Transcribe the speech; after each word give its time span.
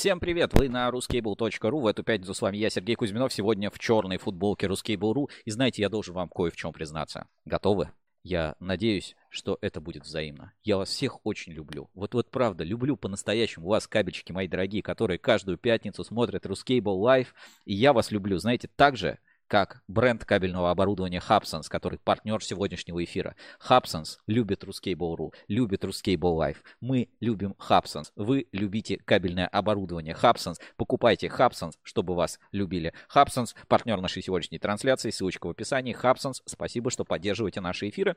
Всем 0.00 0.18
привет! 0.18 0.54
Вы 0.54 0.70
на 0.70 0.88
ruscable.ru. 0.88 1.78
В 1.78 1.86
эту 1.86 2.02
пятницу 2.02 2.32
с 2.32 2.40
вами 2.40 2.56
я, 2.56 2.70
Сергей 2.70 2.96
Кузьминов. 2.96 3.34
Сегодня 3.34 3.68
в 3.68 3.78
черной 3.78 4.16
футболке 4.16 4.66
ruscable.ru. 4.66 5.28
И 5.44 5.50
знаете, 5.50 5.82
я 5.82 5.90
должен 5.90 6.14
вам 6.14 6.30
кое 6.30 6.50
в 6.50 6.56
чем 6.56 6.72
признаться. 6.72 7.28
Готовы? 7.44 7.90
Я 8.22 8.56
надеюсь, 8.60 9.14
что 9.28 9.58
это 9.60 9.82
будет 9.82 10.04
взаимно. 10.04 10.54
Я 10.62 10.78
вас 10.78 10.88
всех 10.88 11.18
очень 11.26 11.52
люблю. 11.52 11.90
Вот 11.92 12.14
вот 12.14 12.30
правда, 12.30 12.64
люблю 12.64 12.96
по-настоящему 12.96 13.68
вас, 13.68 13.86
кабельчики 13.86 14.32
мои 14.32 14.48
дорогие, 14.48 14.82
которые 14.82 15.18
каждую 15.18 15.58
пятницу 15.58 16.02
смотрят 16.02 16.46
Ruscable 16.46 16.98
Live. 16.98 17.26
И 17.66 17.74
я 17.74 17.92
вас 17.92 18.10
люблю, 18.10 18.38
знаете, 18.38 18.70
так 18.74 18.96
же, 18.96 19.18
как 19.50 19.82
бренд 19.88 20.24
кабельного 20.24 20.70
оборудования 20.70 21.20
Hubsons, 21.28 21.64
который 21.68 21.98
партнер 21.98 22.40
сегодняшнего 22.42 23.02
эфира. 23.02 23.34
Hubsons 23.68 24.18
любит 24.28 24.62
Ruscable.ru, 24.62 25.34
любит 25.48 25.84
Ruscable 25.84 26.38
Life. 26.38 26.58
Мы 26.80 27.08
любим 27.18 27.56
Hubsons. 27.68 28.12
Вы 28.14 28.46
любите 28.52 28.98
кабельное 29.04 29.48
оборудование 29.48 30.14
Hubsons. 30.14 30.60
Покупайте 30.76 31.26
Hubsons, 31.26 31.72
чтобы 31.82 32.14
вас 32.14 32.38
любили. 32.52 32.94
Hubsons– 33.12 33.56
партнер 33.68 34.00
нашей 34.00 34.22
сегодняшней 34.22 34.60
трансляции. 34.60 35.10
Ссылочка 35.10 35.48
в 35.48 35.50
описании. 35.50 35.96
Hubsons, 36.00 36.42
спасибо, 36.44 36.92
что 36.92 37.04
поддерживаете 37.04 37.60
наши 37.60 37.88
эфиры. 37.88 38.14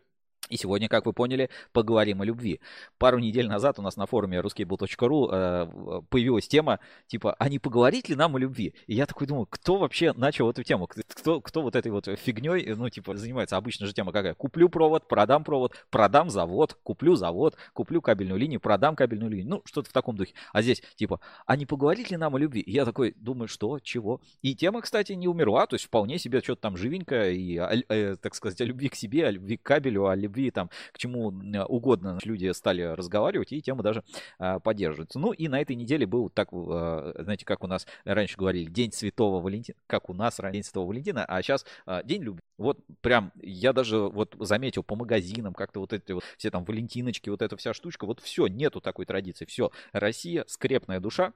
И 0.50 0.58
сегодня, 0.58 0.90
как 0.90 1.06
вы 1.06 1.14
поняли, 1.14 1.50
поговорим 1.72 2.22
о 2.22 2.26
любви. 2.26 2.60
Пару 2.98 3.18
недель 3.18 3.48
назад 3.48 3.80
у 3.80 3.82
нас 3.82 3.96
на 3.96 4.06
форуме 4.06 4.40
ruskable.ru 4.40 5.30
э, 5.32 6.02
появилась 6.10 6.50
тема, 6.50 6.80
типа, 7.08 7.34
а 7.40 7.48
не 7.48 7.60
поговорить 7.60 8.10
ли 8.10 8.16
нам 8.16 8.36
о 8.36 8.40
любви? 8.40 8.74
И 8.88 8.94
я 8.94 9.06
такой 9.06 9.26
думаю, 9.26 9.48
кто 9.50 9.78
вообще 9.78 10.12
начал 10.14 10.50
эту 10.50 10.64
тему? 10.64 10.88
Кто, 10.88 11.40
кто 11.40 11.62
вот 11.62 11.78
этой 11.78 11.92
вот 11.92 12.08
фигней, 12.20 12.76
ну, 12.76 12.90
типа, 12.90 13.16
занимается? 13.16 13.56
Обычно 13.56 13.88
же 13.88 13.94
тема 13.94 14.12
какая? 14.12 14.34
Куплю 14.34 14.68
провод, 14.68 15.08
продам 15.08 15.46
провод, 15.46 15.74
продам 15.90 16.30
завод, 16.30 16.78
куплю 16.84 17.16
завод, 17.16 17.56
куплю 17.72 18.02
кабельную 18.02 18.38
линию, 18.38 18.60
продам 18.60 18.98
кабельную 18.98 19.32
линию. 19.32 19.50
Ну, 19.50 19.62
что-то 19.64 19.90
в 19.90 19.94
таком 19.94 20.18
духе. 20.18 20.34
А 20.52 20.62
здесь, 20.62 20.84
типа, 20.96 21.22
а 21.46 21.56
не 21.56 21.66
поговорить 21.66 22.12
ли 22.12 22.18
нам 22.18 22.36
о 22.36 22.40
любви? 22.40 22.60
И 22.60 22.72
я 22.72 22.84
такой 22.84 23.14
думаю, 23.16 23.48
что, 23.48 23.80
чего? 23.80 24.20
И 24.42 24.56
тема, 24.56 24.82
кстати, 24.82 25.14
не 25.14 25.30
умерла, 25.30 25.68
то 25.68 25.76
есть 25.76 25.86
вполне 25.86 26.20
себе 26.20 26.42
что-то 26.42 26.64
там 26.64 26.76
живенькое, 26.76 27.34
и, 27.34 27.58
э, 27.58 28.18
так 28.18 28.36
сказать, 28.36 28.60
о 28.60 28.66
любви 28.66 28.90
к 28.90 28.96
себе, 28.96 29.26
о 29.28 29.32
любви 29.32 29.56
к 29.56 29.64
кабелю, 29.64 30.08
о 30.08 30.16
любви 30.16 30.33
любви, 30.34 30.52
там, 30.52 30.70
к 30.92 30.98
чему 30.98 31.28
угодно 31.68 32.18
люди 32.24 32.52
стали 32.54 32.82
разговаривать, 32.82 33.52
и 33.52 33.62
тема 33.62 33.84
даже 33.84 34.04
а, 34.40 34.60
поддерживается. 34.60 35.20
Ну 35.20 35.32
и 35.32 35.48
на 35.48 35.62
этой 35.62 35.76
неделе 35.76 36.06
был 36.06 36.30
так, 36.30 36.50
а, 36.52 37.14
знаете, 37.20 37.46
как 37.46 37.64
у 37.64 37.68
нас 37.68 37.86
раньше 38.04 38.38
говорили, 38.38 38.70
День 38.70 38.92
Святого 38.92 39.42
Валентина, 39.42 39.78
как 39.88 40.10
у 40.10 40.14
нас 40.14 40.40
День 40.52 40.64
Святого 40.64 40.88
Валентина, 40.88 41.26
а 41.26 41.42
сейчас 41.42 41.66
а, 41.86 42.04
День 42.04 42.24
любви. 42.24 42.42
Вот 42.58 42.80
прям 43.02 43.32
я 43.42 43.74
даже 43.74 43.98
вот 43.98 44.36
заметил 44.40 44.84
по 44.84 44.96
магазинам, 44.96 45.54
как-то 45.54 45.80
вот 45.80 45.94
эти 45.94 46.12
вот 46.12 46.24
все 46.38 46.52
там 46.52 46.64
валентиночки, 46.66 47.30
вот 47.30 47.42
эта 47.42 47.58
вся 47.58 47.74
штучка, 47.74 48.06
вот 48.06 48.20
все, 48.20 48.48
нету 48.48 48.82
такой 48.82 49.06
традиции, 49.06 49.46
все, 49.46 49.72
Россия, 49.92 50.46
скрепная 50.48 51.00
душа, 51.00 51.34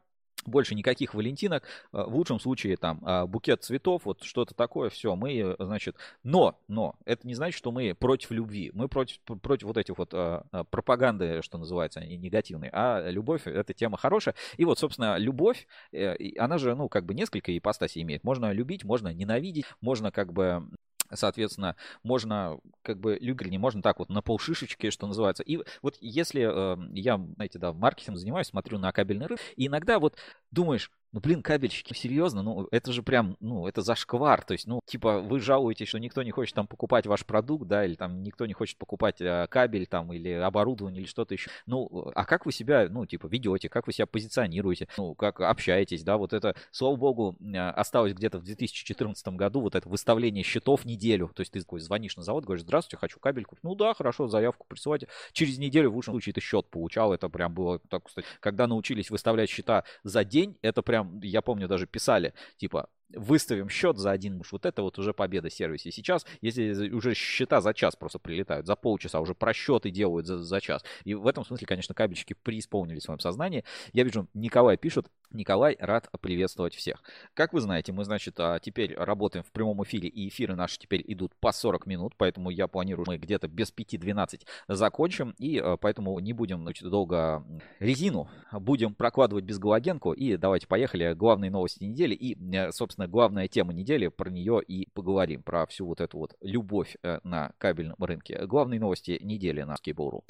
больше 0.48 0.74
никаких 0.76 1.14
валентинок, 1.14 1.64
э, 1.64 2.04
в 2.04 2.16
лучшем 2.16 2.40
случае 2.40 2.78
там 2.78 3.02
а, 3.04 3.28
букет 3.28 3.64
цветов, 3.64 4.06
вот 4.06 4.24
что-то 4.24 4.56
такое, 4.56 4.90
все, 4.90 5.16
мы, 5.16 5.56
значит, 5.60 5.96
но, 6.24 6.60
но, 6.68 6.96
это 7.06 7.28
не 7.28 7.36
значит, 7.36 7.58
что 7.58 7.72
мы 7.72 7.94
против 7.94 8.32
любви, 8.32 8.72
мы 8.74 8.88
против, 8.88 9.20
против 9.42 9.68
вот 9.68 9.78
этих 9.78 9.98
вот 9.98 10.14
а, 10.14 10.46
а, 10.52 10.64
пропаганды, 10.64 11.42
что 11.42 11.58
называется, 11.58 12.00
они 12.00 12.18
негативные, 12.18 12.72
а 12.74 13.10
любовь, 13.10 13.46
это 13.46 13.74
тема 13.74 13.98
хорошая, 13.98 14.36
и 14.58 14.66
вот, 14.66 14.80
собственно, 14.80 15.18
любовь, 15.18 15.68
э, 15.92 16.16
она 16.38 16.58
же, 16.58 16.76
ну, 16.76 16.90
как 16.90 17.06
бы 17.06 17.14
несколько 17.14 17.56
ипостасей 17.56 18.02
имеет, 18.02 18.24
можно 18.24 18.52
любить, 18.52 18.84
можно 18.84 19.14
ненавидеть, 19.14 19.66
можно 19.82 20.12
как 20.12 20.34
бы 20.34 20.68
Соответственно, 21.14 21.76
можно 22.04 22.60
как 22.82 23.00
бы 23.00 23.18
любить, 23.20 23.52
не 23.52 23.58
можно 23.58 23.82
так 23.82 24.00
вот 24.00 24.10
на 24.10 24.22
полшишечки, 24.22 24.90
что 24.90 25.08
называется. 25.08 25.44
И 25.44 25.60
вот 25.82 25.98
если 26.02 26.42
э, 26.42 26.78
я, 26.94 27.18
знаете, 27.36 27.60
да, 27.60 27.74
маркетингом 27.74 28.18
занимаюсь, 28.18 28.48
смотрю 28.48 28.78
на 28.78 28.92
кабельный 28.92 29.28
рынок, 29.28 29.42
и 29.56 29.68
иногда 29.68 30.00
вот 30.00 30.18
думаешь, 30.52 30.92
ну, 31.14 31.20
блин, 31.22 31.42
кабельщики, 31.42 31.94
серьезно, 31.94 32.44
ну, 32.44 32.68
это 32.72 32.92
же 32.92 33.02
прям, 33.02 33.38
ну, 33.40 33.66
это 33.66 33.82
зашквар. 33.82 34.44
То 34.44 34.52
есть, 34.54 34.68
ну, 34.68 34.82
типа, 34.86 35.22
вы 35.22 35.40
жалуетесь, 35.40 35.88
что 35.88 36.00
никто 36.00 36.22
не 36.22 36.32
хочет 36.32 36.56
там 36.56 36.68
покупать 36.68 37.08
ваш 37.08 37.26
продукт, 37.26 37.68
да, 37.68 37.86
или 37.86 37.96
там 37.96 38.24
никто 38.24 38.46
не 38.46 38.54
хочет 38.54 38.78
покупать 38.78 39.22
а, 39.22 39.48
кабель 39.48 39.88
там, 39.88 40.12
или 40.12 40.30
оборудование, 40.30 41.02
или 41.02 41.08
что-то 41.08 41.34
еще. 41.34 41.50
Ну, 41.66 42.12
а 42.14 42.26
как 42.26 42.46
вы 42.46 42.52
себя, 42.52 42.88
ну, 42.90 43.06
типа, 43.06 43.28
ведете, 43.28 43.70
как 43.70 43.88
вы 43.88 43.94
себя 43.94 44.06
позиционируете, 44.06 44.88
ну, 44.98 45.16
как 45.16 45.40
общаетесь, 45.40 46.04
да, 46.04 46.18
вот 46.18 46.34
это, 46.34 46.56
слава 46.72 46.96
богу, 46.98 47.38
а, 47.56 47.72
осталось 47.72 48.14
где-то 48.14 48.40
в 48.40 48.44
2014 48.44 49.28
году 49.30 49.62
вот 49.62 49.76
это 49.76 49.88
выставление 49.88 50.44
счетов 50.44 50.84
неделю. 50.84 51.32
То 51.34 51.42
есть, 51.42 51.54
ты 51.54 51.62
такой 51.62 51.80
звонишь 51.80 52.18
на 52.18 52.24
завод, 52.24 52.44
говоришь, 52.44 52.64
здравствуйте, 52.64 52.98
хочу 52.98 53.20
кабель 53.20 53.46
купить. 53.46 53.64
Ну, 53.64 53.76
да, 53.76 53.94
хорошо, 53.94 54.28
заявку 54.28 54.66
присылайте. 54.68 55.08
Через 55.32 55.58
неделю 55.58 55.92
в 55.92 55.96
лучшем 55.96 56.14
случае 56.14 56.34
ты 56.34 56.42
счет 56.42 56.68
получал. 56.70 57.14
Это 57.14 57.30
прям 57.30 57.54
было 57.54 57.80
так, 57.80 58.04
кстати, 58.06 58.28
когда 58.42 58.68
научились 58.68 59.10
выставлять 59.10 59.50
счета 59.50 59.84
за 60.04 60.24
день, 60.24 60.58
это 60.62 60.82
прям 60.82 60.97
прям, 60.98 61.20
я 61.24 61.42
помню, 61.42 61.68
даже 61.68 61.86
писали, 61.88 62.34
типа, 62.58 62.88
выставим 63.14 63.70
счет 63.70 63.98
за 63.98 64.12
один 64.12 64.38
муж. 64.38 64.52
Вот 64.52 64.66
это 64.66 64.82
вот 64.82 65.00
уже 65.00 65.14
победа 65.14 65.50
сервисе. 65.50 65.92
Сейчас, 65.92 66.26
если 66.42 66.90
уже 66.90 67.14
счета 67.14 67.62
за 67.62 67.74
час 67.74 67.96
просто 67.96 68.20
прилетают, 68.20 68.68
за 68.68 68.76
полчаса 68.76 69.20
уже 69.20 69.34
просчеты 69.34 69.92
делают 69.92 70.26
за, 70.26 70.40
за 70.44 70.62
час. 70.62 70.84
И 71.04 71.14
в 71.14 71.28
этом 71.28 71.46
смысле, 71.46 71.68
конечно, 71.68 71.96
кабельщики 71.96 72.34
преисполнили 72.34 73.00
в 73.00 73.04
своем 73.04 73.20
сознании. 73.20 73.64
Я 73.94 74.04
вижу, 74.04 74.28
Николай 74.34 74.78
пишет. 74.78 75.08
Николай, 75.32 75.76
рад 75.80 76.10
приветствовать 76.22 76.74
всех. 76.74 77.04
Как 77.34 77.52
вы 77.52 77.60
знаете, 77.60 77.92
мы, 77.92 78.06
значит, 78.06 78.40
а, 78.40 78.60
теперь 78.60 78.96
работаем 78.96 79.44
в 79.44 79.52
прямом 79.52 79.84
эфире, 79.84 80.08
и 80.08 80.30
эфиры 80.30 80.56
наши 80.56 80.80
теперь 80.80 81.04
идут 81.06 81.36
по 81.36 81.52
40 81.52 81.86
минут, 81.86 82.14
поэтому 82.18 82.50
я 82.50 82.68
планирую, 82.68 83.06
мы 83.08 83.18
где-то 83.18 83.50
без 83.50 83.74
5-12 83.74 84.46
закончим, 84.70 85.36
и 85.38 85.58
а, 85.58 85.76
поэтому 85.76 86.18
не 86.20 86.32
будем, 86.32 86.62
значит, 86.62 86.90
долго 86.90 87.46
резину, 87.80 88.30
будем 88.54 88.96
прокладывать 88.96 89.44
без 89.44 89.60
галогенку, 89.60 90.14
и 90.14 90.38
давайте 90.38 90.66
поехали, 90.68 91.14
главные 91.14 91.52
новости 91.52 91.84
недели, 91.84 92.16
и, 92.16 92.72
собственно, 92.72 92.97
собственно, 92.98 93.08
главная 93.08 93.48
тема 93.48 93.74
недели, 93.74 94.08
про 94.08 94.30
нее 94.30 94.62
и 94.68 94.88
поговорим, 94.94 95.44
про 95.44 95.66
всю 95.68 95.86
вот 95.86 96.02
эту 96.02 96.18
вот 96.18 96.36
любовь 96.42 96.96
э, 97.04 97.20
на 97.24 97.52
кабельном 97.60 97.96
рынке. 98.00 98.46
Главные 98.48 98.80
новости 98.80 99.20
недели 99.22 99.62
на 99.62 99.76
Skable.ru. 99.76 100.22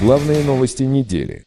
Главные 0.00 0.44
новости 0.44 0.84
недели. 0.84 1.44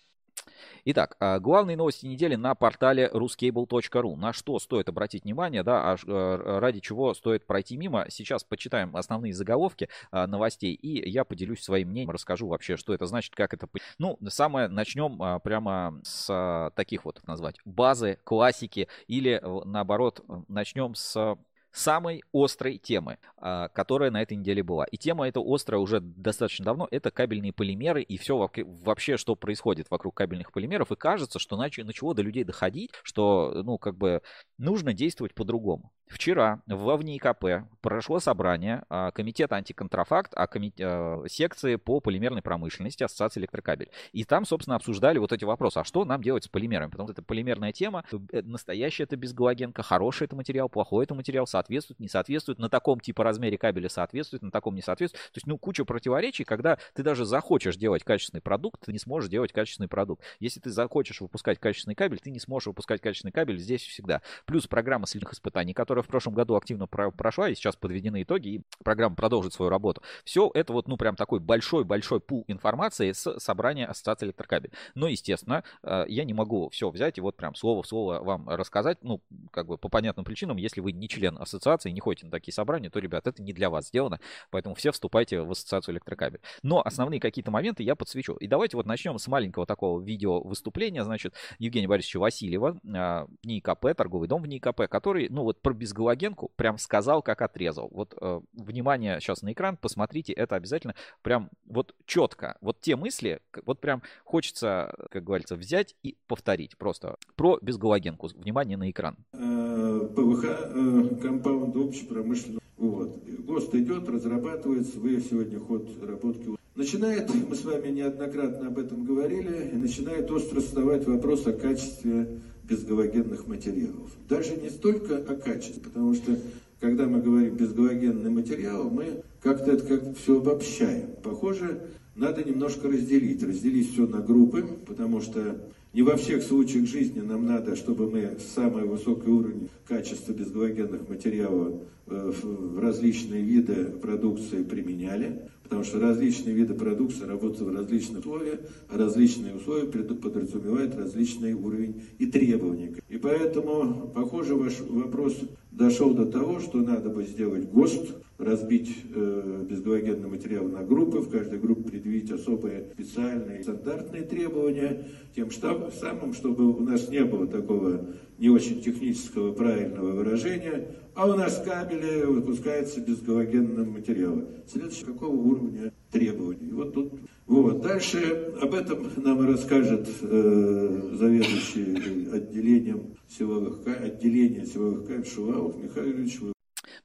Итак, 0.87 1.17
а, 1.19 1.39
главные 1.39 1.75
новости 1.75 2.05
недели 2.05 2.35
на 2.35 2.53
портале 2.53 3.09
ruscable.ru. 3.11 4.15
На 4.15 4.33
что 4.33 4.59
стоит 4.59 4.87
обратить 4.87 5.23
внимание, 5.23 5.63
да, 5.63 5.93
а 5.93 5.95
э, 5.95 6.59
ради 6.59 6.79
чего 6.79 7.15
стоит 7.15 7.47
пройти 7.47 7.75
мимо. 7.75 8.05
Сейчас 8.09 8.43
почитаем 8.43 8.95
основные 8.95 9.33
заголовки 9.33 9.89
а, 10.11 10.27
новостей, 10.27 10.75
и 10.75 11.09
я 11.09 11.23
поделюсь 11.23 11.63
своим 11.63 11.89
мнением, 11.89 12.11
расскажу 12.11 12.47
вообще, 12.47 12.77
что 12.77 12.93
это 12.93 13.07
значит, 13.07 13.33
как 13.33 13.55
это... 13.55 13.67
Ну, 13.97 14.19
самое, 14.27 14.67
начнем 14.67 15.19
а, 15.23 15.39
прямо 15.39 15.99
с 16.03 16.71
таких 16.75 17.05
вот, 17.05 17.19
назвать, 17.25 17.55
базы, 17.65 18.19
классики, 18.23 18.87
или 19.07 19.41
наоборот, 19.65 20.23
начнем 20.47 20.93
с 20.93 21.35
самой 21.75 22.23
острой 22.33 22.77
темы, 22.77 23.17
а, 23.37 23.67
которая 23.69 24.09
на 24.09 24.21
этой 24.21 24.37
неделе 24.37 24.63
была. 24.63 24.85
И 24.85 24.97
тема 24.97 25.27
эта 25.27 25.41
острая 25.43 25.79
уже 25.79 25.99
достаточно 25.99 26.65
давно. 26.65 26.87
Это 26.89 27.11
кабельные 27.11 27.53
полимеры 27.53 28.01
и 28.01 28.17
все 28.17 28.37
вообще, 28.37 29.17
что 29.17 29.35
происходит 29.35 29.87
вокруг 29.91 30.15
кабельных 30.15 30.51
полимеров. 30.51 30.91
И 30.91 30.95
кажется, 30.95 31.37
что 31.37 31.57
начало 31.57 32.15
до 32.15 32.21
людей 32.21 32.43
доходить, 32.43 32.91
что, 33.03 33.61
ну, 33.63 33.77
как 33.77 33.97
бы 33.97 34.21
нужно 34.57 34.93
действовать 34.93 35.35
по-другому. 35.35 35.91
Вчера 36.07 36.61
в 36.67 36.95
ВНИКП 36.95 37.67
прошло 37.81 38.19
собрание 38.19 38.83
а, 38.89 39.11
комитета 39.11 39.55
антиконтрафакт, 39.55 40.33
а 40.35 40.47
комит... 40.47 40.75
А, 40.79 41.23
секции 41.27 41.75
по 41.77 41.99
полимерной 41.99 42.41
промышленности 42.41 43.03
Ассоциации 43.03 43.39
электрокабель. 43.39 43.89
И 44.11 44.23
там, 44.23 44.45
собственно, 44.45 44.75
обсуждали 44.75 45.17
вот 45.17 45.33
эти 45.33 45.45
вопросы. 45.45 45.79
А 45.79 45.83
что 45.83 46.05
нам 46.05 46.21
делать 46.21 46.43
с 46.43 46.47
полимерами? 46.47 46.91
Потому 46.91 47.07
что 47.07 47.13
это 47.13 47.23
полимерная 47.23 47.71
тема. 47.71 48.03
Э, 48.31 48.41
настоящая 48.43 49.03
это 49.03 49.15
безгалогенка, 49.17 49.81
хороший 49.81 50.25
это 50.25 50.35
материал, 50.35 50.69
плохой 50.69 51.05
это 51.05 51.15
материал, 51.15 51.47
соответствует, 51.47 51.99
не 51.99 52.07
соответствует, 52.07 52.59
на 52.59 52.69
таком 52.69 52.99
типа 52.99 53.23
размере 53.23 53.57
кабеля 53.57 53.89
соответствует, 53.89 54.43
на 54.43 54.51
таком 54.51 54.75
не 54.75 54.81
соответствует. 54.81 55.31
То 55.31 55.37
есть, 55.37 55.47
ну, 55.47 55.57
куча 55.57 55.85
противоречий, 55.85 56.43
когда 56.43 56.77
ты 56.93 57.03
даже 57.03 57.25
захочешь 57.25 57.77
делать 57.77 58.03
качественный 58.03 58.41
продукт, 58.41 58.85
ты 58.85 58.91
не 58.91 58.99
сможешь 58.99 59.29
делать 59.29 59.51
качественный 59.51 59.89
продукт. 59.89 60.23
Если 60.39 60.59
ты 60.59 60.69
захочешь 60.69 61.21
выпускать 61.21 61.59
качественный 61.59 61.95
кабель, 61.95 62.19
ты 62.19 62.29
не 62.29 62.39
сможешь 62.39 62.67
выпускать 62.67 63.01
качественный 63.01 63.31
кабель 63.31 63.57
здесь 63.57 63.81
всегда. 63.81 64.21
Плюс 64.45 64.67
программа 64.67 65.07
следных 65.07 65.33
испытаний, 65.33 65.73
которая 65.73 65.94
которая 65.95 66.03
в 66.03 66.07
прошлом 66.07 66.33
году 66.33 66.55
активно 66.55 66.87
прошла, 66.87 67.47
и 67.47 67.55
сейчас 67.55 67.77
подведены 67.77 68.23
итоги, 68.23 68.47
и 68.49 68.61
программа 68.83 69.15
продолжит 69.15 69.53
свою 69.53 69.69
работу. 69.69 70.01
Все 70.25 70.51
это 70.53 70.73
вот, 70.73 70.89
ну, 70.89 70.97
прям 70.97 71.15
такой 71.15 71.39
большой-большой 71.39 72.19
пул 72.19 72.43
информации 72.49 73.13
с 73.13 73.39
собрания 73.39 73.85
Ассоциации 73.85 74.25
электрокабель. 74.25 74.71
Но, 74.93 75.07
естественно, 75.07 75.63
э, 75.83 76.03
я 76.09 76.25
не 76.25 76.33
могу 76.33 76.67
все 76.69 76.89
взять 76.89 77.17
и 77.17 77.21
вот 77.21 77.37
прям 77.37 77.55
слово 77.55 77.81
в 77.81 77.87
слово 77.87 78.19
вам 78.21 78.49
рассказать, 78.49 78.97
ну, 79.03 79.21
как 79.51 79.67
бы 79.67 79.77
по 79.77 79.87
понятным 79.87 80.25
причинам, 80.25 80.57
если 80.57 80.81
вы 80.81 80.91
не 80.91 81.07
член 81.07 81.37
ассоциации, 81.37 81.91
не 81.91 82.01
ходите 82.01 82.25
на 82.25 82.31
такие 82.31 82.53
собрания, 82.53 82.89
то, 82.89 82.99
ребят, 82.99 83.25
это 83.25 83.41
не 83.41 83.53
для 83.53 83.69
вас 83.69 83.87
сделано, 83.87 84.19
поэтому 84.51 84.75
все 84.75 84.91
вступайте 84.91 85.41
в 85.41 85.51
Ассоциацию 85.51 85.93
электрокабель. 85.93 86.41
Но 86.61 86.81
основные 86.83 87.21
какие-то 87.21 87.51
моменты 87.51 87.83
я 87.83 87.95
подсвечу. 87.95 88.33
И 88.33 88.47
давайте 88.47 88.75
вот 88.75 88.85
начнем 88.85 89.17
с 89.17 89.27
маленького 89.27 89.65
такого 89.65 90.01
видео 90.01 90.41
выступления, 90.41 91.05
значит, 91.05 91.35
Евгения 91.57 91.87
Борисовича 91.87 92.19
Васильева, 92.19 92.79
э, 92.83 93.27
НИИКП, 93.45 93.95
торговый 93.95 94.27
дом 94.27 94.41
в 94.41 94.47
НИИКП, 94.47 94.89
который, 94.89 95.29
ну, 95.29 95.43
вот 95.43 95.61
про 95.61 95.73
безгалогенку 95.85 96.51
прям 96.55 96.79
сказал, 96.79 97.21
как 97.21 97.43
отрезал. 97.43 97.89
Вот, 97.91 98.15
э, 98.19 98.41
внимание 98.53 99.19
сейчас 99.19 99.43
на 99.43 99.53
экран, 99.53 99.77
посмотрите, 99.77 100.33
это 100.33 100.55
обязательно 100.55 100.95
прям 101.21 101.51
вот 101.67 101.93
четко. 102.07 102.57
Вот 102.61 102.79
те 102.81 102.95
мысли, 102.95 103.39
вот 103.65 103.79
прям 103.79 104.01
хочется, 104.23 104.93
как 105.11 105.23
говорится, 105.23 105.55
взять 105.55 105.95
и 106.01 106.17
повторить 106.27 106.75
просто 106.77 107.17
про 107.35 107.59
безгалогенку. 107.61 108.29
Внимание 108.35 108.77
на 108.77 108.89
экран. 108.89 109.15
Э, 109.33 110.09
ПВХ, 110.15 110.43
э, 110.45 111.15
компаунд 111.21 111.75
общепромышленного. 111.75 112.61
Вот. 112.77 113.23
ГОСТ 113.23 113.75
идет, 113.75 114.09
разрабатывается, 114.09 114.99
вы 114.99 115.21
сегодня 115.21 115.59
ход 115.59 115.87
работки 116.01 116.55
Начинает, 116.75 117.33
мы 117.33 117.55
с 117.55 117.63
вами 117.63 117.87
неоднократно 117.87 118.67
об 118.67 118.77
этом 118.77 119.05
говорили, 119.05 119.71
начинает 119.73 120.29
остро 120.29 120.59
вставать 120.59 121.07
вопрос 121.07 121.47
о 121.47 121.53
качестве 121.53 122.41
безгалогенных 122.67 123.47
материалов. 123.47 124.11
Даже 124.27 124.55
не 124.55 124.69
столько 124.69 125.17
о 125.17 125.35
качестве, 125.35 125.81
потому 125.81 126.13
что 126.13 126.37
когда 126.79 127.05
мы 127.05 127.21
говорим 127.21 127.55
безгалогенный 127.55 128.29
материал, 128.29 128.89
мы 128.89 129.23
как-то 129.41 129.71
это 129.71 129.85
как 129.85 130.17
все 130.17 130.39
обобщаем. 130.39 131.11
Похоже, 131.23 131.81
надо 132.15 132.43
немножко 132.43 132.87
разделить. 132.87 133.43
Разделить 133.43 133.91
все 133.91 134.07
на 134.07 134.19
группы, 134.19 134.65
потому 134.85 135.21
что 135.21 135.61
не 135.95 136.01
во 136.01 136.17
всех 136.17 136.43
случаях 136.43 136.87
жизни 136.87 137.21
нам 137.21 137.45
надо, 137.45 137.77
чтобы 137.77 138.11
мы 138.11 138.37
самый 138.53 138.83
высокий 138.83 139.29
уровень 139.29 139.69
качества 139.87 140.33
безгалогенных 140.33 141.07
материалов 141.07 141.75
э, 142.07 142.33
в 142.43 142.79
различные 142.79 143.41
виды 143.41 143.85
продукции 144.01 144.61
применяли, 144.61 145.49
потому 145.63 145.85
что 145.85 146.01
различные 146.01 146.53
виды 146.53 146.73
продукции 146.73 147.23
работают 147.23 147.71
в 147.71 147.73
различных 147.73 148.19
условиях, 148.19 148.59
а 148.89 148.97
различные 148.97 149.55
условия 149.55 149.87
подразумевают 149.87 150.95
различный 150.95 151.53
уровень 151.53 152.03
и 152.19 152.25
требования. 152.25 152.95
И 153.07 153.17
поэтому, 153.17 154.11
похоже, 154.13 154.55
ваш 154.55 154.81
вопрос 154.81 155.37
дошел 155.71 156.13
до 156.13 156.25
того, 156.25 156.59
что 156.59 156.79
надо 156.79 157.09
бы 157.09 157.23
сделать 157.23 157.71
ГОСТ, 157.71 158.15
разбить 158.37 158.95
э, 159.13 159.65
безгалогенный 159.69 160.27
материал 160.27 160.65
на 160.65 160.83
группы, 160.83 161.19
в 161.19 161.29
каждой 161.29 161.59
группе 161.59 161.83
предъявить 161.83 162.31
особые 162.31 162.87
специальные 162.93 163.63
стандартные 163.63 164.23
требования, 164.23 165.07
тем 165.35 165.49
самым, 165.51 166.33
чтобы 166.33 166.73
у 166.75 166.81
нас 166.81 167.09
не 167.09 167.23
было 167.23 167.47
такого 167.47 168.07
не 168.37 168.49
очень 168.49 168.81
технического 168.81 169.53
правильного 169.53 170.11
выражения, 170.11 170.87
а 171.13 171.27
у 171.27 171.35
нас 171.35 171.63
кабели 171.63 172.25
выпускаются 172.25 172.99
безгалогенным 172.99 173.91
материалом. 173.91 174.47
Следующее, 174.67 175.05
какого 175.05 175.35
уровня 175.35 175.93
требований. 176.11 176.71
Вот 176.71 176.93
тут, 176.93 177.13
вот. 177.47 177.81
Дальше 177.81 178.53
об 178.61 178.73
этом 178.73 179.07
нам 179.17 179.47
расскажет 179.47 180.09
э, 180.21 181.09
заведующий 181.13 182.29
отделением 182.33 183.15
силовых, 183.29 183.79
отделения 183.87 184.65
силовых 184.65 185.07
кабель 185.07 185.25
Шувалов 185.25 185.81
Михайлович. 185.81 186.54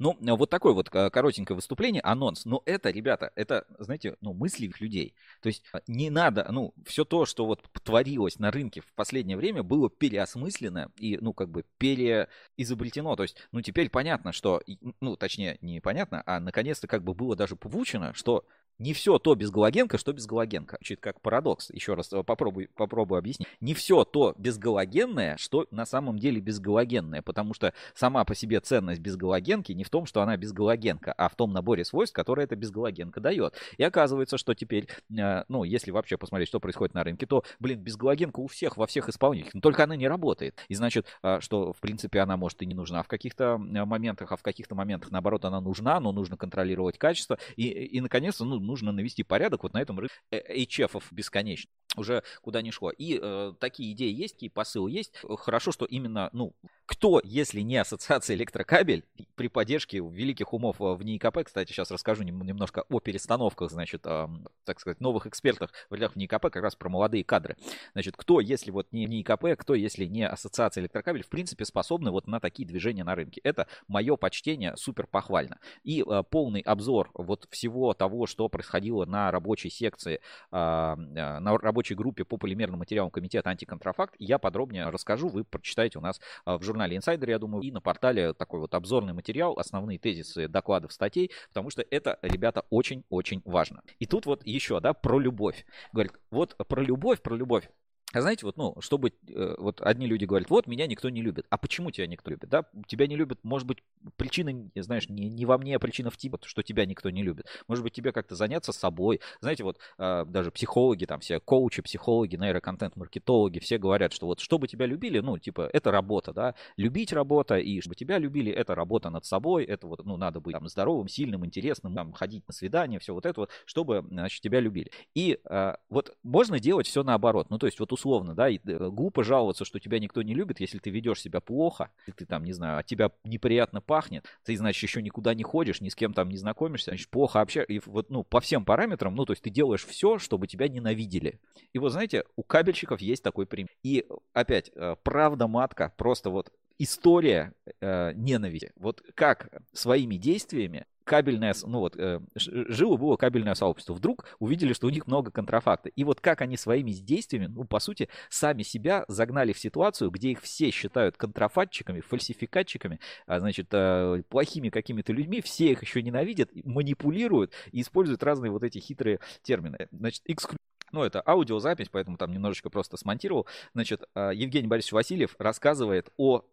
Ну, 0.01 0.17
э, 0.19 0.33
вот 0.33 0.49
такое 0.49 0.73
вот 0.73 0.89
э, 0.93 1.11
коротенькое 1.11 1.55
выступление, 1.55 2.01
анонс. 2.03 2.47
Но 2.47 2.63
это, 2.65 2.91
ребята, 2.91 3.33
это, 3.37 3.67
знаете, 3.79 4.17
ну, 4.23 4.33
мысли 4.33 4.73
людей. 4.81 5.15
То 5.43 5.49
есть 5.49 5.63
э, 5.75 5.81
не 5.87 6.09
надо, 6.09 6.49
ну, 6.51 6.73
все 6.87 7.05
то, 7.05 7.27
что 7.27 7.45
вот 7.45 7.63
творилось 7.85 8.39
на 8.39 8.51
рынке 8.51 8.81
в 8.81 8.93
последнее 8.95 9.37
время, 9.37 9.63
было 9.63 9.91
переосмыслено 9.91 10.91
и, 10.97 11.19
ну, 11.21 11.35
как 11.35 11.51
бы 11.51 11.65
переизобретено. 11.77 13.15
То 13.15 13.25
есть, 13.25 13.37
ну, 13.53 13.61
теперь 13.61 13.91
понятно, 13.91 14.33
что, 14.33 14.63
ну, 15.01 15.17
точнее, 15.17 15.59
не 15.61 15.81
понятно, 15.81 16.23
а 16.25 16.41
наконец-то 16.41 16.87
как 16.87 17.05
бы 17.05 17.13
было 17.13 17.37
даже 17.37 17.55
получено, 17.55 18.15
что 18.15 18.47
не 18.81 18.95
все 18.95 19.19
то 19.19 19.35
без 19.35 19.51
галогенка, 19.51 19.99
что 19.99 20.13
без 20.13 20.27
галогенка. 20.27 20.79
Звучит 20.81 21.01
как 21.01 21.21
парадокс. 21.21 21.71
Еще 21.71 21.95
раз 21.95 22.09
попробуй, 22.27 22.69
попробую 22.75 23.19
объяснить. 23.19 23.47
Не 23.61 23.75
все 23.75 24.05
то 24.05 24.35
безгалогенное, 24.39 25.37
что 25.37 25.67
на 25.71 25.85
самом 25.85 26.19
деле 26.19 26.41
безгалогенное. 26.41 27.21
Потому 27.23 27.53
что 27.55 27.75
сама 27.95 28.25
по 28.25 28.35
себе 28.35 28.59
ценность 28.61 29.01
безгалогенки 29.01 29.73
не 29.73 29.85
в 29.85 29.91
том, 29.91 30.07
что 30.07 30.23
она 30.23 30.37
безгалогенка, 30.39 31.13
а 31.13 31.29
в 31.29 31.37
том 31.37 31.53
наборе 31.53 31.85
свойств, 31.85 32.17
которые 32.17 32.45
эта 32.45 32.57
безгалогенка 32.57 33.21
дает. 33.21 33.55
И 33.77 33.85
оказывается, 33.85 34.39
что 34.39 34.55
теперь, 34.55 34.89
э, 35.17 35.45
ну, 35.49 35.65
если 35.65 35.91
вообще 35.91 36.17
посмотреть, 36.17 36.49
что 36.49 36.59
происходит 36.59 36.95
на 36.95 37.05
рынке, 37.05 37.27
то, 37.27 37.45
блин, 37.59 37.81
безгалогенка 37.81 38.41
у 38.41 38.47
всех, 38.47 38.79
во 38.79 38.87
всех 38.87 39.11
исполнителях. 39.11 39.53
Но 39.53 39.61
только 39.61 39.85
она 39.85 39.95
не 39.95 40.09
работает. 40.09 40.59
И 40.69 40.75
значит, 40.75 41.07
э, 41.23 41.41
что, 41.41 41.75
в 41.75 41.81
принципе, 41.81 42.21
она 42.21 42.39
может 42.39 42.63
и 42.63 42.67
не 42.67 42.75
нужна 42.75 43.03
в 43.03 43.09
каких-то 43.09 43.61
э, 43.61 43.85
моментах, 43.85 44.33
а 44.33 44.37
в 44.37 44.43
каких-то 44.43 44.75
моментах, 44.75 45.11
наоборот, 45.11 45.45
она 45.45 45.61
нужна, 45.61 46.01
но 46.01 46.13
нужно 46.13 46.39
контролировать 46.39 46.97
качество. 46.97 47.39
И, 47.57 47.65
и 47.69 48.01
наконец-то, 48.01 48.47
ну, 48.47 48.70
нужно 48.71 48.93
навести 48.93 49.23
порядок 49.23 49.65
вот 49.65 49.75
на 49.75 49.83
этом 49.83 49.99
рынке 49.99 50.15
HF 50.33 51.03
бесконечно 51.11 51.71
уже 51.97 52.23
куда 52.43 52.63
ни 52.63 52.71
шло. 52.71 52.91
И 52.91 53.19
э, 53.21 53.53
такие 53.59 53.93
идеи 53.93 54.13
есть, 54.13 54.35
такие 54.35 54.51
посылы 54.51 54.91
есть. 54.91 55.13
Хорошо, 55.39 55.73
что 55.73 55.85
именно, 55.85 56.31
ну, 56.33 56.55
кто, 56.87 57.21
если 57.23 57.61
не 57.61 57.77
ассоциация 57.77 58.37
электрокабель, 58.37 59.05
при 59.35 59.49
поддержке 59.49 59.99
великих 59.99 60.53
умов 60.53 60.81
э, 60.81 60.95
в 60.95 61.03
НИИКП, 61.03 61.45
кстати, 61.45 61.73
сейчас 61.73 61.91
расскажу 61.91 62.23
немножко 62.23 62.85
о 62.89 63.01
перестановках, 63.01 63.71
значит, 63.71 64.03
э, 64.05 64.29
так 64.65 64.81
сказать, 64.81 65.01
новых 65.01 65.27
экспертах 65.27 65.73
в 65.89 65.95
рядах 65.95 66.17
НИИКП, 66.17 66.43
как 66.43 66.57
раз 66.57 66.77
про 66.77 66.89
молодые 66.89 67.25
кадры. 67.25 67.57
Значит, 67.93 68.17
кто, 68.17 68.41
если 68.41 68.71
вот 68.71 68.89
не 68.93 69.07
НИИКП, 69.07 69.59
кто, 69.59 69.75
если 69.75 70.05
не 70.07 70.27
ассоциация 70.27 70.83
электрокабель, 70.83 71.23
в 71.23 71.29
принципе, 71.29 71.65
способны 71.65 72.11
вот 72.11 72.27
на 72.27 72.41
такие 72.41 72.67
движения 72.67 73.05
на 73.05 73.15
рынке. 73.15 73.41
Это 73.45 73.67
мое 73.89 74.17
почтение, 74.17 74.77
супер 74.77 75.07
похвально. 75.07 75.59
И 75.83 76.03
э, 76.07 76.23
полный 76.31 76.61
обзор 76.61 77.11
вот 77.15 77.47
всего 77.51 77.95
того, 77.95 78.27
что 78.27 78.49
происходило 78.61 79.07
на 79.07 79.31
рабочей 79.31 79.71
секции, 79.71 80.21
э, 80.53 80.57
э 80.57 81.39
на 81.41 81.57
рабочей 81.59 81.95
группе 81.95 82.25
по 82.25 82.37
полимерным 82.37 82.81
материалам 82.81 83.11
комитета 83.11 83.51
антиконтрафакт, 83.51 84.15
я 84.19 84.39
подробнее 84.39 84.89
расскажу, 84.91 85.29
вы 85.29 85.45
прочитаете 85.45 85.99
у 85.99 86.03
нас 86.03 86.21
э, 86.45 86.57
в 86.57 86.63
журнале 86.63 86.97
Insider, 86.97 87.31
я 87.31 87.39
думаю, 87.39 87.63
и 87.63 87.71
на 87.71 87.81
портале 87.81 88.35
такой 88.35 88.61
вот 88.61 88.75
обзорный 88.75 89.15
материал, 89.15 89.55
основные 89.59 89.99
тезисы 89.99 90.47
докладов, 90.49 90.93
статей, 90.93 91.31
потому 91.49 91.71
что 91.71 91.83
это, 91.91 92.19
ребята, 92.23 92.65
очень-очень 92.71 93.41
важно. 93.45 93.83
И 93.99 94.07
тут 94.07 94.27
вот 94.27 94.47
еще, 94.47 94.81
да, 94.81 94.93
про 94.93 95.19
любовь. 95.19 95.65
Говорит, 95.93 96.13
вот 96.31 96.57
про 96.69 96.83
любовь, 96.83 97.23
про 97.23 97.35
любовь. 97.35 97.69
А 98.13 98.21
знаете, 98.23 98.45
вот, 98.45 98.57
ну, 98.57 98.75
чтобы, 98.81 99.13
э, 99.29 99.55
вот 99.59 99.81
одни 99.81 100.07
люди 100.07 100.25
говорят, 100.25 100.51
вот, 100.51 100.67
меня 100.67 100.87
никто 100.89 101.09
не 101.11 101.23
любит. 101.23 101.47
А 101.49 101.57
почему 101.57 101.93
тебя 101.93 102.09
никто 102.09 102.31
любит, 102.31 102.49
да? 102.49 102.65
Тебя 102.89 103.07
не 103.07 103.15
любят, 103.17 103.39
может 103.45 103.69
быть, 103.69 103.79
причина, 104.17 104.69
знаешь, 104.75 105.09
не, 105.09 105.29
не 105.29 105.47
во 105.47 105.59
мне, 105.59 105.77
а 105.77 105.79
причина 105.79 106.11
в 106.11 106.17
тебе, 106.17 106.39
что 106.45 106.63
тебя 106.63 106.87
никто 106.87 107.11
не 107.11 107.23
любит. 107.23 107.47
Может 107.69 107.85
быть, 107.85 107.93
тебе 107.93 108.11
как-то 108.13 108.35
заняться 108.35 108.73
собой. 108.73 109.21
Знаете, 109.41 109.63
вот, 109.63 109.79
э, 109.99 110.25
даже 110.27 110.51
психологи, 110.51 111.05
там, 111.05 111.21
все 111.21 111.39
коучи, 111.39 111.83
психологи, 111.83 112.35
нейроконтент-маркетологи, 112.35 113.61
все 113.61 113.79
говорят, 113.79 114.13
что 114.13 114.27
вот, 114.27 114.41
чтобы 114.41 114.67
тебя 114.67 114.87
любили, 114.87 115.21
ну, 115.21 115.39
типа, 115.39 115.71
это 115.73 115.93
работа, 115.93 116.33
да? 116.33 116.55
Любить 116.77 117.13
работа, 117.13 117.59
и 117.59 117.81
чтобы 117.81 117.95
тебя 117.95 118.19
любили, 118.19 118.51
это 118.51 118.75
работа 118.75 119.11
над 119.11 119.25
собой, 119.25 119.65
это 119.65 119.87
вот, 119.87 120.05
ну, 120.05 120.17
надо 120.17 120.41
быть 120.41 120.55
там 120.55 120.67
здоровым, 120.69 121.07
сильным, 121.07 121.47
интересным, 121.47 121.95
там, 121.95 122.13
ходить 122.13 122.47
на 122.49 122.55
свидание, 122.55 122.99
все 122.99 123.15
вот 123.15 123.25
это 123.25 123.43
вот, 123.43 123.51
чтобы, 123.67 124.05
значит, 124.11 124.43
тебя 124.43 124.59
любили. 124.59 124.91
И 125.15 125.39
э, 125.49 125.75
вот 125.89 126.17
можно 126.25 126.59
делать 126.59 126.89
все 126.89 127.05
наоборот. 127.05 127.51
Ну, 127.51 127.59
то 127.59 127.67
есть, 127.67 127.79
вот 127.79 127.93
условно, 128.01 128.35
да, 128.35 128.49
и 128.49 128.59
э, 128.65 128.89
глупо 128.91 129.23
жаловаться, 129.23 129.65
что 129.65 129.79
тебя 129.79 129.99
никто 129.99 130.23
не 130.23 130.35
любит, 130.35 130.61
если 130.61 130.79
ты 130.79 130.91
ведешь 130.91 131.21
себя 131.21 131.41
плохо, 131.41 131.91
если 132.07 132.21
ты 132.21 132.27
там, 132.27 132.45
не 132.45 132.53
знаю, 132.53 132.79
от 132.79 132.87
тебя 132.87 133.11
неприятно 133.25 133.83
пахнет, 133.83 134.25
ты, 134.45 134.57
значит, 134.57 134.83
еще 134.83 135.03
никуда 135.03 135.35
не 135.35 135.43
ходишь, 135.43 135.81
ни 135.81 135.91
с 135.91 135.95
кем 135.95 136.15
там 136.15 136.31
не 136.31 136.39
знакомишься, 136.39 136.93
значит, 136.93 137.09
плохо 137.11 137.41
общаешься, 137.41 137.73
и 137.73 137.81
вот, 137.85 138.11
ну, 138.11 138.25
по 138.25 138.41
всем 138.41 138.65
параметрам, 138.65 139.15
ну, 139.15 139.27
то 139.27 139.33
есть 139.33 139.43
ты 139.43 139.51
делаешь 139.51 139.85
все, 139.85 140.19
чтобы 140.19 140.47
тебя 140.47 140.69
ненавидели. 140.69 141.39
И 141.73 141.79
вот, 141.79 141.93
знаете, 141.93 142.25
у 142.37 142.43
кабельщиков 142.43 143.01
есть 143.01 143.23
такой 143.23 143.47
пример. 143.47 143.71
И 143.83 144.07
опять, 144.33 144.71
э, 144.75 144.97
правда 145.03 145.47
матка, 145.47 145.93
просто 145.97 146.31
вот 146.31 146.51
история 146.79 147.53
э, 147.81 148.13
ненависти. 148.15 148.73
Вот 148.77 149.03
как 149.15 149.63
своими 149.73 150.17
действиями 150.17 150.87
кабельное, 151.11 151.57
ну 151.67 151.81
вот, 151.81 151.97
э, 151.97 152.21
жило 152.37 152.97
было 152.97 153.17
кабельное 153.17 153.57
сообщество. 153.57 153.95
Вдруг 153.95 154.27
увидели, 154.39 154.73
что 154.73 154.87
у 154.87 154.91
них 154.91 155.09
много 155.09 155.33
контрафакта. 155.33 155.89
И 155.89 156.05
вот 156.05 156.21
как 156.21 156.41
они 156.41 156.57
своими 156.57 156.93
действиями, 156.93 157.47
ну, 157.47 157.65
по 157.65 157.81
сути, 157.81 158.09
сами 158.29 158.63
себя 158.63 159.05
загнали 159.09 159.53
в 159.53 159.59
ситуацию, 159.59 160.13
где 160.13 160.31
их 160.31 160.41
все 160.41 160.71
считают 160.71 161.17
контрафактчиками, 161.17 162.01
фальсификатчиками, 162.01 163.01
а, 163.27 163.41
значит, 163.41 163.67
э, 163.73 164.23
плохими 164.29 164.69
какими-то 164.69 165.13
людьми, 165.13 165.41
все 165.41 165.73
их 165.73 165.83
еще 165.83 166.01
ненавидят, 166.01 166.51
манипулируют 166.65 167.55
и 167.73 167.81
используют 167.81 168.23
разные 168.23 168.53
вот 168.53 168.63
эти 168.63 168.79
хитрые 168.79 169.19
термины. 169.43 169.89
Значит, 169.91 170.23
эксклю... 170.27 170.59
Ну, 170.93 171.03
это 171.03 171.21
аудиозапись, 171.27 171.89
поэтому 171.89 172.19
там 172.19 172.31
немножечко 172.31 172.71
просто 172.71 172.97
смонтировал. 172.97 173.49
Значит, 173.75 174.05
э, 174.15 174.31
Евгений 174.33 174.69
Борисович 174.69 174.93
Васильев 174.93 175.35
рассказывает 175.41 176.13
о 176.19 176.45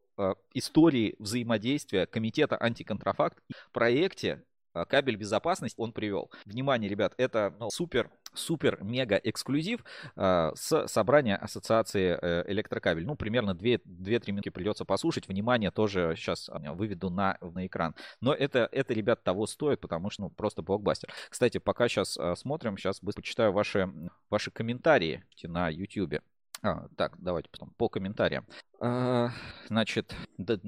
истории 0.56 1.16
взаимодействия 1.20 2.08
Комитета 2.08 2.58
антиконтрафакт 2.60 3.38
и 3.50 3.54
проекте 3.72 4.44
кабель 4.86 5.16
безопасность 5.16 5.76
он 5.78 5.92
привел. 5.92 6.32
Внимание, 6.46 6.90
ребят, 6.90 7.14
это 7.18 7.54
ну, 7.60 7.70
супер 7.70 8.10
супер 8.34 8.78
мега 8.82 9.16
эксклюзив 9.16 9.84
э, 10.16 10.52
с 10.56 10.88
собрания 10.88 11.36
ассоциации 11.36 12.18
э, 12.22 12.44
электрокабель. 12.48 13.06
Ну, 13.06 13.16
примерно 13.16 13.52
2-3 13.52 14.32
минутки 14.32 14.50
придется 14.50 14.86
послушать. 14.86 15.28
Внимание, 15.28 15.72
тоже 15.72 16.14
сейчас 16.16 16.50
э, 16.50 16.72
выведу 16.72 17.10
на, 17.10 17.38
на 17.42 17.66
экран. 17.66 17.96
Но 18.22 18.34
это, 18.34 18.70
это, 18.72 18.94
ребят, 18.94 19.24
того 19.24 19.48
стоит, 19.48 19.80
потому 19.80 20.10
что, 20.10 20.24
ну, 20.24 20.30
просто 20.30 20.62
блокбастер. 20.62 21.10
Кстати, 21.30 21.58
пока 21.58 21.88
сейчас 21.88 22.18
э, 22.18 22.36
смотрим, 22.36 22.78
сейчас 22.78 23.02
быстро 23.02 23.22
почитаю 23.22 23.52
ваши, 23.52 23.92
ваши 24.30 24.52
комментарии 24.52 25.24
на 25.44 25.70
YouTube. 25.70 26.22
А, 26.62 26.88
так, 26.96 27.14
давайте 27.20 27.50
потом 27.50 27.70
по 27.78 27.90
комментариям. 27.90 28.46
А, 28.80 29.30
значит, 29.68 30.16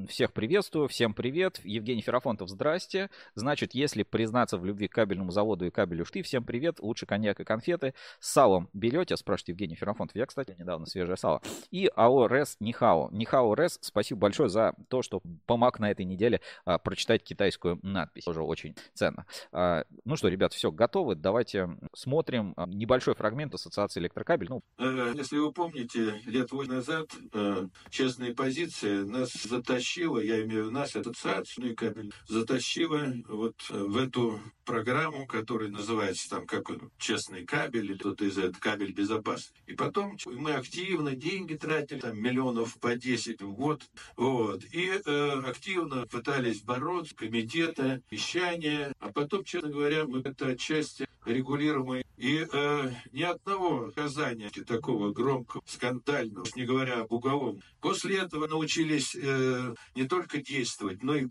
всех 0.08 0.34
приветствую, 0.34 0.88
всем 0.88 1.14
привет. 1.14 1.62
Евгений 1.64 2.02
Ферафонтов, 2.02 2.50
здрасте. 2.50 3.10
Значит, 3.36 3.74
если 3.74 4.04
признаться 4.04 4.58
в 4.58 4.66
любви 4.66 4.88
к 4.88 4.94
кабельному 4.94 5.32
заводу 5.32 5.66
и 5.66 5.70
кабелю 5.70 6.06
шты, 6.06 6.24
всем 6.24 6.44
привет. 6.44 6.80
Лучше 6.80 7.06
коньяк 7.06 7.40
и 7.40 7.44
конфеты. 7.44 7.94
С 8.20 8.32
салом 8.32 8.70
берете, 8.74 9.16
спрашивает 9.16 9.50
Евгений 9.50 9.76
Ферафонтов. 9.76 10.16
Я, 10.16 10.26
кстати, 10.26 10.56
недавно 10.58 10.86
свежее 10.86 11.18
сало. 11.18 11.42
И 11.70 11.90
АО 11.96 12.28
РЭС 12.28 12.58
Нихао. 12.60 13.10
Нихао 13.12 13.54
РЭС, 13.54 13.78
спасибо 13.82 14.22
большое 14.22 14.50
за 14.50 14.74
то, 14.88 15.02
что 15.04 15.22
помог 15.46 15.80
на 15.80 15.92
этой 15.92 16.06
неделе 16.06 16.42
а, 16.66 16.80
прочитать 16.80 17.24
китайскую 17.24 17.80
надпись. 17.84 18.24
Тоже 18.24 18.42
очень 18.42 18.76
ценно. 18.94 19.26
А, 19.52 19.84
ну 20.06 20.16
что, 20.16 20.30
ребят, 20.30 20.54
все, 20.54 20.72
готовы? 20.72 21.16
Давайте 21.16 21.70
смотрим 21.94 22.54
а, 22.58 22.66
небольшой 22.66 23.14
фрагмент 23.14 23.54
Ассоциации 23.54 24.00
Электрокабель. 24.00 24.48
Ну... 24.50 24.64
Э, 24.80 25.14
если 25.16 25.38
вы 25.38 25.52
помните, 25.52 25.79
лет 25.84 26.52
8 26.52 26.72
назад 26.72 27.12
э, 27.34 27.68
честные 27.90 28.34
позиции 28.34 29.04
нас 29.04 29.34
затащила, 29.34 30.20
я 30.20 30.44
имею 30.44 30.64
в 30.64 30.68
виду 30.68 30.72
нас, 30.72 30.96
ассоциацию 30.96 31.72
и 31.72 31.76
кабель, 31.76 32.14
затащила 32.28 33.14
вот 33.28 33.56
э, 33.70 33.78
в 33.78 33.98
эту 33.98 34.40
программу, 34.66 35.26
которая 35.26 35.70
называется 35.70 36.30
там 36.30 36.46
как 36.46 36.70
честный 36.98 37.46
кабель 37.46 37.86
или 37.86 37.98
кто-то 37.98 38.26
из 38.26 38.38
этого 38.38 38.60
кабель 38.60 38.94
безопасности. 38.94 39.62
И 39.68 39.74
потом 39.74 40.18
мы 40.26 40.54
активно 40.54 41.16
деньги 41.16 41.56
тратили, 41.56 42.00
там 42.00 42.20
миллионов 42.22 42.80
по 42.80 42.96
10 42.96 43.42
в 43.42 43.54
год, 43.54 43.84
вот, 44.16 44.64
и 44.72 45.02
э, 45.04 45.42
активно 45.46 46.06
пытались 46.08 46.62
бороться, 46.62 47.16
комитеты, 47.16 48.02
вещания, 48.12 48.94
а 49.00 49.12
потом, 49.12 49.44
честно 49.44 49.70
говоря, 49.70 50.06
мы 50.06 50.20
это 50.20 50.48
отчасти 50.48 51.08
регулируемый. 51.26 52.06
И 52.20 52.46
э, 52.52 52.92
ни 53.14 53.22
одного 53.22 53.86
оказания 53.86 54.50
такого 54.50 55.14
громкого, 55.14 55.64
скандального, 55.66 56.46
не 56.54 56.66
говоря 56.66 57.00
об 57.00 57.14
уголовном. 57.14 57.64
После 57.80 58.18
этого 58.18 58.46
научились 58.46 59.16
э, 59.16 59.74
не 59.96 60.04
только 60.06 60.42
действовать, 60.42 61.02
но 61.02 61.16
и 61.16 61.28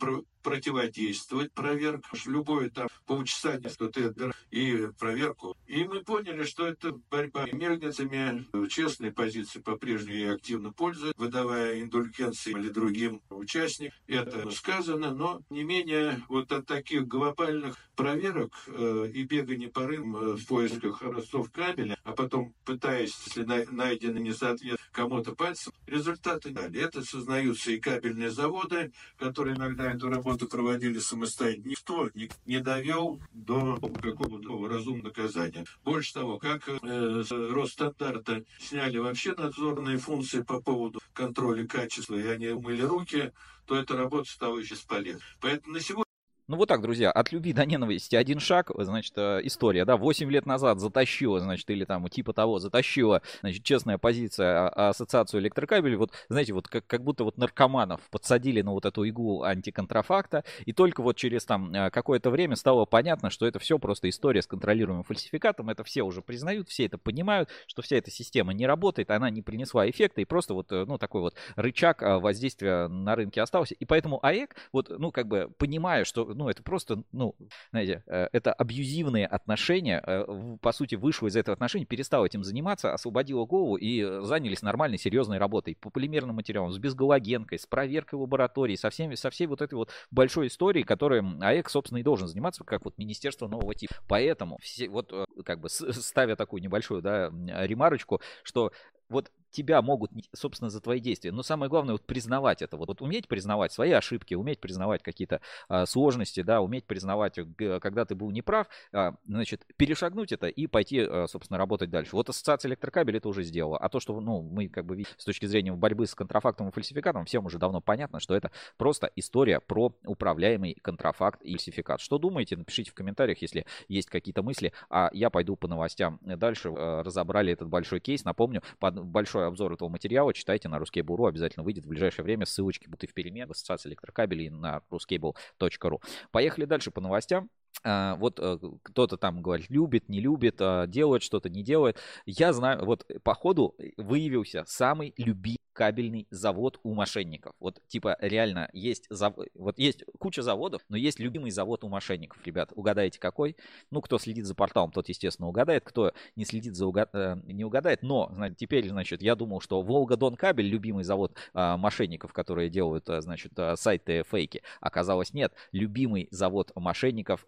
противодействовать 0.48 1.52
проверкам. 1.52 2.18
Любое 2.26 2.70
там 2.70 2.88
полчаса, 3.06 3.58
что 3.68 3.88
ты 3.88 4.12
и 4.50 4.88
проверку. 4.98 5.56
И 5.66 5.84
мы 5.84 6.02
поняли, 6.02 6.44
что 6.44 6.66
это 6.66 6.92
борьба 7.10 7.46
мельницами. 7.52 8.46
Честные 8.68 9.12
позиции 9.12 9.60
по-прежнему 9.60 10.16
и 10.16 10.24
активно 10.24 10.72
пользуют, 10.72 11.16
выдавая 11.18 11.80
индульгенции 11.82 12.52
или 12.52 12.68
другим 12.68 13.20
участникам. 13.30 13.98
Это 14.06 14.50
сказано, 14.50 15.12
но 15.12 15.42
не 15.50 15.64
менее 15.64 16.22
вот 16.28 16.50
от 16.52 16.66
таких 16.66 17.06
глобальных 17.06 17.76
проверок 17.94 18.52
э, 18.68 19.10
и 19.12 19.24
бегания 19.24 19.68
по 19.68 19.86
рынкам 19.86 20.16
э, 20.16 20.36
в 20.36 20.46
поисках 20.46 21.02
образцов 21.02 21.50
кабеля, 21.50 21.98
а 22.04 22.12
потом 22.12 22.54
пытаясь, 22.64 23.14
если 23.26 23.42
найдено 23.42 24.18
несоответствие 24.18 24.76
кому-то 24.92 25.34
пальцем, 25.34 25.72
результаты 25.86 26.50
дали. 26.50 26.80
Это 26.80 27.02
сознаются 27.02 27.72
и 27.72 27.78
кабельные 27.80 28.30
заводы, 28.30 28.92
которые 29.16 29.56
иногда 29.56 29.92
эту 29.92 30.08
работу 30.08 30.37
проводили 30.46 30.98
самостоятельно. 30.98 31.68
Никто 31.68 32.10
не, 32.14 32.60
довел 32.60 33.20
до 33.32 33.78
какого-то 34.02 34.68
разумного 34.68 35.08
наказания. 35.08 35.64
Больше 35.84 36.14
того, 36.14 36.38
как 36.38 36.68
э, 36.68 37.22
Росстандарта 37.30 38.44
сняли 38.58 38.98
вообще 38.98 39.34
надзорные 39.34 39.98
функции 39.98 40.42
по 40.42 40.60
поводу 40.60 41.00
контроля 41.12 41.66
качества, 41.66 42.16
и 42.16 42.26
они 42.26 42.48
умыли 42.48 42.82
руки, 42.82 43.32
то 43.66 43.76
эта 43.76 43.96
работа 43.96 44.30
стала 44.30 44.58
еще 44.58 44.74
бесполезной. 44.74 45.22
Поэтому 45.40 45.74
на 45.74 45.80
сегодня 45.80 46.07
ну 46.48 46.56
вот 46.56 46.66
так, 46.66 46.80
друзья, 46.80 47.10
от 47.10 47.30
любви 47.30 47.52
до 47.52 47.66
ненависти 47.66 48.16
один 48.16 48.40
шаг, 48.40 48.70
значит, 48.74 49.12
э, 49.16 49.40
история, 49.44 49.84
да, 49.84 49.98
8 49.98 50.30
лет 50.30 50.46
назад 50.46 50.80
затащила, 50.80 51.40
значит, 51.40 51.68
или 51.68 51.84
там 51.84 52.08
типа 52.08 52.32
того, 52.32 52.58
затащила, 52.58 53.20
значит, 53.42 53.62
честная 53.62 53.98
позиция 53.98 54.68
а, 54.68 54.68
а 54.68 54.88
ассоциацию 54.88 55.42
электрокабелей, 55.42 55.96
вот, 55.96 56.12
знаете, 56.30 56.54
вот 56.54 56.66
как, 56.66 56.86
как 56.86 57.04
будто 57.04 57.24
вот 57.24 57.36
наркоманов 57.36 58.00
подсадили 58.10 58.62
на 58.62 58.72
вот 58.72 58.86
эту 58.86 59.04
иглу 59.04 59.42
антиконтрафакта, 59.42 60.42
и 60.64 60.72
только 60.72 61.02
вот 61.02 61.16
через 61.16 61.44
там 61.44 61.74
э, 61.74 61.90
какое-то 61.90 62.30
время 62.30 62.56
стало 62.56 62.86
понятно, 62.86 63.28
что 63.28 63.46
это 63.46 63.58
все 63.58 63.78
просто 63.78 64.08
история 64.08 64.40
с 64.40 64.46
контролируемым 64.46 65.04
фальсификатом, 65.04 65.68
это 65.68 65.84
все 65.84 66.02
уже 66.02 66.22
признают, 66.22 66.70
все 66.70 66.86
это 66.86 66.96
понимают, 66.96 67.50
что 67.66 67.82
вся 67.82 67.96
эта 67.96 68.10
система 68.10 68.54
не 68.54 68.66
работает, 68.66 69.10
она 69.10 69.28
не 69.28 69.42
принесла 69.42 69.88
эффекта, 69.88 70.22
и 70.22 70.24
просто 70.24 70.54
вот, 70.54 70.72
э, 70.72 70.86
ну, 70.86 70.96
такой 70.96 71.20
вот 71.20 71.34
рычаг 71.56 72.00
воздействия 72.00 72.88
на 72.88 73.14
рынке 73.16 73.42
остался, 73.42 73.74
и 73.74 73.84
поэтому 73.84 74.18
АЭК, 74.24 74.56
вот, 74.72 74.88
ну, 74.98 75.12
как 75.12 75.28
бы 75.28 75.52
понимая, 75.58 76.04
что 76.04 76.37
ну, 76.38 76.48
это 76.48 76.62
просто, 76.62 77.02
ну, 77.10 77.34
знаете, 77.70 78.04
э, 78.06 78.28
это 78.32 78.52
абьюзивные 78.52 79.26
отношения, 79.26 80.00
э, 80.06 80.56
по 80.62 80.70
сути, 80.70 80.94
вышло 80.94 81.26
из 81.26 81.34
этого 81.34 81.52
отношения, 81.52 81.84
перестал 81.84 82.24
этим 82.24 82.44
заниматься, 82.44 82.94
освободила 82.94 83.44
голову 83.44 83.74
и 83.74 84.00
э, 84.00 84.20
занялись 84.22 84.62
нормальной, 84.62 84.98
серьезной 84.98 85.38
работой 85.38 85.74
по 85.74 85.90
полимерным 85.90 86.36
материалам, 86.36 86.70
с 86.70 86.78
безгалогенкой, 86.78 87.58
с 87.58 87.66
проверкой 87.66 88.20
лаборатории, 88.20 88.76
со, 88.76 88.88
всеми, 88.90 89.16
со 89.16 89.30
всей 89.30 89.48
вот 89.48 89.60
этой 89.60 89.74
вот 89.74 89.90
большой 90.12 90.46
историей, 90.46 90.84
которой 90.84 91.22
АЭК, 91.40 91.68
собственно, 91.68 91.98
и 91.98 92.04
должен 92.04 92.28
заниматься, 92.28 92.62
как 92.62 92.84
вот 92.84 92.96
Министерство 92.98 93.48
нового 93.48 93.74
типа. 93.74 93.94
Поэтому, 94.06 94.58
все, 94.62 94.88
вот, 94.88 95.12
как 95.44 95.60
бы, 95.60 95.68
ставя 95.68 96.36
такую 96.36 96.62
небольшую, 96.62 97.02
да, 97.02 97.32
ремарочку, 97.66 98.20
что 98.44 98.70
вот 99.08 99.32
тебя 99.50 99.82
могут, 99.82 100.10
собственно, 100.34 100.70
за 100.70 100.80
твои 100.80 101.00
действия. 101.00 101.32
Но 101.32 101.42
самое 101.42 101.68
главное, 101.68 101.92
вот 101.92 102.02
признавать 102.02 102.62
это. 102.62 102.76
Вот, 102.76 102.88
вот 102.88 103.02
уметь 103.02 103.28
признавать 103.28 103.72
свои 103.72 103.92
ошибки, 103.92 104.34
уметь 104.34 104.60
признавать 104.60 105.02
какие-то 105.02 105.40
а, 105.68 105.86
сложности, 105.86 106.42
да, 106.42 106.60
уметь 106.60 106.84
признавать, 106.84 107.38
когда 107.56 108.04
ты 108.04 108.14
был 108.14 108.30
неправ, 108.30 108.68
а, 108.92 109.14
значит, 109.26 109.64
перешагнуть 109.76 110.32
это 110.32 110.48
и 110.48 110.66
пойти, 110.66 111.00
а, 111.00 111.26
собственно, 111.28 111.58
работать 111.58 111.90
дальше. 111.90 112.16
Вот 112.16 112.28
ассоциация 112.28 112.70
электрокабель 112.70 113.16
это 113.16 113.28
уже 113.28 113.42
сделала. 113.42 113.78
А 113.78 113.88
то, 113.88 114.00
что, 114.00 114.20
ну, 114.20 114.42
мы 114.42 114.68
как 114.68 114.84
бы 114.86 115.04
с 115.16 115.24
точки 115.24 115.46
зрения 115.46 115.72
борьбы 115.72 116.06
с 116.06 116.14
контрафактом 116.14 116.68
и 116.68 116.72
фальсификатом, 116.72 117.24
всем 117.24 117.46
уже 117.46 117.58
давно 117.58 117.80
понятно, 117.80 118.20
что 118.20 118.34
это 118.34 118.50
просто 118.76 119.10
история 119.16 119.60
про 119.60 119.94
управляемый 120.04 120.74
контрафакт 120.82 121.42
и 121.42 121.52
фальсификат. 121.52 122.00
Что 122.00 122.18
думаете? 122.18 122.56
Напишите 122.56 122.90
в 122.90 122.94
комментариях, 122.94 123.42
если 123.42 123.66
есть 123.88 124.08
какие-то 124.08 124.42
мысли. 124.42 124.72
А 124.90 125.10
я 125.12 125.30
пойду 125.30 125.56
по 125.56 125.68
новостям 125.68 126.18
дальше. 126.22 126.68
Э, 126.68 127.02
разобрали 127.02 127.52
этот 127.52 127.68
большой 127.68 128.00
кейс. 128.00 128.24
Напомню, 128.24 128.62
под 128.78 129.04
большой 129.04 129.37
большой 129.38 129.48
обзор 129.48 129.72
этого 129.72 129.88
материала 129.88 130.34
читайте 130.34 130.68
на 130.68 130.76
Ruskable.ru. 130.76 131.28
Обязательно 131.28 131.64
выйдет 131.64 131.84
в 131.84 131.88
ближайшее 131.88 132.24
время. 132.24 132.44
Ссылочки 132.44 132.86
будут 132.86 133.04
и 133.04 133.06
в 133.06 133.14
перемен 133.14 133.48
в 133.48 133.52
ассоциации 133.52 133.88
электрокабелей 133.90 134.50
на 134.50 134.82
ruskable.ru. 134.90 136.02
Поехали 136.30 136.64
дальше 136.64 136.90
по 136.90 137.00
новостям. 137.00 137.50
А, 137.84 138.16
вот 138.16 138.38
э, 138.40 138.58
кто-то 138.82 139.16
там 139.16 139.40
говорит, 139.40 139.70
любит, 139.70 140.08
не 140.08 140.20
любит, 140.20 140.56
а, 140.60 140.86
делает 140.86 141.22
что-то, 141.22 141.48
не 141.48 141.62
делает. 141.62 141.98
Я 142.26 142.52
знаю, 142.52 142.84
вот 142.84 143.06
по 143.22 143.34
ходу 143.34 143.76
выявился 143.96 144.64
самый 144.66 145.14
любимый 145.16 145.58
кабельный 145.78 146.26
завод 146.30 146.80
у 146.82 146.92
мошенников. 146.92 147.54
Вот 147.60 147.80
типа 147.86 148.16
реально 148.18 148.68
есть, 148.72 149.06
зав... 149.10 149.34
вот 149.54 149.78
есть 149.78 150.02
куча 150.18 150.42
заводов, 150.42 150.82
но 150.88 150.96
есть 150.96 151.20
любимый 151.20 151.52
завод 151.52 151.84
у 151.84 151.88
мошенников, 151.88 152.44
ребят. 152.44 152.72
Угадайте 152.74 153.20
какой? 153.20 153.56
Ну, 153.92 154.00
кто 154.00 154.18
следит 154.18 154.44
за 154.44 154.56
порталом, 154.56 154.90
тот, 154.90 155.08
естественно, 155.08 155.46
угадает. 155.46 155.84
Кто 155.84 156.12
не 156.34 156.44
следит 156.44 156.74
за 156.74 156.84
угад... 156.84 157.10
Э, 157.12 157.36
не 157.44 157.64
угадает. 157.64 158.02
Но, 158.02 158.28
знаете, 158.34 158.56
теперь, 158.58 158.88
значит, 158.88 159.22
я 159.22 159.36
думал, 159.36 159.60
что 159.60 159.80
Волга-Дон 159.80 160.34
кабель, 160.34 160.66
любимый 160.66 161.04
завод 161.04 161.36
а, 161.54 161.76
мошенников, 161.76 162.32
которые 162.32 162.70
делают, 162.70 163.08
а, 163.08 163.20
значит, 163.20 163.52
а, 163.56 163.76
сайты 163.76 164.24
фейки. 164.28 164.62
Оказалось, 164.80 165.32
нет. 165.32 165.52
Любимый 165.70 166.26
завод 166.32 166.72
мошенников 166.74 167.44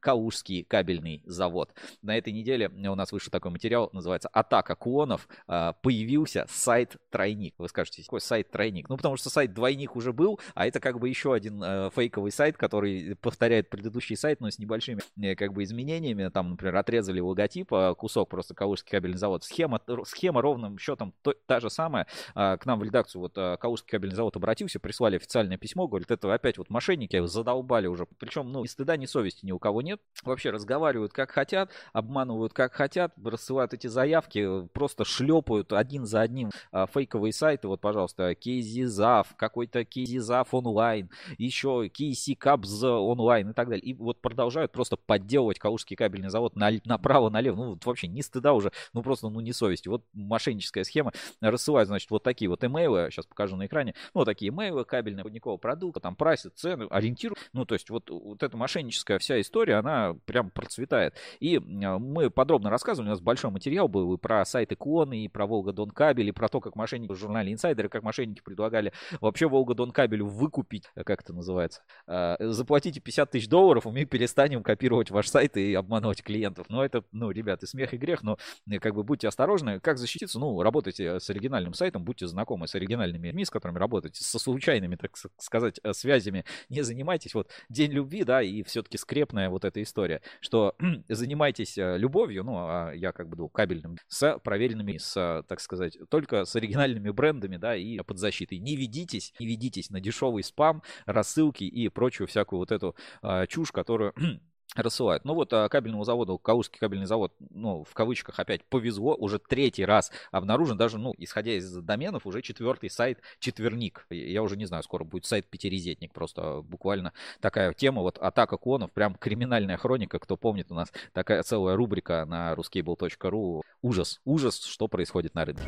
Калужский 0.00 0.64
кабельный 0.64 1.22
завод. 1.26 1.74
На 2.02 2.16
этой 2.16 2.32
неделе 2.32 2.68
у 2.68 2.94
нас 2.94 3.12
вышел 3.12 3.30
такой 3.30 3.50
материал, 3.50 3.90
называется 3.92 4.28
«Атака 4.28 4.74
клонов». 4.74 5.28
А, 5.46 5.74
появился 5.74 6.46
сайт 6.48 6.96
Тройник. 7.10 7.54
Вы 7.58 7.68
скажете, 7.68 8.02
какой 8.12 8.20
сайт 8.20 8.50
тройник? 8.50 8.90
Ну, 8.90 8.96
потому 8.98 9.16
что 9.16 9.30
сайт 9.30 9.54
двойник 9.54 9.96
уже 9.96 10.12
был, 10.12 10.38
а 10.54 10.66
это 10.66 10.80
как 10.80 10.98
бы 10.98 11.08
еще 11.08 11.32
один 11.32 11.62
э, 11.64 11.88
фейковый 11.94 12.30
сайт, 12.30 12.58
который 12.58 13.16
повторяет 13.16 13.70
предыдущий 13.70 14.16
сайт, 14.16 14.40
но 14.40 14.50
с 14.50 14.58
небольшими 14.58 15.00
э, 15.18 15.34
как 15.34 15.54
бы 15.54 15.62
изменениями. 15.62 16.28
Там, 16.28 16.50
например, 16.50 16.76
отрезали 16.76 17.20
логотип, 17.20 17.72
э, 17.72 17.94
кусок 17.96 18.28
просто 18.28 18.54
Калужский 18.54 18.90
кабельный 18.90 19.16
завод. 19.16 19.44
Схема, 19.44 19.80
схема 20.04 20.42
ровным 20.42 20.78
счетом 20.78 21.14
то, 21.22 21.32
та 21.46 21.60
же 21.60 21.70
самая. 21.70 22.06
Э, 22.34 22.58
к 22.58 22.66
нам 22.66 22.80
в 22.80 22.82
редакцию 22.82 23.22
вот 23.22 23.32
Калужский 23.58 23.90
кабельный 23.90 24.16
завод 24.16 24.36
обратился, 24.36 24.78
прислали 24.78 25.16
официальное 25.16 25.56
письмо, 25.56 25.88
говорит, 25.88 26.10
это 26.10 26.32
опять 26.34 26.58
вот 26.58 26.68
мошенники 26.68 27.24
задолбали 27.24 27.86
уже. 27.86 28.06
Причем, 28.18 28.52
ну, 28.52 28.62
ни 28.62 28.66
стыда, 28.66 28.98
ни 28.98 29.06
совести 29.06 29.31
ни 29.42 29.52
у 29.52 29.58
кого 29.58 29.82
нет. 29.82 30.00
Вообще 30.24 30.50
разговаривают 30.50 31.12
как 31.12 31.30
хотят, 31.30 31.70
обманывают 31.92 32.52
как 32.52 32.72
хотят, 32.72 33.12
рассылают 33.24 33.72
эти 33.74 33.86
заявки, 33.86 34.66
просто 34.68 35.04
шлепают 35.04 35.72
один 35.72 36.06
за 36.06 36.20
одним 36.20 36.50
э, 36.72 36.86
фейковые 36.92 37.32
сайты, 37.32 37.68
вот, 37.68 37.80
пожалуйста, 37.80 38.34
Кейзизав, 38.34 39.34
какой-то 39.36 39.84
Кейзизав 39.84 40.52
онлайн, 40.52 41.10
еще 41.38 41.88
Кейси 41.88 42.34
Кабз 42.34 42.82
онлайн 42.82 43.50
и 43.50 43.52
так 43.52 43.68
далее. 43.68 43.84
И 43.84 43.94
вот 43.94 44.20
продолжают 44.20 44.72
просто 44.72 44.96
подделывать 44.96 45.58
Калужский 45.58 45.96
кабельный 45.96 46.28
завод 46.30 46.56
на, 46.56 46.70
направо-налево. 46.84 47.56
Ну, 47.56 47.70
вот 47.70 47.84
вообще 47.86 48.08
ни 48.08 48.20
стыда 48.20 48.52
уже, 48.52 48.72
ну 48.92 49.02
просто, 49.02 49.28
ну 49.28 49.40
не 49.40 49.52
совести. 49.52 49.88
Вот 49.88 50.04
мошенническая 50.12 50.84
схема. 50.84 51.12
Рассылают, 51.40 51.88
значит, 51.88 52.10
вот 52.10 52.22
такие 52.22 52.48
вот 52.48 52.64
имейлы, 52.64 53.08
сейчас 53.10 53.26
покажу 53.26 53.56
на 53.56 53.66
экране, 53.66 53.94
ну, 54.14 54.20
вот 54.20 54.24
такие 54.24 54.50
имейлы, 54.50 54.84
кабельные, 54.84 55.24
водникового 55.24 55.58
продукта, 55.58 56.00
там, 56.00 56.16
прайсы, 56.16 56.50
цены, 56.50 56.86
ориентируют. 56.90 57.38
Ну, 57.52 57.64
то 57.64 57.74
есть 57.74 57.90
вот, 57.90 58.10
вот 58.10 58.42
эта 58.42 58.56
мошенническая 58.56 59.18
вся 59.22 59.40
история, 59.40 59.76
она 59.76 60.14
прям 60.26 60.50
процветает. 60.50 61.14
И 61.40 61.58
мы 61.58 62.28
подробно 62.30 62.68
рассказывали, 62.68 63.08
у 63.08 63.12
нас 63.12 63.20
большой 63.20 63.50
материал 63.50 63.88
был 63.88 64.12
и 64.14 64.18
про 64.18 64.44
сайты 64.44 64.76
Клоны, 64.76 65.24
и 65.24 65.28
про 65.28 65.46
Волга 65.46 65.72
Дон 65.72 65.90
Кабель, 65.90 66.28
и 66.28 66.32
про 66.32 66.48
то, 66.48 66.60
как 66.60 66.76
мошенники 66.76 67.12
в 67.12 67.16
журнале 67.16 67.52
Инсайдеры, 67.52 67.88
как 67.88 68.02
мошенники 68.02 68.42
предлагали 68.42 68.92
вообще 69.20 69.48
Волга 69.48 69.74
Дон 69.74 69.92
Кабель 69.92 70.22
выкупить, 70.22 70.90
как 71.06 71.22
это 71.22 71.32
называется, 71.32 71.82
заплатите 72.06 73.00
50 73.00 73.30
тысяч 73.30 73.48
долларов, 73.48 73.86
и 73.86 73.90
мы 73.90 74.04
перестанем 74.04 74.62
копировать 74.62 75.10
ваш 75.10 75.28
сайт 75.28 75.56
и 75.56 75.74
обманывать 75.74 76.22
клиентов. 76.22 76.66
Ну, 76.68 76.82
это, 76.82 77.04
ну, 77.12 77.30
ребят, 77.30 77.62
и 77.62 77.66
смех, 77.66 77.94
и 77.94 77.96
грех, 77.96 78.22
но 78.22 78.36
как 78.80 78.94
бы 78.94 79.04
будьте 79.04 79.28
осторожны. 79.28 79.80
Как 79.80 79.98
защититься? 79.98 80.38
Ну, 80.38 80.60
работайте 80.62 81.20
с 81.20 81.30
оригинальным 81.30 81.74
сайтом, 81.74 82.04
будьте 82.04 82.26
знакомы 82.26 82.66
с 82.66 82.74
оригинальными 82.74 83.28
людьми, 83.28 83.44
с 83.44 83.50
которыми 83.50 83.78
работаете, 83.78 84.24
со 84.24 84.38
случайными, 84.38 84.96
так 84.96 85.16
сказать, 85.38 85.80
связями. 85.92 86.44
Не 86.68 86.82
занимайтесь. 86.82 87.34
Вот 87.34 87.48
День 87.68 87.92
любви, 87.92 88.24
да, 88.24 88.42
и 88.42 88.62
все-таки 88.62 88.98
скрепная 89.12 89.50
вот 89.50 89.66
эта 89.66 89.82
история, 89.82 90.22
что 90.40 90.74
занимайтесь 91.08 91.76
э, 91.76 91.98
любовью, 91.98 92.44
ну, 92.44 92.56
а 92.56 92.92
я 92.94 93.12
как 93.12 93.28
бы 93.28 93.36
думал, 93.36 93.50
кабельным, 93.50 93.98
с 94.08 94.38
проверенными, 94.38 94.96
с, 94.96 95.44
так 95.46 95.60
сказать, 95.60 95.98
только 96.08 96.46
с 96.46 96.56
оригинальными 96.56 97.10
брендами, 97.10 97.58
да, 97.58 97.76
и 97.76 97.98
под 97.98 98.18
защитой. 98.18 98.58
Не 98.58 98.74
ведитесь, 98.74 99.34
не 99.38 99.46
ведитесь 99.46 99.90
на 99.90 100.00
дешевый 100.00 100.42
спам, 100.42 100.82
рассылки 101.04 101.64
и 101.64 101.88
прочую 101.90 102.26
всякую 102.26 102.60
вот 102.60 102.72
эту 102.72 102.96
а, 103.20 103.46
чушь, 103.46 103.70
которую 103.70 104.14
рассылают. 104.74 105.24
Ну 105.24 105.34
вот 105.34 105.52
а, 105.52 105.68
кабельному 105.68 106.04
заводу, 106.04 106.38
Калужский 106.38 106.78
кабельный 106.78 107.06
завод, 107.06 107.32
ну, 107.50 107.84
в 107.84 107.94
кавычках 107.94 108.38
опять 108.38 108.64
повезло, 108.64 109.14
уже 109.14 109.38
третий 109.38 109.84
раз 109.84 110.10
обнаружен, 110.30 110.76
даже, 110.76 110.98
ну, 110.98 111.14
исходя 111.18 111.52
из 111.52 111.72
доменов, 111.76 112.26
уже 112.26 112.42
четвертый 112.42 112.90
сайт 112.90 113.18
четверник. 113.38 114.06
Я 114.10 114.42
уже 114.42 114.56
не 114.56 114.66
знаю, 114.66 114.82
скоро 114.82 115.04
будет 115.04 115.26
сайт 115.26 115.46
пятирезетник, 115.46 116.12
просто 116.12 116.62
буквально 116.62 117.12
такая 117.40 117.72
тема, 117.74 118.02
вот 118.02 118.18
атака 118.18 118.56
клонов, 118.56 118.92
прям 118.92 119.14
криминальная 119.14 119.76
хроника, 119.76 120.18
кто 120.18 120.36
помнит, 120.36 120.70
у 120.70 120.74
нас 120.74 120.92
такая 121.12 121.42
целая 121.42 121.76
рубрика 121.76 122.24
на 122.24 122.52
ruscable.ru. 122.54 123.62
Ужас, 123.82 124.20
ужас, 124.24 124.64
что 124.64 124.88
происходит 124.88 125.34
на 125.34 125.44
рынке. 125.44 125.62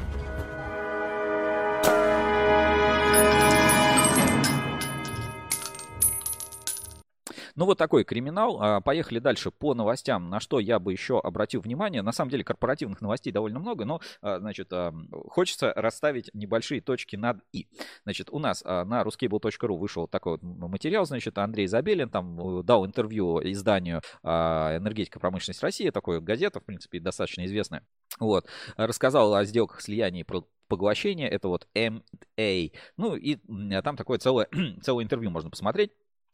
Ну, 7.57 7.67
вот 7.67 7.79
такой 7.79 8.05
криминал. 8.05 8.61
А, 8.61 8.81
поехали 8.81 9.19
дальше 9.19 9.51
по 9.51 9.75
новостям. 9.75 10.29
На 10.29 10.41
что 10.41 10.59
я 10.59 10.79
бы 10.79 10.93
еще 10.93 11.21
обратил 11.21 11.61
внимание. 11.61 12.03
На 12.03 12.13
самом 12.13 12.31
деле, 12.31 12.45
корпоративных 12.45 13.01
новостей 13.01 13.33
довольно 13.33 13.59
много, 13.61 13.85
но, 13.85 14.01
а, 14.21 14.39
значит, 14.39 14.73
а, 14.73 14.93
хочется 15.29 15.73
расставить 15.75 16.31
небольшие 16.35 16.81
точки 16.81 17.17
над 17.17 17.39
«и». 17.53 17.69
Значит, 18.05 18.29
у 18.31 18.39
нас 18.39 18.63
на 18.65 19.03
ruscable.ru 19.03 19.79
вышел 19.79 20.09
такой 20.09 20.39
вот 20.39 20.43
материал, 20.43 21.05
значит, 21.05 21.39
Андрей 21.39 21.67
Забелин 21.67 22.09
там 22.09 22.61
э, 22.61 22.63
дал 22.63 22.87
интервью 22.87 23.41
изданию 23.43 24.01
«Энергетика 24.23 25.21
промышленность 25.21 25.63
России», 25.63 25.91
такой 25.91 26.21
газета, 26.21 26.61
в 26.61 26.65
принципе, 26.65 27.01
достаточно 27.01 27.45
известная. 27.45 27.87
Вот. 28.19 28.47
Рассказал 28.77 29.35
о 29.35 29.45
сделках 29.45 29.81
слияния 29.81 30.23
и 30.23 30.43
поглощения. 30.69 31.29
Это 31.29 31.49
вот 31.49 31.69
M&A. 31.75 32.71
Ну 32.97 33.17
и 33.17 33.37
там 33.83 33.97
такое 33.97 34.19
целое, 34.19 34.49
целое 34.83 35.05
интервью 35.05 35.31
можно 35.31 35.51
посмотреть. 35.51 35.93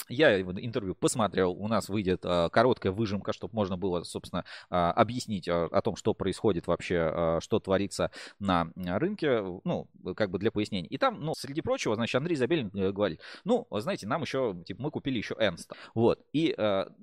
Я 0.09 0.41
интервью 0.41 0.95
посмотрел, 0.95 1.53
у 1.53 1.69
нас 1.69 1.89
выйдет 1.89 2.21
а, 2.25 2.49
короткая 2.49 2.93
выжимка, 2.93 3.33
чтобы 3.33 3.55
можно 3.55 3.77
было, 3.77 4.03
собственно, 4.03 4.45
а, 4.69 4.93
объяснить 4.93 5.49
а, 5.49 5.67
о 5.67 5.83
том, 5.83 5.97
что 5.97 6.15
происходит 6.15 6.67
вообще, 6.67 7.39
что 7.41 7.61
творится 7.61 8.11
на 8.39 8.69
рынке, 8.77 9.43
ну, 9.65 9.89
как 10.17 10.31
бы 10.31 10.39
для 10.39 10.51
пояснения. 10.51 10.89
И 10.89 10.99
там, 10.99 11.21
ну, 11.21 11.35
среди 11.35 11.61
прочего, 11.61 11.95
значит, 11.95 12.17
Андрей 12.17 12.37
Забелин 12.37 12.71
э, 12.75 12.93
говорит, 12.93 13.21
ну, 13.45 13.67
знаете, 13.71 14.07
нам 14.07 14.23
еще, 14.23 14.57
типа, 14.67 14.83
мы 14.83 14.91
купили 14.91 15.19
еще 15.19 15.35
Энста. 15.39 15.77
Вот, 15.95 16.21
и 16.33 16.57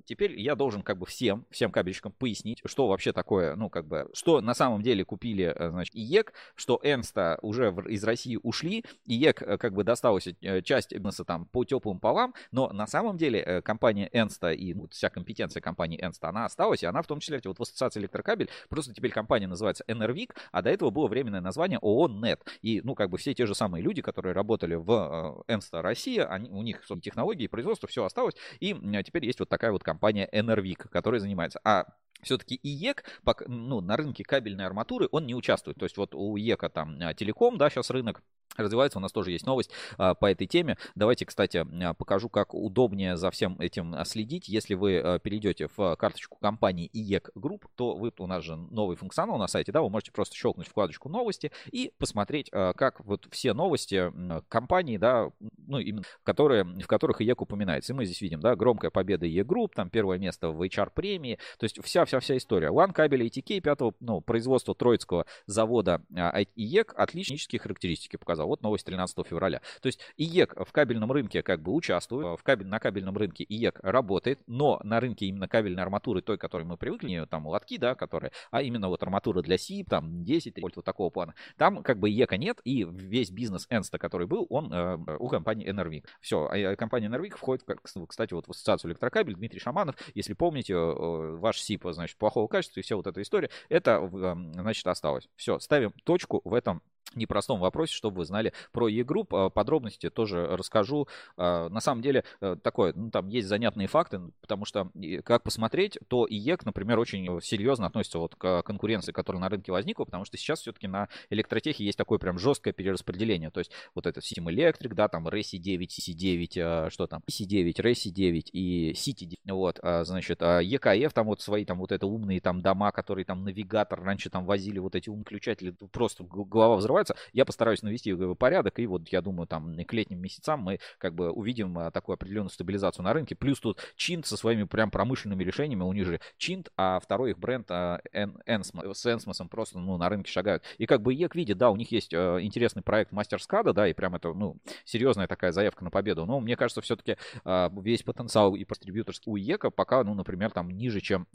теперь 0.04 0.38
я 0.38 0.54
должен 0.54 0.82
как 0.82 0.98
бы 0.98 1.06
всем, 1.06 1.46
всем 1.50 1.70
кабельщикам 1.70 2.12
пояснить, 2.12 2.60
что 2.64 2.88
вообще 2.88 3.12
такое, 3.12 3.56
ну, 3.56 3.70
как 3.70 3.86
бы, 3.86 4.08
что 4.12 4.40
на 4.40 4.54
самом 4.54 4.82
деле 4.82 5.04
купили, 5.04 5.52
э, 5.54 5.70
значит, 5.70 5.94
ИЕК, 5.94 6.32
что 6.54 6.80
Энста 6.82 7.38
уже 7.42 7.74
из 7.88 8.04
России 8.04 8.38
ушли, 8.42 8.84
ИЕК 9.06 9.42
э, 9.42 9.58
как 9.58 9.74
бы 9.74 9.84
досталась 9.84 10.28
часть 10.64 10.92
бизнеса 10.92 11.24
там 11.24 11.46
по 11.46 11.64
теплым 11.64 12.00
полам, 12.00 12.34
но 12.52 12.72
на 12.72 12.86
самом 12.88 13.16
деле 13.16 13.40
э, 13.40 13.62
компания 13.62 14.08
Ensta 14.12 14.54
и 14.54 14.74
вот 14.74 14.92
вся 14.92 15.10
компетенция 15.10 15.60
компании 15.60 16.02
Ensta, 16.02 16.28
она 16.28 16.44
осталась, 16.44 16.82
и 16.82 16.86
она 16.86 17.02
в 17.02 17.06
том 17.06 17.20
числе, 17.20 17.40
вот 17.44 17.58
в 17.58 17.62
ассоциации 17.62 18.00
электрокабель, 18.00 18.48
просто 18.68 18.92
теперь 18.92 19.12
компания 19.12 19.46
называется 19.46 19.84
Enervic, 19.88 20.30
а 20.52 20.62
до 20.62 20.70
этого 20.70 20.90
было 20.90 21.08
временное 21.08 21.40
название 21.40 21.78
ООО 21.78 22.08
НЕТ. 22.08 22.40
И, 22.62 22.80
ну, 22.82 22.94
как 22.94 23.10
бы 23.10 23.18
все 23.18 23.34
те 23.34 23.46
же 23.46 23.54
самые 23.54 23.82
люди, 23.82 24.02
которые 24.02 24.32
работали 24.32 24.74
в 24.74 25.44
Ensta 25.48 25.80
Россия, 25.80 26.26
они, 26.26 26.50
у 26.50 26.62
них 26.62 26.82
технологии, 27.02 27.46
производство, 27.46 27.88
все 27.88 28.04
осталось, 28.04 28.34
и 28.60 28.74
теперь 29.04 29.24
есть 29.26 29.40
вот 29.40 29.48
такая 29.48 29.72
вот 29.72 29.84
компания 29.84 30.28
Enervic, 30.32 30.88
которая 30.88 31.20
занимается. 31.20 31.60
А 31.64 31.86
все-таки 32.22 32.58
ИЕК 32.62 33.04
ну, 33.46 33.80
на 33.80 33.96
рынке 33.96 34.24
кабельной 34.24 34.66
арматуры 34.66 35.08
он 35.12 35.26
не 35.26 35.34
участвует. 35.34 35.78
То 35.78 35.84
есть 35.84 35.96
вот 35.96 36.14
у 36.14 36.36
ИЕКа 36.36 36.68
там 36.68 36.98
а, 37.00 37.14
телеком, 37.14 37.58
да, 37.58 37.70
сейчас 37.70 37.90
рынок 37.90 38.22
развивается. 38.62 38.98
У 38.98 39.00
нас 39.00 39.12
тоже 39.12 39.30
есть 39.30 39.46
новость 39.46 39.70
а, 39.96 40.14
по 40.14 40.30
этой 40.30 40.46
теме. 40.46 40.76
Давайте, 40.94 41.26
кстати, 41.26 41.66
покажу, 41.96 42.28
как 42.28 42.54
удобнее 42.54 43.16
за 43.16 43.30
всем 43.30 43.60
этим 43.60 43.94
а, 43.94 44.04
следить. 44.04 44.48
Если 44.48 44.74
вы 44.74 44.98
а, 44.98 45.18
перейдете 45.18 45.68
в 45.76 45.96
карточку 45.96 46.38
компании 46.40 46.90
IEC 46.94 47.30
Group, 47.36 47.64
то 47.76 47.94
вы, 47.94 48.12
у 48.18 48.26
нас 48.26 48.44
же 48.44 48.56
новый 48.56 48.96
функционал 48.96 49.38
на 49.38 49.46
сайте, 49.46 49.72
да, 49.72 49.82
вы 49.82 49.90
можете 49.90 50.12
просто 50.12 50.34
щелкнуть 50.36 50.68
вкладочку 50.68 51.08
новости 51.08 51.52
и 51.70 51.92
посмотреть, 51.98 52.50
как 52.50 53.00
вот 53.00 53.26
все 53.30 53.52
новости 53.52 54.12
компании, 54.48 54.96
да, 54.96 55.30
ну, 55.66 55.78
именно, 55.78 56.04
которые, 56.24 56.64
в 56.64 56.86
которых 56.86 57.20
IEC 57.20 57.36
упоминается. 57.38 57.92
И 57.92 57.96
мы 57.96 58.04
здесь 58.04 58.20
видим, 58.20 58.40
да, 58.40 58.56
громкая 58.56 58.90
победа 58.90 59.26
IEC 59.26 59.44
Group, 59.44 59.70
там 59.74 59.90
первое 59.90 60.18
место 60.18 60.50
в 60.50 60.62
HR 60.62 60.90
премии, 60.94 61.38
то 61.58 61.64
есть 61.64 61.82
вся-вся-вся 61.82 62.36
история. 62.36 62.68
One 62.68 62.92
кабеля 62.92 63.26
ITK, 63.26 63.60
пятого, 63.60 63.94
ну, 64.00 64.20
производства 64.20 64.74
Троицкого 64.74 65.26
завода 65.46 66.02
IEC 66.10 66.92
отличные 66.94 67.38
характеристики 67.58 68.16
показал 68.16 68.47
вот 68.48 68.62
новость 68.62 68.84
13 68.86 69.26
февраля. 69.26 69.60
То 69.80 69.86
есть 69.86 70.00
ИЕК 70.16 70.64
в 70.66 70.72
кабельном 70.72 71.12
рынке 71.12 71.42
как 71.42 71.62
бы 71.62 71.72
участвует, 71.72 72.38
в 72.38 72.42
кабель, 72.42 72.66
на 72.66 72.78
кабельном 72.78 73.16
рынке 73.16 73.44
ИЕК 73.48 73.80
работает, 73.82 74.40
но 74.46 74.80
на 74.82 75.00
рынке 75.00 75.26
именно 75.26 75.48
кабельной 75.48 75.82
арматуры, 75.82 76.22
той, 76.22 76.38
которой 76.38 76.64
мы 76.64 76.76
привыкли, 76.76 77.26
там 77.30 77.46
лотки, 77.46 77.78
да, 77.78 77.94
которые, 77.94 78.32
а 78.50 78.62
именно 78.62 78.88
вот 78.88 79.02
арматура 79.02 79.42
для 79.42 79.58
СИП, 79.58 79.90
там 79.90 80.24
10 80.24 80.60
вольт, 80.60 80.76
вот 80.76 80.84
такого 80.84 81.10
плана, 81.10 81.34
там 81.56 81.82
как 81.82 81.98
бы 81.98 82.10
ИЕКа 82.10 82.36
нет, 82.36 82.60
и 82.64 82.84
весь 82.84 83.30
бизнес 83.30 83.66
Энста, 83.70 83.98
который 83.98 84.26
был, 84.26 84.46
он 84.50 84.72
э, 84.72 84.98
у 85.18 85.28
компании 85.28 85.68
Enervic. 85.70 86.04
Все, 86.20 86.46
а 86.46 86.76
компания 86.76 87.08
Enervic 87.08 87.36
входит, 87.36 87.64
кстати, 88.08 88.34
вот 88.34 88.46
в 88.46 88.50
ассоциацию 88.50 88.90
электрокабель, 88.90 89.34
Дмитрий 89.34 89.60
Шаманов, 89.60 89.96
если 90.14 90.34
помните, 90.34 90.74
э, 90.74 91.36
ваш 91.36 91.60
СИП, 91.60 91.86
значит, 91.90 92.16
плохого 92.16 92.48
качества 92.48 92.80
и 92.80 92.82
вся 92.82 92.96
вот 92.96 93.06
эта 93.06 93.22
история, 93.22 93.50
это, 93.68 94.10
э, 94.12 94.34
значит, 94.54 94.86
осталось. 94.86 95.28
Все, 95.36 95.58
ставим 95.58 95.92
точку 96.04 96.40
в 96.44 96.54
этом 96.54 96.82
непростом 97.14 97.60
вопросе, 97.60 97.94
чтобы 97.94 98.18
вы 98.18 98.24
знали 98.24 98.52
про 98.72 98.88
IEC 98.88 99.01
Group. 99.01 99.28
А, 99.32 99.50
подробности 99.50 100.10
тоже 100.10 100.46
расскажу. 100.46 101.08
А, 101.36 101.68
на 101.68 101.80
самом 101.80 102.02
деле, 102.02 102.24
э, 102.40 102.56
такое, 102.62 102.92
ну, 102.94 103.10
там 103.10 103.28
есть 103.28 103.48
занятные 103.48 103.88
факты, 103.88 104.20
потому 104.40 104.64
что, 104.64 104.90
как 105.24 105.42
посмотреть, 105.42 105.98
то 106.08 106.26
ИЕК, 106.28 106.64
например, 106.64 106.98
очень 106.98 107.40
серьезно 107.40 107.86
относится 107.86 108.18
вот 108.18 108.34
к 108.34 108.62
конкуренции, 108.62 109.12
которая 109.12 109.40
на 109.40 109.48
рынке 109.48 109.72
возникла, 109.72 110.04
потому 110.04 110.24
что 110.24 110.36
сейчас 110.36 110.60
все-таки 110.60 110.86
на 110.86 111.08
электротехе 111.30 111.84
есть 111.84 111.98
такое 111.98 112.18
прям 112.18 112.38
жесткое 112.38 112.72
перераспределение. 112.72 113.50
То 113.50 113.60
есть 113.60 113.72
вот 113.94 114.06
это 114.06 114.20
Systeme 114.20 114.46
Electric, 114.46 114.94
да, 114.94 115.08
там 115.08 115.28
RESI 115.28 115.58
9, 115.58 115.98
CC9, 115.98 116.60
а, 116.60 116.90
что 116.90 117.06
там, 117.06 117.22
CC9, 117.30 117.74
RESI 117.74 118.10
9 118.10 118.50
и 118.52 118.92
City 118.92 119.24
9. 119.24 119.38
Вот, 119.46 119.80
значит, 119.82 120.40
ЕКФ, 120.42 121.12
там 121.12 121.26
вот 121.26 121.40
свои 121.40 121.64
там 121.64 121.78
вот 121.78 121.92
это 121.92 122.06
умные 122.06 122.40
там 122.40 122.60
дома, 122.60 122.92
которые 122.92 123.24
там 123.24 123.44
навигатор, 123.44 124.02
раньше 124.02 124.30
там 124.30 124.44
возили 124.44 124.78
вот 124.78 124.94
эти 124.94 125.08
выключатели, 125.08 125.74
просто 125.92 126.24
голова 126.24 126.76
взрывается, 126.76 126.97
развивается. 126.98 127.16
Я 127.32 127.44
постараюсь 127.44 127.82
навести 127.82 128.14
порядок, 128.34 128.78
и 128.78 128.86
вот 128.86 129.08
я 129.08 129.20
думаю, 129.20 129.46
там 129.46 129.74
к 129.84 129.92
летним 129.92 130.20
месяцам 130.20 130.60
мы 130.60 130.80
как 130.98 131.14
бы 131.14 131.30
увидим 131.30 131.78
а, 131.78 131.90
такую 131.90 132.14
определенную 132.14 132.50
стабилизацию 132.50 133.04
на 133.04 133.12
рынке. 133.12 133.34
Плюс 133.34 133.60
тут 133.60 133.78
Чинт 133.96 134.26
со 134.26 134.36
своими 134.36 134.64
прям 134.64 134.90
промышленными 134.90 135.44
решениями, 135.44 135.82
у 135.82 135.92
них 135.92 136.06
же 136.06 136.20
Чинт, 136.36 136.70
а 136.76 137.00
второй 137.00 137.30
их 137.30 137.38
бренд 137.38 137.70
а, 137.70 138.00
с 138.12 139.06
Энсмосом 139.06 139.48
просто 139.48 139.78
ну, 139.78 139.96
на 139.96 140.08
рынке 140.08 140.30
шагают. 140.30 140.62
И 140.78 140.86
как 140.86 141.02
бы 141.02 141.14
ЕК 141.14 141.34
видит, 141.34 141.58
да, 141.58 141.70
у 141.70 141.76
них 141.76 141.92
есть 141.92 142.12
а, 142.14 142.38
интересный 142.40 142.82
проект 142.82 143.12
Мастер 143.12 143.42
Скада, 143.42 143.72
да, 143.72 143.88
и 143.88 143.92
прям 143.92 144.14
это, 144.14 144.32
ну, 144.32 144.56
серьезная 144.84 145.26
такая 145.26 145.52
заявка 145.52 145.84
на 145.84 145.90
победу. 145.90 146.26
Но 146.26 146.40
мне 146.40 146.56
кажется, 146.56 146.80
все-таки 146.80 147.16
весь 147.44 148.02
потенциал 148.02 148.54
и 148.54 148.64
дистрибьюторский 148.64 149.30
у 149.30 149.36
ЕКа 149.36 149.70
пока, 149.70 150.02
ну, 150.04 150.14
например, 150.14 150.50
там 150.50 150.70
ниже, 150.70 151.00
чем 151.00 151.26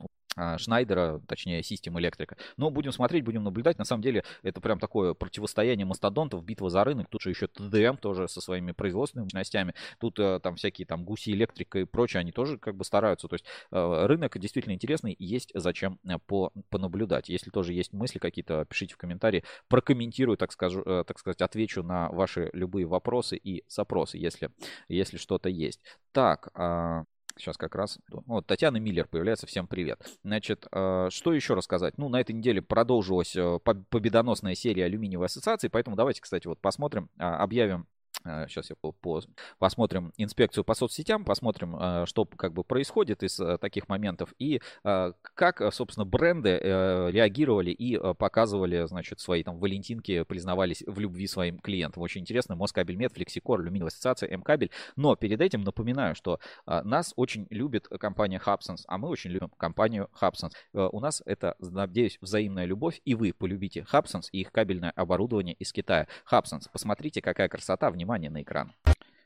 Шнайдера, 0.58 1.22
точнее, 1.28 1.64
Систем 1.64 2.00
Электрика. 2.00 2.38
Но 2.58 2.70
будем 2.70 2.92
смотреть, 2.92 3.24
будем 3.24 3.44
наблюдать. 3.44 3.78
На 3.78 3.86
самом 3.86 4.02
деле, 4.02 4.24
это 4.42 4.62
прям 4.62 4.80
такое 4.80 5.14
противостояние 5.14 5.86
мастодонтов, 5.86 6.44
битва 6.44 6.70
за 6.70 6.84
рынок. 6.84 7.08
Тут 7.10 7.22
же 7.22 7.30
еще 7.30 7.48
ТДМ 7.48 7.98
тоже 7.98 8.28
со 8.28 8.42
своими 8.42 8.72
производственными 8.72 9.26
мощностями. 9.26 9.74
Тут 10.00 10.20
э, 10.20 10.40
там 10.42 10.56
всякие 10.56 10.86
там 10.86 11.04
гуси 11.06 11.32
электрика 11.32 11.80
и 11.80 11.86
прочее, 11.86 12.22
они 12.22 12.32
тоже 12.32 12.58
как 12.58 12.76
бы 12.76 12.84
стараются. 12.84 13.28
То 13.28 13.36
есть 13.36 13.46
э, 13.72 14.06
рынок 14.06 14.38
действительно 14.40 14.74
интересный, 14.74 15.16
есть 15.20 15.52
зачем 15.54 16.00
э, 16.06 16.18
по, 16.26 16.52
понаблюдать. 16.70 17.30
Если 17.30 17.50
тоже 17.50 17.74
есть 17.74 17.94
мысли 17.94 18.20
какие-то, 18.20 18.66
пишите 18.66 18.96
в 18.96 18.98
комментарии, 18.98 19.44
прокомментирую, 19.68 20.38
так, 20.38 20.52
скажу, 20.52 20.84
так 20.84 21.20
сказать, 21.20 21.42
отвечу 21.42 21.84
на 21.84 22.10
ваши 22.10 22.50
любые 22.54 22.86
вопросы 22.86 23.38
и 23.38 23.64
запросы, 23.68 24.18
если, 24.18 24.50
если 24.88 25.18
что-то 25.18 25.50
есть. 25.50 25.82
Так, 26.12 26.50
а, 26.54 27.04
Сейчас 27.38 27.58
как 27.58 27.76
раз. 27.76 28.00
Вот 28.10 28.46
Татьяна 28.46 28.78
Миллер 28.78 29.08
появляется. 29.08 29.48
Всем 29.48 29.68
привет. 29.68 30.00
Значит, 30.24 30.68
э, 30.72 31.08
что 31.10 31.34
еще 31.34 31.56
рассказать? 31.56 31.98
Ну, 31.98 32.10
на 32.10 32.22
этой 32.22 32.34
неделе 32.34 32.62
продолжилась 32.62 33.36
э, 33.36 33.60
победоносная 33.64 34.56
серия 34.56 34.86
алюминиевой 34.86 35.26
ассоциации, 35.26 35.68
поэтому 35.68 35.96
давайте, 35.96 36.22
кстати, 36.22 36.48
вот 36.48 36.60
посмотрим, 36.60 37.10
а, 37.18 37.38
объявим 37.38 37.88
Сейчас 38.24 38.72
э, 38.72 38.74
я 38.74 38.76
по, 38.80 38.92
по, 38.92 39.22
посмотрим 39.60 40.14
инспекцию 40.18 40.64
по 40.64 40.74
соцсетям, 40.74 41.26
посмотрим, 41.26 41.76
э, 41.76 42.06
что 42.06 42.26
как 42.26 42.54
бы 42.54 42.64
происходит 42.64 43.24
из 43.24 43.40
э, 43.40 43.58
таких 43.58 43.90
моментов 43.90 44.34
и 44.40 44.62
как, 44.84 45.62
собственно, 45.74 46.06
бренды 46.06 46.58
реагировали 46.58 47.72
и 47.72 47.98
показывали, 48.16 48.86
значит, 48.86 49.20
свои 49.20 49.44
там 49.44 49.60
валентинки, 49.60 50.24
признавались 50.24 50.84
в 50.86 51.00
любви 51.00 51.28
своим 51.28 51.60
клиентам. 51.60 52.04
Очень 52.04 52.22
интересно. 52.22 52.56
Москабельмет, 52.56 53.14
Флексикор, 53.14 53.60
Алюминиевая 53.60 53.90
ассоциация, 53.90 54.30
М-кабель. 54.30 54.72
Но 54.96 55.16
перед 55.16 55.42
этим 55.42 55.64
напоминаю, 55.64 56.16
что 56.16 56.40
нас 56.66 57.14
очень 57.16 57.48
любит 57.50 57.88
компания 57.88 58.42
Hubsense, 58.46 58.84
а 58.88 58.98
мы 58.98 59.10
очень 59.10 59.32
любим 59.32 59.50
компанию 59.58 60.10
Hubsense. 60.22 60.52
У 60.74 61.00
нас 61.00 61.22
это, 61.26 61.56
надеюсь, 61.60 62.18
взаимная 62.22 62.66
любовь, 62.66 63.02
и 63.06 63.16
вы 63.16 63.34
полюбите 63.34 63.86
Hubsense 63.92 64.30
и 64.32 64.42
их 64.42 64.52
кабельное 64.52 64.92
оборудование 64.92 65.56
из 65.56 65.72
Китая. 65.72 66.08
Hubsense, 66.32 66.70
посмотрите, 66.72 67.22
какая 67.22 67.50
красота, 67.50 67.90
внимание 67.90 68.13
внимание 68.14 68.30
на 68.30 68.42
экран. 68.42 68.74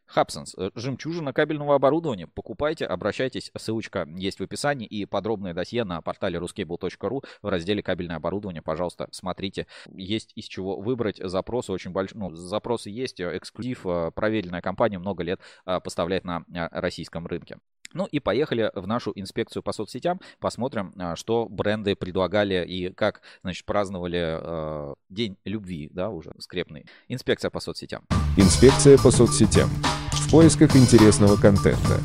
Хабсенс, 0.05 0.55
э, 0.57 0.71
жемчужина 0.73 1.33
кабельного 1.33 1.75
оборудования. 1.75 2.27
Покупайте, 2.27 2.85
обращайтесь, 2.85 3.51
ссылочка 3.57 4.07
есть 4.15 4.39
в 4.39 4.43
описании 4.43 4.87
и 4.87 5.05
подробное 5.05 5.53
досье 5.53 5.83
на 5.83 6.01
портале 6.01 6.39
ruscable.ru 6.39 7.25
в 7.41 7.47
разделе 7.49 7.83
кабельное 7.83 8.15
оборудование. 8.15 8.61
Пожалуйста, 8.61 9.09
смотрите. 9.11 9.67
Есть 9.93 10.31
из 10.35 10.45
чего 10.45 10.79
выбрать. 10.79 11.17
Запросы 11.21 11.73
очень 11.73 11.91
большие. 11.91 12.19
Ну, 12.19 12.33
запросы 12.33 12.89
есть, 12.89 13.19
э, 13.19 13.37
эксклюзив, 13.37 13.85
э, 13.85 14.11
проверенная 14.15 14.61
компания 14.61 14.97
много 14.97 15.23
лет 15.23 15.41
поставляет 15.65 16.23
на 16.23 16.45
российском 16.71 17.27
рынке. 17.27 17.57
Ну 17.93 18.05
и 18.05 18.19
поехали 18.19 18.71
в 18.73 18.87
нашу 18.87 19.11
инспекцию 19.15 19.63
по 19.63 19.73
соцсетям, 19.73 20.19
посмотрим, 20.39 20.93
что 21.15 21.47
бренды 21.49 21.95
предлагали 21.95 22.65
и 22.65 22.91
как, 22.93 23.21
значит, 23.43 23.65
праздновали 23.65 24.39
э, 24.39 24.95
День 25.09 25.37
любви, 25.45 25.89
да, 25.93 26.09
уже 26.09 26.31
скрепный. 26.39 26.85
Инспекция 27.07 27.49
по 27.49 27.59
соцсетям. 27.59 28.03
Инспекция 28.37 28.97
по 28.97 29.11
соцсетям. 29.11 29.69
В 30.11 30.31
поисках 30.31 30.75
интересного 30.75 31.37
контента. 31.37 32.01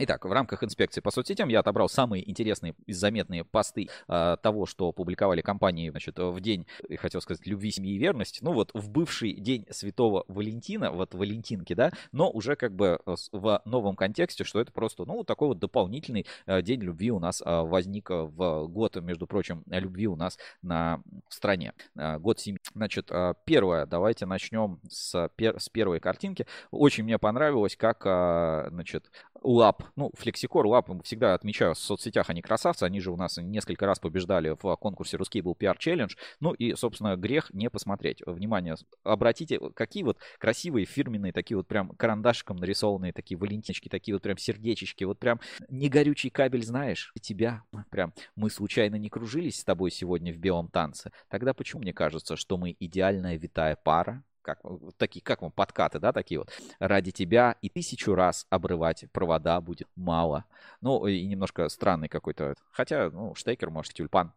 Итак, 0.00 0.24
в 0.24 0.30
рамках 0.30 0.62
инспекции 0.62 1.00
по 1.00 1.10
соцсетям 1.10 1.48
я 1.48 1.58
отобрал 1.58 1.88
самые 1.88 2.28
интересные 2.30 2.76
и 2.86 2.92
заметные 2.92 3.42
посты 3.42 3.88
э, 4.06 4.36
того, 4.40 4.64
что 4.64 4.92
публиковали 4.92 5.40
компании 5.40 5.90
значит, 5.90 6.20
в 6.20 6.38
день, 6.38 6.68
хотел 6.98 7.20
сказать, 7.20 7.44
любви, 7.48 7.72
семьи 7.72 7.96
и 7.96 7.98
верности. 7.98 8.38
Ну 8.40 8.52
вот 8.52 8.70
в 8.74 8.90
бывший 8.90 9.32
день 9.32 9.66
Святого 9.70 10.24
Валентина, 10.28 10.92
вот 10.92 11.14
Валентинки, 11.14 11.72
да, 11.72 11.90
но 12.12 12.30
уже 12.30 12.54
как 12.54 12.76
бы 12.76 13.00
в 13.32 13.62
новом 13.64 13.96
контексте, 13.96 14.44
что 14.44 14.60
это 14.60 14.70
просто, 14.70 15.04
ну, 15.04 15.24
такой 15.24 15.48
вот 15.48 15.58
дополнительный 15.58 16.26
э, 16.46 16.62
день 16.62 16.80
любви 16.80 17.10
у 17.10 17.18
нас 17.18 17.42
э, 17.44 17.44
возник 17.62 18.10
в 18.10 18.68
год, 18.68 18.94
между 19.02 19.26
прочим, 19.26 19.64
любви 19.66 20.06
у 20.06 20.14
нас 20.14 20.38
на 20.62 21.02
стране. 21.28 21.72
Э, 21.96 22.18
год 22.18 22.38
семьи. 22.38 22.60
Значит, 22.72 23.10
э, 23.10 23.34
первое, 23.44 23.84
давайте 23.84 24.26
начнем 24.26 24.78
с, 24.88 25.28
пер, 25.34 25.58
с 25.58 25.68
первой 25.68 25.98
картинки. 25.98 26.46
Очень 26.70 27.02
мне 27.02 27.18
понравилось, 27.18 27.76
как, 27.76 28.02
э, 28.06 28.68
значит, 28.70 29.10
Лап, 29.42 29.84
ну, 29.96 30.10
Флексикор, 30.14 30.66
Лап, 30.66 30.90
всегда 31.04 31.34
отмечаю, 31.34 31.74
в 31.74 31.78
соцсетях 31.78 32.30
они 32.30 32.42
красавцы, 32.42 32.84
они 32.84 33.00
же 33.00 33.10
у 33.10 33.16
нас 33.16 33.36
несколько 33.38 33.86
раз 33.86 33.98
побеждали 33.98 34.56
в 34.60 34.76
конкурсе 34.76 35.16
Русский 35.16 35.40
был 35.40 35.56
PR 35.58 35.76
Challenge, 35.78 36.10
ну 36.40 36.52
и, 36.52 36.74
собственно, 36.74 37.16
грех 37.16 37.52
не 37.52 37.70
посмотреть. 37.70 38.22
Внимание, 38.26 38.76
обратите, 39.04 39.58
какие 39.74 40.02
вот 40.02 40.18
красивые 40.38 40.86
фирменные, 40.86 41.32
такие 41.32 41.56
вот 41.56 41.66
прям 41.66 41.90
карандашиком 41.90 42.56
нарисованные, 42.56 43.12
такие 43.12 43.38
валентиночки, 43.38 43.88
такие 43.88 44.14
вот 44.14 44.22
прям 44.22 44.38
сердечечки, 44.38 45.04
вот 45.04 45.18
прям 45.18 45.40
не 45.68 45.88
горючий 45.88 46.30
кабель, 46.30 46.64
знаешь, 46.64 47.12
тебя. 47.20 47.62
Прям 47.90 48.12
мы 48.36 48.50
случайно 48.50 48.96
не 48.96 49.08
кружились 49.08 49.60
с 49.60 49.64
тобой 49.64 49.90
сегодня 49.90 50.32
в 50.32 50.38
белом 50.38 50.68
танце, 50.68 51.12
тогда 51.28 51.54
почему 51.54 51.82
мне 51.82 51.92
кажется, 51.92 52.36
что 52.36 52.56
мы 52.56 52.76
идеальная 52.78 53.36
витая 53.36 53.76
пара, 53.76 54.24
как, 54.48 54.60
такие, 54.96 55.22
как 55.22 55.42
вам, 55.42 55.52
подкаты, 55.52 55.98
да, 55.98 56.12
такие 56.12 56.38
вот. 56.38 56.50
Ради 56.78 57.10
тебя 57.10 57.56
и 57.60 57.68
тысячу 57.68 58.14
раз 58.14 58.46
обрывать 58.48 59.04
провода 59.12 59.60
будет 59.60 59.88
мало. 59.94 60.46
Ну, 60.80 61.06
и 61.06 61.26
немножко 61.26 61.68
странный 61.68 62.08
какой-то. 62.08 62.54
Хотя, 62.70 63.10
ну, 63.10 63.34
штекер, 63.34 63.68
может, 63.68 63.92
тюльпан. 63.92 64.32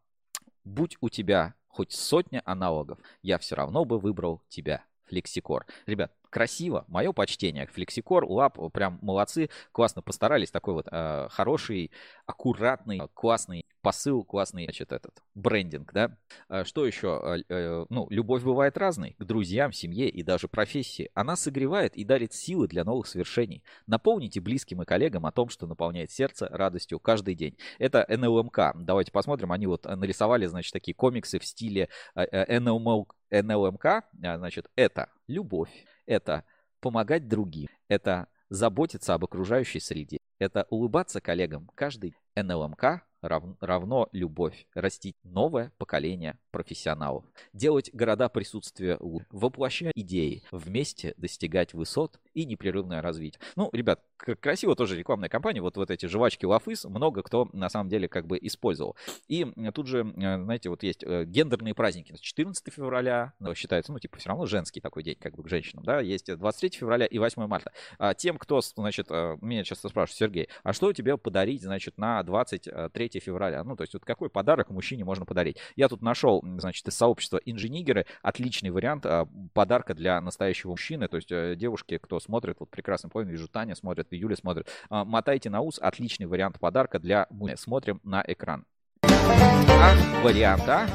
Будь 0.66 0.98
у 1.00 1.08
тебя 1.08 1.54
хоть 1.70 1.94
сотня 1.94 2.42
аналогов, 2.44 3.00
я 3.22 3.38
все 3.38 3.56
равно 3.56 3.86
бы 3.86 4.00
выбрал 4.00 4.42
тебя. 4.50 4.84
Флексикор. 5.12 5.66
Ребят, 5.86 6.14
красиво. 6.30 6.86
Мое 6.88 7.12
почтение. 7.12 7.68
Флексикор, 7.68 8.24
Лап, 8.26 8.58
прям 8.72 8.98
молодцы. 9.02 9.50
Классно 9.74 10.02
постарались. 10.02 10.52
Такой 10.52 10.74
вот 10.74 10.88
э, 10.90 11.28
хороший, 11.30 11.92
аккуратный, 12.26 13.02
классный 13.14 13.66
посыл, 13.82 14.24
классный, 14.24 14.64
значит, 14.64 14.94
этот 14.94 15.22
брендинг, 15.36 15.92
да. 15.92 16.18
А 16.48 16.64
что 16.64 16.86
еще? 16.86 17.44
Э, 17.50 17.54
э, 17.54 17.86
ну, 17.90 18.08
любовь 18.10 18.44
бывает 18.44 18.78
разной. 18.78 19.18
К 19.20 19.26
друзьям, 19.26 19.74
семье 19.74 20.08
и 20.08 20.24
даже 20.24 20.48
профессии. 20.48 21.12
Она 21.14 21.36
согревает 21.36 21.98
и 21.98 22.06
дарит 22.06 22.34
силы 22.34 22.70
для 22.70 22.86
новых 22.86 23.08
свершений. 23.08 23.64
Наполните 23.86 24.40
близким 24.40 24.82
и 24.82 24.86
коллегам 24.86 25.26
о 25.26 25.34
том, 25.34 25.50
что 25.50 25.68
наполняет 25.68 26.10
сердце 26.10 26.48
радостью 26.50 27.02
каждый 27.02 27.36
день. 27.36 27.58
Это 27.80 28.06
НЛМК. 28.08 28.76
Давайте 28.76 29.12
посмотрим. 29.12 29.52
Они 29.52 29.68
вот 29.68 29.84
нарисовали, 29.84 30.46
значит, 30.46 30.72
такие 30.72 30.96
комиксы 30.96 31.38
в 31.38 31.46
стиле 31.46 31.90
НЛМК. 32.16 33.16
НЛМК, 33.32 34.04
значит, 34.14 34.70
это 34.76 35.10
любовь, 35.28 35.86
это 36.06 36.44
помогать 36.80 37.28
другим, 37.28 37.70
это 37.88 38.28
заботиться 38.50 39.14
об 39.14 39.24
окружающей 39.24 39.80
среде, 39.80 40.18
это 40.40 40.68
улыбаться 40.70 41.22
коллегам. 41.22 41.70
Каждый 41.76 42.16
НЛМК 42.36 43.04
равно 43.22 44.10
любовь. 44.12 44.66
Растить 44.74 45.16
новое 45.24 45.72
поколение 45.78 46.40
профессионалов. 46.50 47.24
Делать 47.54 47.92
города 47.94 48.30
присутствия 48.30 48.98
лучше. 49.00 49.28
Воплощать 49.30 49.94
идеи. 49.96 50.44
Вместе 50.52 51.14
достигать 51.18 51.74
высот 51.74 52.20
и 52.34 52.46
непрерывное 52.46 53.02
развитие. 53.02 53.40
Ну, 53.56 53.70
ребят, 53.74 54.02
красиво 54.40 54.76
тоже 54.76 54.98
рекламная 54.98 55.30
кампания. 55.30 55.62
Вот, 55.62 55.78
вот 55.78 55.92
эти 55.92 56.06
жвачки 56.06 56.46
Лафыс 56.46 56.86
много 56.86 57.24
кто 57.24 57.50
на 57.54 57.70
самом 57.70 57.90
деле 57.90 58.08
как 58.08 58.28
бы 58.28 58.38
использовал. 58.42 58.96
И 59.28 59.46
тут 59.74 59.88
же, 59.88 60.00
э, 60.18 60.44
знаете, 60.44 60.70
вот 60.70 60.84
есть 60.84 61.04
э, 61.04 61.26
гендерные 61.26 61.74
праздники. 61.74 62.16
14 62.20 62.74
февраля 62.74 63.34
ну, 63.40 63.56
считается, 63.56 63.92
ну, 63.92 64.00
типа, 64.00 64.18
все 64.18 64.30
равно 64.30 64.46
женский 64.46 64.82
такой 64.82 65.04
день, 65.04 65.16
как 65.20 65.36
бы 65.36 65.44
к 65.44 65.50
женщинам, 65.50 65.84
да, 65.84 66.00
есть 66.00 66.34
23 66.36 66.80
февраля 66.80 67.06
и 67.06 67.18
8 67.18 67.46
марта. 67.48 67.72
А 67.98 68.14
тем, 68.14 68.38
кто, 68.38 68.62
значит, 68.62 69.08
э, 69.10 69.38
меня 69.42 69.64
часто 69.64 69.90
спрашивают, 69.90 70.18
Сергей, 70.18 70.50
а 70.64 70.74
что 70.74 70.94
тебе 70.94 71.18
подарить, 71.18 71.62
значит, 71.64 71.98
на 71.98 72.22
23 72.24 73.20
февраля. 73.20 73.64
Ну, 73.64 73.76
то 73.76 73.84
есть 73.84 73.94
вот 73.94 74.06
какой 74.06 74.30
подарок 74.30 74.70
мужчине 74.70 75.04
можно 75.04 75.26
подарить. 75.26 75.58
Я 75.76 75.88
тут 75.88 76.02
нашел, 76.02 76.44
значит, 76.58 76.88
из 76.88 76.96
сообщества 76.96 77.40
инженигеры 77.46 78.06
отличный 78.22 78.70
вариант 78.70 79.06
а, 79.06 79.28
подарка 79.54 79.94
для 79.94 80.20
настоящего 80.22 80.72
мужчины. 80.72 81.08
То 81.08 81.18
есть 81.18 81.32
э, 81.32 81.56
девушки, 81.56 81.98
кто 81.98 82.20
смотрит, 82.20 82.58
вот 82.60 82.70
прекрасно 82.70 83.10
понял, 83.10 83.30
вижу, 83.30 83.48
Таня 83.48 83.76
смотрит, 83.76 84.11
Юля 84.18 84.36
смотрит. 84.36 84.68
А, 84.90 85.06
мотайте 85.06 85.50
на 85.50 85.62
ус, 85.62 85.80
отличный 85.80 86.26
вариант 86.26 86.60
подарка 86.60 87.00
для 87.00 87.28
мужчины. 87.30 87.58
Смотрим 87.58 88.00
на 88.04 88.24
экран. 88.28 88.66
А, 89.04 90.24
вариант, 90.24 90.64
а? 90.68 90.88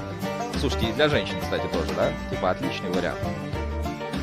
Слушайте, 0.58 0.92
для 0.94 1.08
женщин, 1.08 1.36
кстати, 1.40 1.66
тоже, 1.72 1.92
да? 1.94 2.12
Типа 2.30 2.50
отличный 2.50 2.90
вариант. 2.90 3.18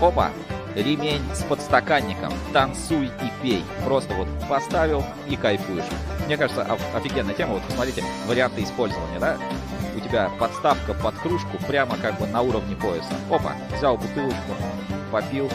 Опа! 0.01 0.32
ремень 0.75 1.21
с 1.34 1.43
подстаканником. 1.43 2.34
Танцуй 2.51 3.08
и 3.08 3.41
пей. 3.41 3.63
Просто 3.86 4.13
вот 4.13 4.27
поставил 4.49 5.03
и 5.29 5.36
кайфуешь. 5.36 5.86
Мне 6.25 6.38
кажется, 6.38 6.65
офигенная 6.93 7.34
тема. 7.34 7.53
Вот 7.53 7.63
посмотрите 7.63 8.03
варианты 8.27 8.63
использования, 8.63 9.19
да? 9.19 9.38
У 9.95 9.99
тебя 9.99 10.29
подставка 10.39 10.93
под 10.93 11.15
кружку 11.15 11.58
прямо 11.67 11.97
как 11.97 12.19
бы 12.19 12.25
на 12.27 12.41
уровне 12.41 12.75
пояса. 12.75 13.13
Опа, 13.29 13.53
взял 13.77 13.97
бутылочку, 13.97 14.53
попил. 15.12 15.49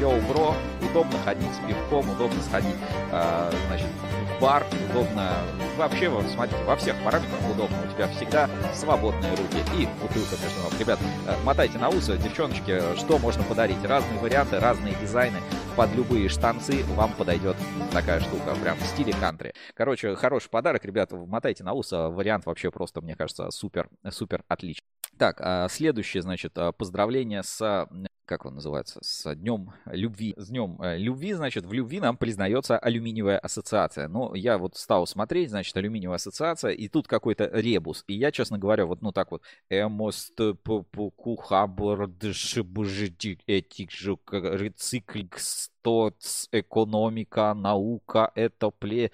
Йоу, 0.00 0.20
бро, 0.22 0.54
удобно 0.94 1.18
ходить 1.24 1.52
с 1.52 1.66
пивком, 1.66 2.08
удобно 2.08 2.40
сходить, 2.42 2.76
э, 3.10 3.50
значит, 3.66 3.88
в 3.88 4.40
бар, 4.40 4.64
удобно. 4.90 5.32
Вообще, 5.76 6.08
смотрите, 6.32 6.62
во 6.64 6.76
всех 6.76 6.94
параметрах 7.02 7.50
удобно. 7.50 7.76
У 7.84 7.92
тебя 7.92 8.06
всегда 8.08 8.48
свободные 8.72 9.32
руки 9.32 9.58
и 9.76 9.86
бутылка 10.00 10.36
между 10.40 10.60
ног. 10.62 10.78
Ребят, 10.78 11.00
э, 11.26 11.34
мотайте 11.42 11.78
на 11.78 11.88
усы, 11.88 12.16
девчоночки, 12.16 12.96
что 12.96 13.18
можно 13.18 13.42
подарить? 13.42 13.82
Разные 13.84 14.20
варианты, 14.20 14.60
разные 14.60 14.94
дизайны. 15.00 15.38
Под 15.76 15.92
любые 15.96 16.28
штанцы 16.28 16.84
вам 16.94 17.12
подойдет 17.14 17.56
такая 17.92 18.20
штука, 18.20 18.54
прям 18.62 18.76
в 18.78 18.86
стиле 18.86 19.12
кантри. 19.14 19.52
Короче, 19.74 20.14
хороший 20.14 20.48
подарок, 20.48 20.84
ребят, 20.84 21.10
мотайте 21.10 21.64
на 21.64 21.72
усы. 21.72 21.96
Вариант 21.96 22.46
вообще 22.46 22.70
просто, 22.70 23.00
мне 23.00 23.16
кажется, 23.16 23.50
супер, 23.50 23.88
супер 24.10 24.44
отличный. 24.46 24.86
Так, 25.18 25.40
а 25.40 25.68
следующее, 25.68 26.22
значит, 26.22 26.56
а, 26.56 26.70
поздравление 26.72 27.42
с 27.42 27.88
как 28.24 28.46
он 28.46 28.54
называется, 28.54 28.98
с 29.02 29.34
Днем 29.34 29.72
Любви. 29.86 30.34
С 30.36 30.48
Днем 30.48 30.80
э, 30.80 30.98
Любви, 30.98 31.34
значит, 31.34 31.66
в 31.66 31.72
любви 31.72 32.00
нам 32.00 32.16
признается 32.16 32.78
алюминиевая 32.78 33.38
ассоциация. 33.38 34.08
Ну, 34.08 34.34
я 34.34 34.58
вот 34.58 34.76
стал 34.76 35.06
смотреть, 35.06 35.50
значит, 35.50 35.76
алюминиевая 35.76 36.16
ассоциация, 36.16 36.72
и 36.72 36.88
тут 36.88 37.06
какой-то 37.06 37.50
ребус. 37.52 38.04
И 38.06 38.14
я, 38.14 38.32
честно 38.32 38.58
говоря, 38.58 38.86
вот, 38.86 39.02
ну, 39.02 39.12
так 39.12 39.30
вот, 39.30 39.42
эмост 39.68 40.38
кухабр 41.16 42.08
этих 43.46 43.90
же 43.90 44.16
рецикликс 44.30 45.68
то 45.68 45.73
экономика, 46.52 47.54
наука, 47.54 48.30
это 48.34 48.70
пле, 48.70 49.10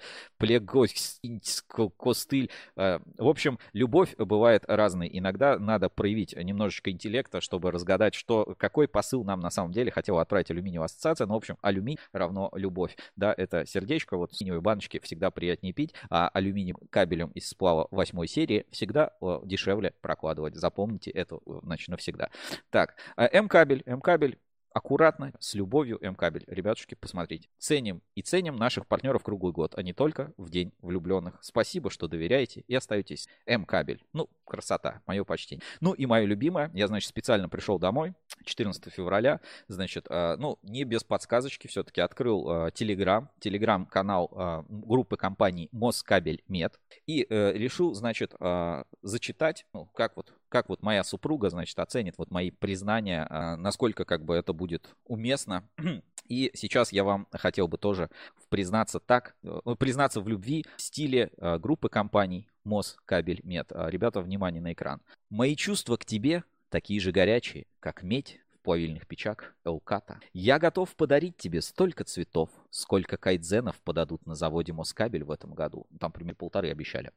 костыль. 1.97 2.49
Э, 2.75 2.99
в 3.17 3.27
общем, 3.27 3.59
любовь 3.73 4.15
бывает 4.17 4.63
разной. 4.67 5.09
Иногда 5.11 5.59
надо 5.59 5.89
проявить 5.89 6.35
немножечко 6.35 6.91
интеллекта, 6.91 7.41
чтобы 7.41 7.71
разгадать, 7.71 8.15
что, 8.15 8.55
какой 8.57 8.87
посыл 8.87 9.23
нам 9.23 9.39
на 9.39 9.49
самом 9.49 9.71
деле 9.71 9.91
хотела 9.91 10.21
отправить 10.21 10.51
алюминиевая 10.51 10.85
ассоциация. 10.85 11.27
Но, 11.27 11.33
ну, 11.33 11.35
в 11.35 11.37
общем, 11.37 11.57
алюминий 11.61 11.99
равно 12.13 12.49
любовь. 12.53 12.97
Да, 13.15 13.33
это 13.35 13.65
сердечко, 13.65 14.17
вот 14.17 14.33
синевые 14.33 14.61
баночки 14.61 14.99
всегда 14.99 15.31
приятнее 15.31 15.73
пить, 15.73 15.93
а 16.09 16.29
алюминий 16.29 16.73
кабелем 16.89 17.29
из 17.31 17.49
сплава 17.49 17.87
восьмой 17.91 18.27
серии 18.27 18.65
всегда 18.71 19.11
дешевле 19.43 19.93
прокладывать. 20.01 20.55
Запомните 20.55 21.11
это, 21.11 21.39
значит, 21.63 21.89
навсегда. 21.89 22.29
Так, 22.69 22.95
э, 23.17 23.27
М-кабель, 23.31 23.83
М-кабель 23.85 24.37
аккуратно, 24.73 25.33
с 25.39 25.53
любовью 25.53 25.97
М-кабель. 26.01 26.43
Ребятушки, 26.47 26.95
посмотрите. 26.95 27.49
Ценим 27.57 28.01
и 28.15 28.21
ценим 28.21 28.55
наших 28.55 28.87
партнеров 28.87 29.23
круглый 29.23 29.53
год, 29.53 29.73
а 29.75 29.83
не 29.83 29.93
только 29.93 30.33
в 30.37 30.49
день 30.49 30.73
влюбленных. 30.81 31.37
Спасибо, 31.41 31.89
что 31.89 32.07
доверяете 32.07 32.63
и 32.67 32.75
остаетесь. 32.75 33.27
М-кабель. 33.45 34.03
Ну, 34.13 34.29
красота, 34.45 35.01
мое 35.05 35.23
почтение. 35.23 35.63
Ну 35.79 35.93
и 35.93 36.05
мое 36.05 36.25
любимое, 36.25 36.71
я, 36.73 36.87
значит, 36.87 37.09
специально 37.09 37.49
пришел 37.49 37.79
домой 37.79 38.13
14 38.45 38.91
февраля, 38.91 39.39
значит, 39.67 40.07
э, 40.09 40.35
ну, 40.37 40.59
не 40.63 40.83
без 40.83 41.03
подсказочки, 41.03 41.67
все-таки 41.67 42.01
открыл 42.01 42.49
э, 42.49 42.69
Telegram, 42.69 43.27
Telegram-канал 43.39 44.31
э, 44.31 44.63
группы 44.69 45.17
компаний 45.17 45.69
Москабель 45.71 46.43
Мед 46.47 46.79
и 47.05 47.25
э, 47.29 47.53
решил, 47.53 47.93
значит, 47.93 48.33
э, 48.39 48.83
зачитать, 49.01 49.65
ну, 49.73 49.85
как 49.93 50.15
вот 50.15 50.33
как 50.51 50.69
вот 50.69 50.83
моя 50.83 51.03
супруга, 51.03 51.49
значит, 51.49 51.79
оценит 51.79 52.17
вот 52.17 52.29
мои 52.29 52.51
признания, 52.51 53.25
э, 53.27 53.55
насколько 53.55 54.05
как 54.05 54.23
бы 54.23 54.35
это 54.35 54.53
будет 54.53 54.89
уместно. 55.05 55.67
И 56.27 56.51
сейчас 56.53 56.91
я 56.91 57.03
вам 57.03 57.27
хотел 57.31 57.67
бы 57.67 57.77
тоже 57.77 58.09
признаться 58.49 58.99
так, 58.99 59.35
э, 59.43 59.59
ну, 59.65 59.75
признаться 59.75 60.21
в 60.21 60.27
любви 60.27 60.65
в 60.77 60.81
стиле 60.81 61.31
э, 61.37 61.57
группы 61.57 61.89
компаний 61.89 62.49
МОЗ, 62.65 62.97
Кабель, 63.05 63.39
Мед. 63.43 63.71
Ребята, 63.73 64.21
внимание 64.21 64.61
на 64.61 64.73
экран. 64.73 65.01
Мои 65.29 65.55
чувства 65.55 65.95
к 65.97 66.05
тебе 66.05 66.43
такие 66.69 66.99
же 66.99 67.11
горячие, 67.11 67.65
как 67.79 68.03
медь 68.03 68.39
в 68.53 68.59
плавильных 68.59 69.07
печах 69.07 69.55
Элката. 69.63 70.19
Я 70.33 70.59
готов 70.59 70.93
подарить 70.95 71.37
тебе 71.37 71.61
столько 71.61 72.03
цветов, 72.03 72.49
сколько 72.69 73.17
кайдзенов 73.17 73.81
подадут 73.81 74.25
на 74.27 74.35
заводе 74.35 74.73
Москабель 74.73 75.23
в 75.23 75.31
этом 75.31 75.53
году. 75.53 75.87
Там 75.99 76.11
примерно 76.11 76.35
полторы 76.35 76.69
обещали. 76.69 77.11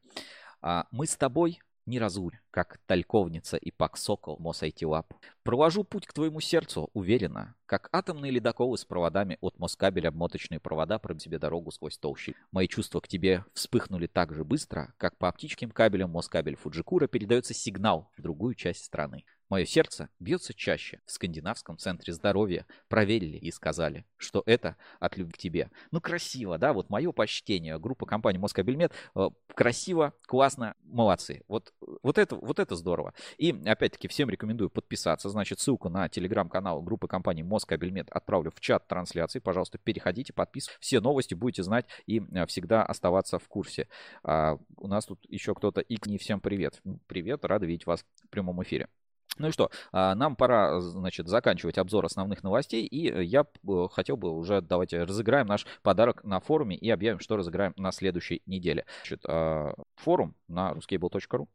А 0.61 0.87
мы 0.89 1.05
с 1.05 1.15
тобой 1.15 1.59
не 1.85 1.99
разурь, 1.99 2.39
как 2.51 2.79
тальковница 2.87 3.57
и 3.57 3.71
пак 3.71 3.97
сокол 3.97 4.37
Мосайтилап. 4.39 5.13
Провожу 5.43 5.83
путь 5.83 6.07
к 6.07 6.13
твоему 6.13 6.39
сердцу, 6.39 6.89
уверенно, 6.93 7.55
как 7.65 7.89
атомные 7.91 8.31
ледоколы 8.31 8.77
с 8.77 8.85
проводами 8.85 9.37
от 9.41 9.59
Москабеля 9.59 10.09
обмоточные 10.09 10.59
провода 10.59 10.99
прям 10.99 11.19
себе 11.19 11.37
дорогу 11.37 11.71
сквозь 11.71 11.97
толщи. 11.97 12.35
Мои 12.51 12.67
чувства 12.67 12.99
к 12.99 13.07
тебе 13.07 13.45
вспыхнули 13.53 14.07
так 14.07 14.33
же 14.33 14.43
быстро, 14.43 14.93
как 14.97 15.17
по 15.17 15.27
оптическим 15.27 15.71
кабелям 15.71 16.11
Москабель 16.11 16.55
Фуджикура 16.55 17.07
передается 17.07 17.53
сигнал 17.53 18.11
в 18.17 18.21
другую 18.21 18.55
часть 18.55 18.83
страны. 18.83 19.25
Мое 19.49 19.65
сердце 19.65 20.09
бьется 20.19 20.53
чаще. 20.53 21.01
В 21.05 21.11
скандинавском 21.11 21.77
центре 21.77 22.13
здоровья 22.13 22.65
проверили 22.87 23.37
и 23.37 23.51
сказали, 23.51 24.05
что 24.17 24.41
это 24.45 24.75
от 24.99 25.17
любви 25.17 25.33
к 25.33 25.37
тебе. 25.37 25.69
Ну, 25.91 26.01
красиво, 26.01 26.57
да? 26.57 26.73
Вот 26.73 26.89
мое 26.89 27.11
почтение. 27.11 27.77
Группа 27.77 28.05
компании 28.05 28.39
Москабельмет. 28.39 28.91
Э, 29.15 29.29
красиво, 29.53 30.13
классно, 30.23 30.75
молодцы. 30.81 31.43
Вот, 31.47 31.73
вот, 32.01 32.17
это, 32.17 32.35
вот 32.35 32.59
это 32.59 32.75
здорово. 32.75 33.13
И, 33.37 33.51
опять-таки, 33.65 34.07
всем 34.07 34.29
рекомендую 34.29 34.69
подписаться. 34.69 35.29
Значит, 35.29 35.59
ссылку 35.59 35.89
на 35.89 36.09
телеграм-канал 36.09 36.81
группы 36.81 37.07
компании 37.07 37.43
Москабельмет 37.43 38.09
отправлю 38.09 38.51
в 38.51 38.59
чат 38.59 38.87
трансляции. 38.87 39.39
Пожалуйста, 39.39 39.77
переходите, 39.77 40.33
подписывайтесь. 40.33 40.79
Все 40.79 40.99
новости 40.99 41.35
будете 41.35 41.61
знать 41.61 41.85
и 42.07 42.19
э, 42.19 42.45
всегда 42.47 42.83
оставаться 42.83 43.37
в 43.37 43.47
курсе. 43.47 43.87
А, 44.23 44.57
у 44.77 44.87
нас 44.87 45.05
тут 45.05 45.19
еще 45.27 45.53
кто-то. 45.53 45.81
И 45.81 45.97
не 46.05 46.17
всем 46.17 46.39
привет. 46.39 46.81
Привет, 47.07 47.45
рада 47.45 47.65
видеть 47.65 47.85
вас 47.85 48.05
в 48.23 48.29
прямом 48.29 48.63
эфире. 48.63 48.87
Ну 49.37 49.47
и 49.49 49.51
что, 49.51 49.69
а, 49.91 50.15
нам 50.15 50.35
пора, 50.35 50.79
значит, 50.79 51.27
заканчивать 51.27 51.77
обзор 51.77 52.05
основных 52.05 52.43
новостей, 52.43 52.85
и 52.85 53.23
я 53.23 53.45
э, 53.67 53.87
хотел 53.91 54.17
бы 54.17 54.31
уже, 54.31 54.61
давайте 54.61 55.03
разыграем 55.03 55.47
наш 55.47 55.65
подарок 55.83 56.23
на 56.23 56.39
форуме 56.39 56.75
и 56.75 56.89
объявим, 56.89 57.19
что 57.19 57.35
разыграем 57.35 57.73
на 57.77 57.91
следующей 57.91 58.41
неделе. 58.45 58.85
Значит, 59.01 59.25
а, 59.27 59.73
форум 59.95 60.35
на 60.47 60.71
ruskable.ru. 60.71 61.47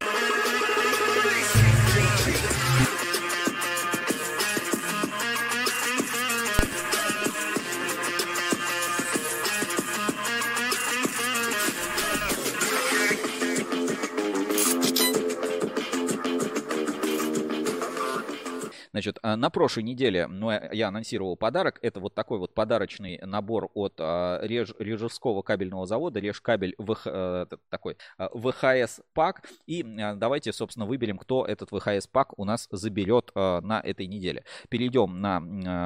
Значит, 19.01 19.19
а, 19.23 19.35
на 19.35 19.49
прошлой 19.49 19.83
неделе 19.85 20.27
ну, 20.27 20.51
я 20.51 20.89
анонсировал 20.89 21.35
подарок. 21.35 21.79
Это 21.81 22.01
вот 22.01 22.15
такой 22.15 22.39
вот 22.39 22.53
подарочный 22.53 23.19
набор 23.23 23.71
от 23.73 23.95
а, 23.99 24.39
Реж, 24.43 24.75
Режевского 24.79 25.41
кабельного 25.41 25.87
завода. 25.87 26.21
Режкабель 26.21 26.75
ВХ, 26.77 27.07
э, 27.07 27.47
такой 27.71 27.97
ВХС 28.19 29.01
пак. 29.15 29.49
И 29.65 29.83
давайте, 29.83 30.53
собственно, 30.53 30.85
выберем, 30.85 31.17
кто 31.17 31.47
этот 31.47 31.71
ВХС 31.71 32.09
пак 32.09 32.39
у 32.39 32.45
нас 32.45 32.69
заберет 32.71 33.31
на 33.35 33.81
этой 33.83 34.07
неделе. 34.07 34.45
Перейдем 34.69 35.19
на 35.23 35.39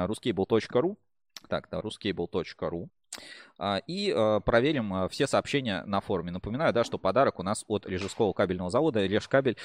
ruscable.ru. 0.07 0.97
Так, 1.47 1.69
да, 1.71 1.79
ruscable.ru. 1.79 2.89
И 3.87 4.39
проверим 4.45 5.07
все 5.07 5.25
сообщения 5.27 5.85
на 5.85 6.01
форуме. 6.01 6.31
Напоминаю, 6.31 6.73
да, 6.73 6.83
что 6.83 6.97
подарок 6.97 7.39
у 7.39 7.43
нас 7.43 7.63
от 7.67 7.85
Режевского 7.85 8.33
кабельного 8.33 8.69
завода. 8.69 9.05
Режкабель 9.05 9.55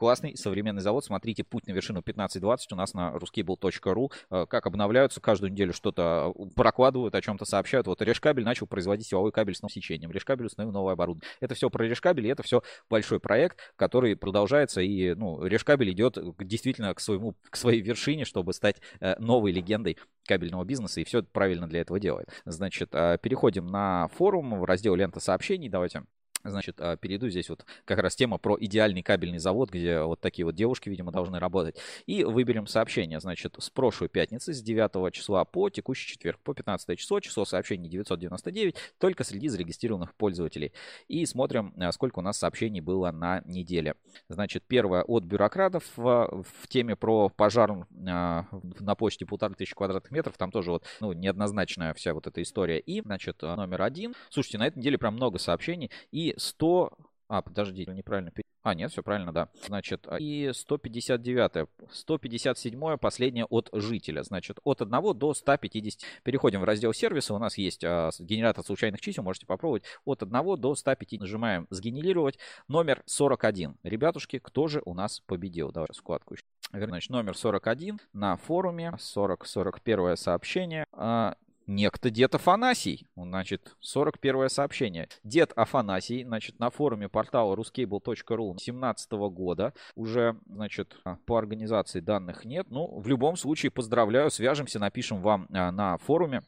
классный 0.00 0.34
современный 0.34 0.80
завод. 0.80 1.04
Смотрите 1.04 1.44
«Путь 1.44 1.66
на 1.66 1.72
вершину 1.72 2.00
15-20» 2.00 2.56
у 2.72 2.74
нас 2.74 2.94
на 2.94 3.12
ruskable.ru. 3.16 4.10
Э, 4.30 4.46
как 4.48 4.66
обновляются, 4.66 5.20
каждую 5.20 5.52
неделю 5.52 5.74
что-то 5.74 6.32
э, 6.34 6.42
прокладывают, 6.56 7.14
о 7.14 7.20
чем-то 7.20 7.44
сообщают. 7.44 7.86
Вот 7.86 8.00
Решкабель 8.00 8.42
начал 8.42 8.66
производить 8.66 9.06
силовой 9.06 9.30
кабель 9.30 9.54
с 9.54 9.60
новым 9.60 9.70
сечением. 9.70 10.10
Решкабель 10.10 10.46
установил 10.46 10.72
новое 10.72 10.94
оборудование. 10.94 11.30
Это 11.40 11.54
все 11.54 11.68
про 11.68 11.84
Решкабель, 11.84 12.26
и 12.26 12.30
это 12.30 12.42
все 12.42 12.62
большой 12.88 13.20
проект, 13.20 13.58
который 13.76 14.16
продолжается. 14.16 14.80
И 14.80 15.12
ну, 15.12 15.44
Решкабель 15.44 15.90
идет 15.90 16.16
действительно 16.38 16.94
к, 16.94 17.00
своему, 17.00 17.34
к 17.50 17.56
своей 17.56 17.82
вершине, 17.82 18.24
чтобы 18.24 18.54
стать 18.54 18.76
э, 19.00 19.16
новой 19.18 19.52
легендой 19.52 19.98
кабельного 20.26 20.64
бизнеса, 20.64 21.02
и 21.02 21.04
все 21.04 21.22
правильно 21.22 21.66
для 21.66 21.82
этого 21.82 22.00
делает. 22.00 22.30
Значит, 22.46 22.90
переходим 22.90 23.66
на 23.66 24.08
форум 24.08 24.60
в 24.60 24.64
раздел 24.64 24.94
«Лента 24.94 25.20
сообщений». 25.20 25.68
Давайте 25.68 26.04
Значит, 26.44 26.80
а, 26.80 26.96
перейду 26.96 27.28
здесь 27.28 27.48
вот 27.50 27.64
как 27.84 27.98
раз 27.98 28.16
тема 28.16 28.38
про 28.38 28.56
идеальный 28.58 29.02
кабельный 29.02 29.38
завод, 29.38 29.70
где 29.70 30.00
вот 30.00 30.20
такие 30.20 30.44
вот 30.44 30.54
девушки, 30.54 30.88
видимо, 30.88 31.12
должны 31.12 31.38
работать. 31.38 31.76
И 32.06 32.24
выберем 32.24 32.66
сообщение, 32.66 33.20
значит, 33.20 33.56
с 33.58 33.68
прошлой 33.70 34.08
пятницы, 34.08 34.54
с 34.54 34.62
9 34.62 35.12
числа 35.12 35.44
по 35.44 35.68
текущий 35.68 36.08
четверг, 36.10 36.38
по 36.40 36.54
15 36.54 36.98
число, 36.98 37.20
число 37.20 37.44
сообщений 37.44 37.88
999, 37.88 38.76
только 38.98 39.24
среди 39.24 39.48
зарегистрированных 39.48 40.14
пользователей. 40.14 40.72
И 41.08 41.26
смотрим, 41.26 41.74
а, 41.76 41.92
сколько 41.92 42.20
у 42.20 42.22
нас 42.22 42.38
сообщений 42.38 42.80
было 42.80 43.10
на 43.10 43.42
неделе. 43.44 43.94
Значит, 44.28 44.64
первое 44.66 45.02
от 45.02 45.24
бюрократов 45.24 45.84
в, 45.96 46.44
в 46.62 46.68
теме 46.68 46.96
про 46.96 47.28
пожар 47.28 47.86
на 47.90 48.48
почте 48.96 49.26
полторы 49.26 49.54
тысячи 49.54 49.74
квадратных 49.74 50.10
метров, 50.10 50.36
там 50.36 50.50
тоже 50.50 50.70
вот, 50.70 50.84
ну, 51.00 51.12
неоднозначная 51.12 51.94
вся 51.94 52.14
вот 52.14 52.26
эта 52.26 52.42
история. 52.42 52.78
И, 52.78 53.02
значит, 53.02 53.42
номер 53.42 53.82
один. 53.82 54.14
Слушайте, 54.30 54.58
на 54.58 54.66
этой 54.66 54.78
неделе 54.78 54.98
прям 54.98 55.14
много 55.14 55.38
сообщений. 55.38 55.90
И 56.10 56.29
100... 56.36 56.92
А, 57.28 57.42
подожди, 57.42 57.86
неправильно. 57.86 58.32
А, 58.62 58.74
нет, 58.74 58.92
все 58.92 59.02
правильно, 59.02 59.32
да. 59.32 59.48
Значит, 59.66 60.06
и 60.18 60.50
159. 60.52 61.68
157 61.90 62.96
последнее 62.98 63.46
от 63.46 63.70
жителя. 63.72 64.22
Значит, 64.22 64.58
от 64.64 64.82
1 64.82 65.18
до 65.18 65.32
150. 65.32 66.00
Переходим 66.22 66.60
в 66.60 66.64
раздел 66.64 66.92
сервиса. 66.92 67.32
У 67.32 67.38
нас 67.38 67.56
есть 67.56 67.82
а, 67.84 68.10
генератор 68.18 68.62
случайных 68.64 69.00
чисел. 69.00 69.22
Можете 69.22 69.46
попробовать. 69.46 69.84
От 70.04 70.22
1 70.22 70.60
до 70.60 70.74
150. 70.74 71.20
Нажимаем 71.20 71.66
сгенерировать. 71.70 72.38
Номер 72.68 73.02
41. 73.06 73.78
Ребятушки, 73.82 74.38
кто 74.38 74.68
же 74.68 74.82
у 74.84 74.92
нас 74.92 75.20
победил? 75.20 75.72
Давай 75.72 75.88
складку 75.94 76.34
еще. 76.34 76.42
Значит, 76.72 77.10
номер 77.10 77.36
41 77.36 77.98
на 78.12 78.36
форуме. 78.36 78.92
40-41 78.98 80.16
сообщение. 80.16 80.84
А, 80.92 81.36
некто 81.70 82.10
Дед 82.10 82.34
Афанасий. 82.34 83.06
Значит, 83.16 83.76
41 83.80 84.50
сообщение. 84.50 85.08
Дед 85.24 85.52
Афанасий, 85.56 86.24
значит, 86.24 86.58
на 86.58 86.70
форуме 86.70 87.08
портала 87.08 87.56
ruscable.ru 87.56 88.58
17 88.58 89.12
года. 89.12 89.72
Уже, 89.94 90.36
значит, 90.46 90.96
а, 91.04 91.16
по 91.24 91.38
организации 91.38 92.00
данных 92.00 92.44
нет. 92.44 92.66
Ну, 92.70 93.00
в 93.00 93.06
любом 93.06 93.36
случае, 93.36 93.70
поздравляю, 93.70 94.30
свяжемся, 94.30 94.78
напишем 94.78 95.22
вам 95.22 95.46
а, 95.52 95.70
на 95.70 95.96
форуме 95.98 96.42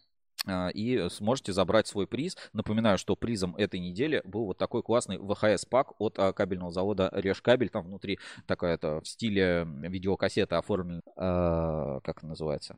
а, 0.46 0.68
и 0.68 1.08
сможете 1.08 1.52
забрать 1.52 1.86
свой 1.86 2.06
приз. 2.06 2.36
Напоминаю, 2.52 2.98
что 2.98 3.14
призом 3.14 3.54
этой 3.56 3.78
недели 3.78 4.22
был 4.24 4.46
вот 4.46 4.58
такой 4.58 4.82
классный 4.82 5.18
ВХС-пак 5.18 5.94
от 5.98 6.16
кабельного 6.34 6.72
завода 6.72 7.08
Решкабель. 7.12 7.70
Там 7.70 7.84
внутри 7.84 8.18
такая-то 8.46 9.00
в 9.00 9.08
стиле 9.08 9.66
видеокассета 9.82 10.58
оформлена, 10.58 11.02
как 12.02 12.22
называется, 12.22 12.76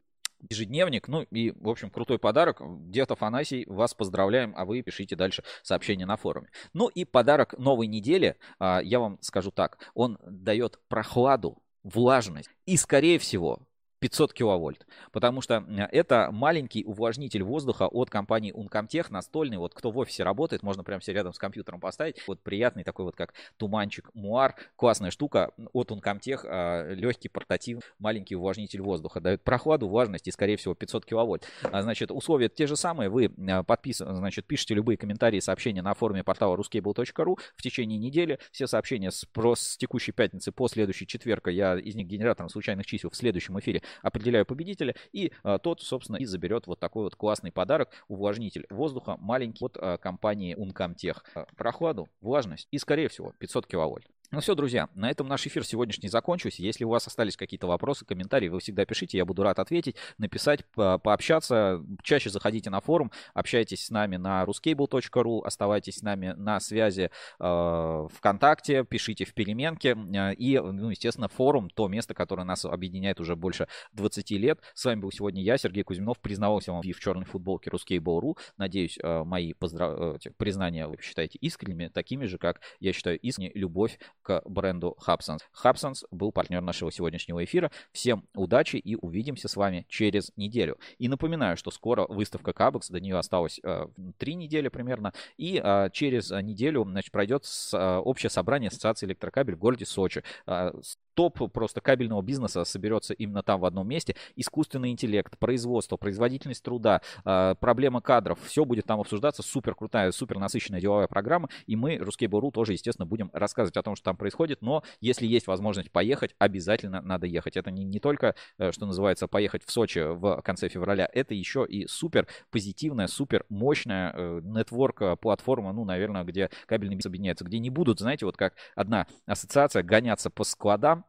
ежедневник, 0.49 1.09
ну 1.09 1.23
и, 1.23 1.51
в 1.53 1.69
общем, 1.69 1.91
крутой 1.91 2.19
подарок. 2.19 2.61
Дед 2.91 3.11
Афанасий, 3.11 3.65
вас 3.67 3.95
поздравляем, 3.95 4.55
а 4.57 4.65
вы 4.65 4.83
пишите 4.83 5.17
дальше 5.17 5.43
сообщение 5.63 6.07
на 6.07 6.17
форуме. 6.17 6.49
Ну 6.73 6.89
и 6.89 7.05
подарок 7.05 7.55
новой 7.59 7.87
недели, 7.87 8.37
а, 8.59 8.81
я 8.83 9.01
вам 9.01 9.19
скажу 9.21 9.51
так, 9.51 9.79
он 9.95 10.19
дает 10.25 10.79
прохладу, 10.89 11.63
влажность 11.83 12.49
и, 12.67 12.77
скорее 12.77 13.19
всего, 13.19 13.67
500 14.05 14.35
киловольт, 14.35 14.87
потому 15.13 15.41
что 15.41 15.65
это 15.91 16.29
маленький 16.31 16.85
увлажнитель 16.85 17.43
воздуха 17.43 17.85
от 17.85 18.11
компании 18.11 18.53
Uncomtech, 18.55 19.07
настольный, 19.09 19.57
вот 19.57 19.73
кто 19.73 19.91
в 19.91 19.97
офисе 19.97 20.25
работает, 20.25 20.63
можно 20.63 20.85
прямо 20.85 21.01
себе 21.01 21.15
рядом 21.15 21.33
с 21.33 21.39
компьютером 21.39 21.81
поставить, 21.81 22.17
вот 22.27 22.43
приятный 22.43 22.85
такой 22.85 23.07
вот 23.07 23.17
как 23.17 23.33
туманчик 23.57 24.11
Муар, 24.13 24.57
классная 24.77 25.11
штука 25.11 25.53
от 25.73 25.91
Uncomtech, 25.91 26.41
а, 26.45 26.93
легкий 26.93 27.31
портатив, 27.31 27.81
маленький 27.99 28.37
увлажнитель 28.37 28.83
воздуха, 28.83 29.23
дает 29.23 29.43
прохладу, 29.43 29.89
влажность 29.89 30.29
и 30.29 30.33
скорее 30.33 30.59
всего 30.59 30.75
500 30.75 31.07
киловольт. 31.07 31.49
А, 31.63 31.81
значит, 31.81 32.11
условия 32.11 32.51
те 32.51 32.67
же 32.67 32.77
самые, 32.77 33.09
вы 33.09 33.31
подписываете, 33.67 34.19
значит, 34.19 34.45
пишите 34.45 34.75
любые 34.75 34.99
комментарии, 34.99 35.41
сообщения 35.41 35.81
на 35.81 35.95
форуме 35.95 36.23
портала 36.23 36.57
ruscable.ru 36.57 37.39
в 37.57 37.63
течение 37.63 37.97
недели, 37.97 38.39
все 38.53 38.67
сообщения 38.67 39.11
с, 39.11 39.27
с 39.27 39.77
текущей 39.79 40.13
пятницы 40.13 40.53
по 40.53 40.69
следующий 40.69 41.07
четверг, 41.07 41.49
я 41.49 41.79
из 41.79 41.95
них 41.95 42.07
генератором 42.07 42.51
случайных 42.51 42.85
чисел 42.85 43.09
в 43.09 43.17
следующем 43.17 43.59
эфире 43.59 43.81
определяю 44.03 44.47
победителя, 44.47 44.95
и 45.13 45.33
а, 45.43 45.59
тот, 45.59 45.83
собственно, 45.83 46.17
и 46.17 46.25
заберет 46.25 46.67
вот 46.67 46.81
такой 46.81 47.05
вот 47.05 47.17
классный 47.17 47.53
подарок, 47.53 47.91
увлажнитель 48.09 48.67
воздуха 48.71 49.17
маленький 49.19 49.65
от 49.65 49.77
а, 49.81 49.99
компании 49.99 50.57
Uncomtech. 50.57 51.19
Прохладу, 51.57 52.09
влажность 52.21 52.69
и, 52.71 52.79
скорее 52.79 53.09
всего, 53.09 53.33
500 53.39 53.67
киловольт. 53.67 54.07
Ну 54.31 54.41
все, 54.41 54.55
друзья, 54.55 54.89
на 54.95 55.11
этом 55.11 55.29
наш 55.29 55.47
эфир 55.47 55.65
сегодняшний 55.65 56.09
закончился. 56.09 56.63
Если 56.63 56.83
у 56.85 56.89
вас 56.89 57.07
остались 57.07 57.37
какие-то 57.37 57.67
вопросы, 57.67 58.05
комментарии, 58.05 58.49
вы 58.49 58.59
всегда 58.59 58.85
пишите, 58.85 59.19
я 59.19 59.25
буду 59.25 59.43
рад 59.43 59.59
ответить, 59.59 59.97
написать, 60.19 60.65
по 60.75 60.99
пообщаться. 60.99 61.85
Чаще 62.03 62.31
заходите 62.31 62.71
на 62.71 62.81
форум, 62.81 63.13
общайтесь 63.35 63.87
с 63.87 63.91
нами 63.91 64.17
на 64.17 64.43
ruscable.ru, 64.45 65.45
оставайтесь 65.45 65.99
с 65.99 66.03
нами 66.03 66.35
на 66.37 66.59
связи 66.59 67.11
э, 67.39 68.09
ВКонтакте, 68.15 68.85
пишите 68.85 69.25
в 69.25 69.35
переменке. 69.35 69.97
Э, 70.15 70.35
и, 70.35 70.59
ну, 70.59 70.91
естественно, 70.91 71.29
форум, 71.29 71.71
то 71.71 71.87
место, 71.87 72.15
которое 72.15 72.45
нас 72.45 72.65
объединяет 72.65 73.21
уже 73.21 73.37
больше 73.37 73.69
20 73.93 74.31
лет. 74.33 74.61
С 74.75 74.85
вами 74.85 75.01
был 75.01 75.13
сегодня 75.13 75.43
я, 75.43 75.59
Сергей 75.59 75.85
Кузьминов. 75.85 76.19
Признавался 76.19 76.73
вам 76.73 76.83
в 76.83 77.01
черной 77.01 77.27
футболке 77.27 77.71
ruscable.ru. 77.71 78.37
Надеюсь, 78.57 78.99
э, 79.01 79.23
мои 79.23 79.53
поздрав... 79.53 80.19
Э, 80.25 80.31
признания 80.37 80.89
вы 80.89 80.97
считаете 81.01 81.39
искренними, 81.39 81.89
такими 81.89 82.25
же, 82.25 82.39
как 82.39 82.61
я 82.81 82.93
считаю 82.93 83.19
искренне 83.21 83.53
любовь 83.55 83.99
к 84.25 84.43
бренду 84.47 84.97
Hubsons. 85.07 85.39
Hubsons 85.63 86.05
был 86.11 86.33
партнер 86.33 86.61
нашего 86.61 86.91
сегодняшнего 86.91 87.45
эфира. 87.45 87.71
Всем 87.93 88.25
удачи 88.35 88.77
и 88.77 88.97
увидимся 88.97 89.47
с 89.47 89.57
вами 89.57 89.87
через 89.89 90.33
неделю. 90.37 90.79
И 90.99 91.09
напоминаю, 91.09 91.57
что 91.57 91.71
скоро 91.71 92.07
выставка 92.09 92.53
Кабекс, 92.53 92.89
до 92.89 93.01
нее 93.01 93.17
осталось 93.19 93.61
э, 93.63 93.87
три 94.19 94.35
недели 94.35 94.69
примерно, 94.69 95.13
и 95.37 95.61
э, 95.63 95.91
через 95.93 96.31
неделю 96.31 96.85
значит, 96.85 97.13
пройдет 97.13 97.45
с, 97.45 97.75
э, 97.75 97.99
общее 97.99 98.31
собрание 98.31 98.69
Ассоциации 98.69 99.07
электрокабель 99.07 99.55
в 99.55 99.59
городе 99.59 99.85
Сочи. 99.85 100.25
Э, 100.47 100.73
топ 101.15 101.53
просто 101.53 101.81
кабельного 101.81 102.23
бизнеса 102.23 102.65
соберется 102.65 103.15
именно 103.15 103.43
там 103.43 103.61
в 103.61 103.65
одном 103.65 103.89
месте. 103.89 104.17
Искусственный 104.37 104.91
интеллект, 104.91 105.39
производство, 105.39 105.97
производительность 105.97 106.63
труда, 106.63 107.01
э, 107.25 107.55
проблема 107.59 108.01
кадров, 108.01 108.39
все 108.45 108.65
будет 108.65 108.87
там 108.87 109.01
обсуждаться. 109.01 109.43
Супер 109.43 109.75
крутая, 109.75 110.11
супер 110.13 110.39
насыщенная 110.39 110.81
деловая 110.81 111.07
программа. 111.07 111.49
И 111.67 111.77
мы, 111.77 111.99
Русский 111.99 112.27
Буру, 112.27 112.51
тоже, 112.51 112.73
естественно, 112.73 113.07
будем 113.07 113.31
рассказывать 113.33 113.77
о 113.77 113.83
том, 113.83 113.97
что 113.97 114.05
там 114.05 114.17
происходит. 114.17 114.63
Но 114.63 114.83
если 115.01 115.27
есть 115.27 115.47
возможность 115.47 115.91
поехать, 115.91 116.35
обязательно 116.39 117.01
надо 117.01 117.27
ехать. 117.27 117.57
Это 117.57 117.71
не, 117.71 117.85
не 117.85 118.01
только, 118.01 118.35
э, 118.59 118.73
что 118.73 118.87
называется, 118.87 119.29
поехать 119.29 119.65
в 119.65 119.71
Сочи 119.71 120.01
в 120.01 120.43
конце 120.43 120.69
февраля, 120.69 121.09
это 121.13 121.35
еще 121.35 121.67
и 121.67 121.87
супер 121.87 122.27
позитивная, 122.51 123.07
супер 123.07 123.45
мощная 123.49 124.13
э, 124.15 124.41
нетворк-платформа, 124.43 125.73
ну, 125.73 125.85
наверное, 125.85 126.25
где 126.25 126.51
кабельный 126.67 126.97
бизнес 126.97 127.07
объединяется, 127.07 127.45
где 127.45 127.59
не 127.59 127.71
будут, 127.71 128.01
знаете, 128.01 128.27
вот 128.27 128.37
как 128.37 128.55
одна 128.75 129.07
ассоциация 129.27 129.83
гоняться 129.83 130.31
по 130.31 130.45
складам, 130.45 130.95
а, 131.01 131.04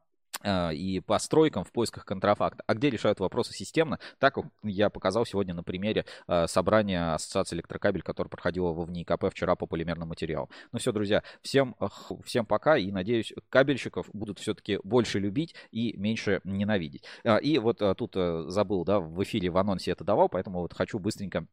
и 0.74 1.00
по 1.00 1.18
стройкам 1.20 1.64
в 1.64 1.72
поисках 1.72 2.06
контрафакта. 2.06 2.64
А 2.68 2.74
где 2.74 2.90
решают 2.90 3.20
вопросы 3.20 3.54
системно, 3.54 4.00
так 4.20 4.38
я 4.64 4.90
показал 4.90 5.26
сегодня 5.26 5.54
на 5.54 5.64
примере 5.64 6.06
а, 6.28 6.48
собрания 6.48 7.14
Ассоциации 7.14 7.56
электрокабель, 7.56 8.02
которое 8.02 8.30
проходило 8.30 8.72
во 8.72 8.86
ВНИКП 8.86 9.26
вчера 9.32 9.56
по 9.56 9.66
полимерному 9.66 10.10
материалу. 10.10 10.50
Ну 10.72 10.80
все, 10.80 10.92
друзья, 10.92 11.24
всем, 11.42 11.76
всем 12.24 12.46
пока 12.46 12.78
и 12.78 12.92
надеюсь, 12.92 13.34
кабельщиков 13.50 14.08
будут 14.14 14.40
все-таки 14.40 14.80
больше 14.84 15.20
любить 15.20 15.56
и 15.72 15.96
меньше 15.98 16.42
ненавидеть. 16.44 17.04
И 17.42 17.58
вот 17.60 17.82
тут 17.98 18.16
э, 18.16 18.46
забыл, 18.48 18.86
да, 18.86 19.00
в 19.00 19.24
эфире 19.24 19.50
в 19.50 19.58
анонсе 19.58 19.92
это 19.92 20.04
давал, 20.04 20.30
поэтому 20.30 20.60
вот 20.60 20.74
хочу 20.74 21.00
быстренько 21.00 21.48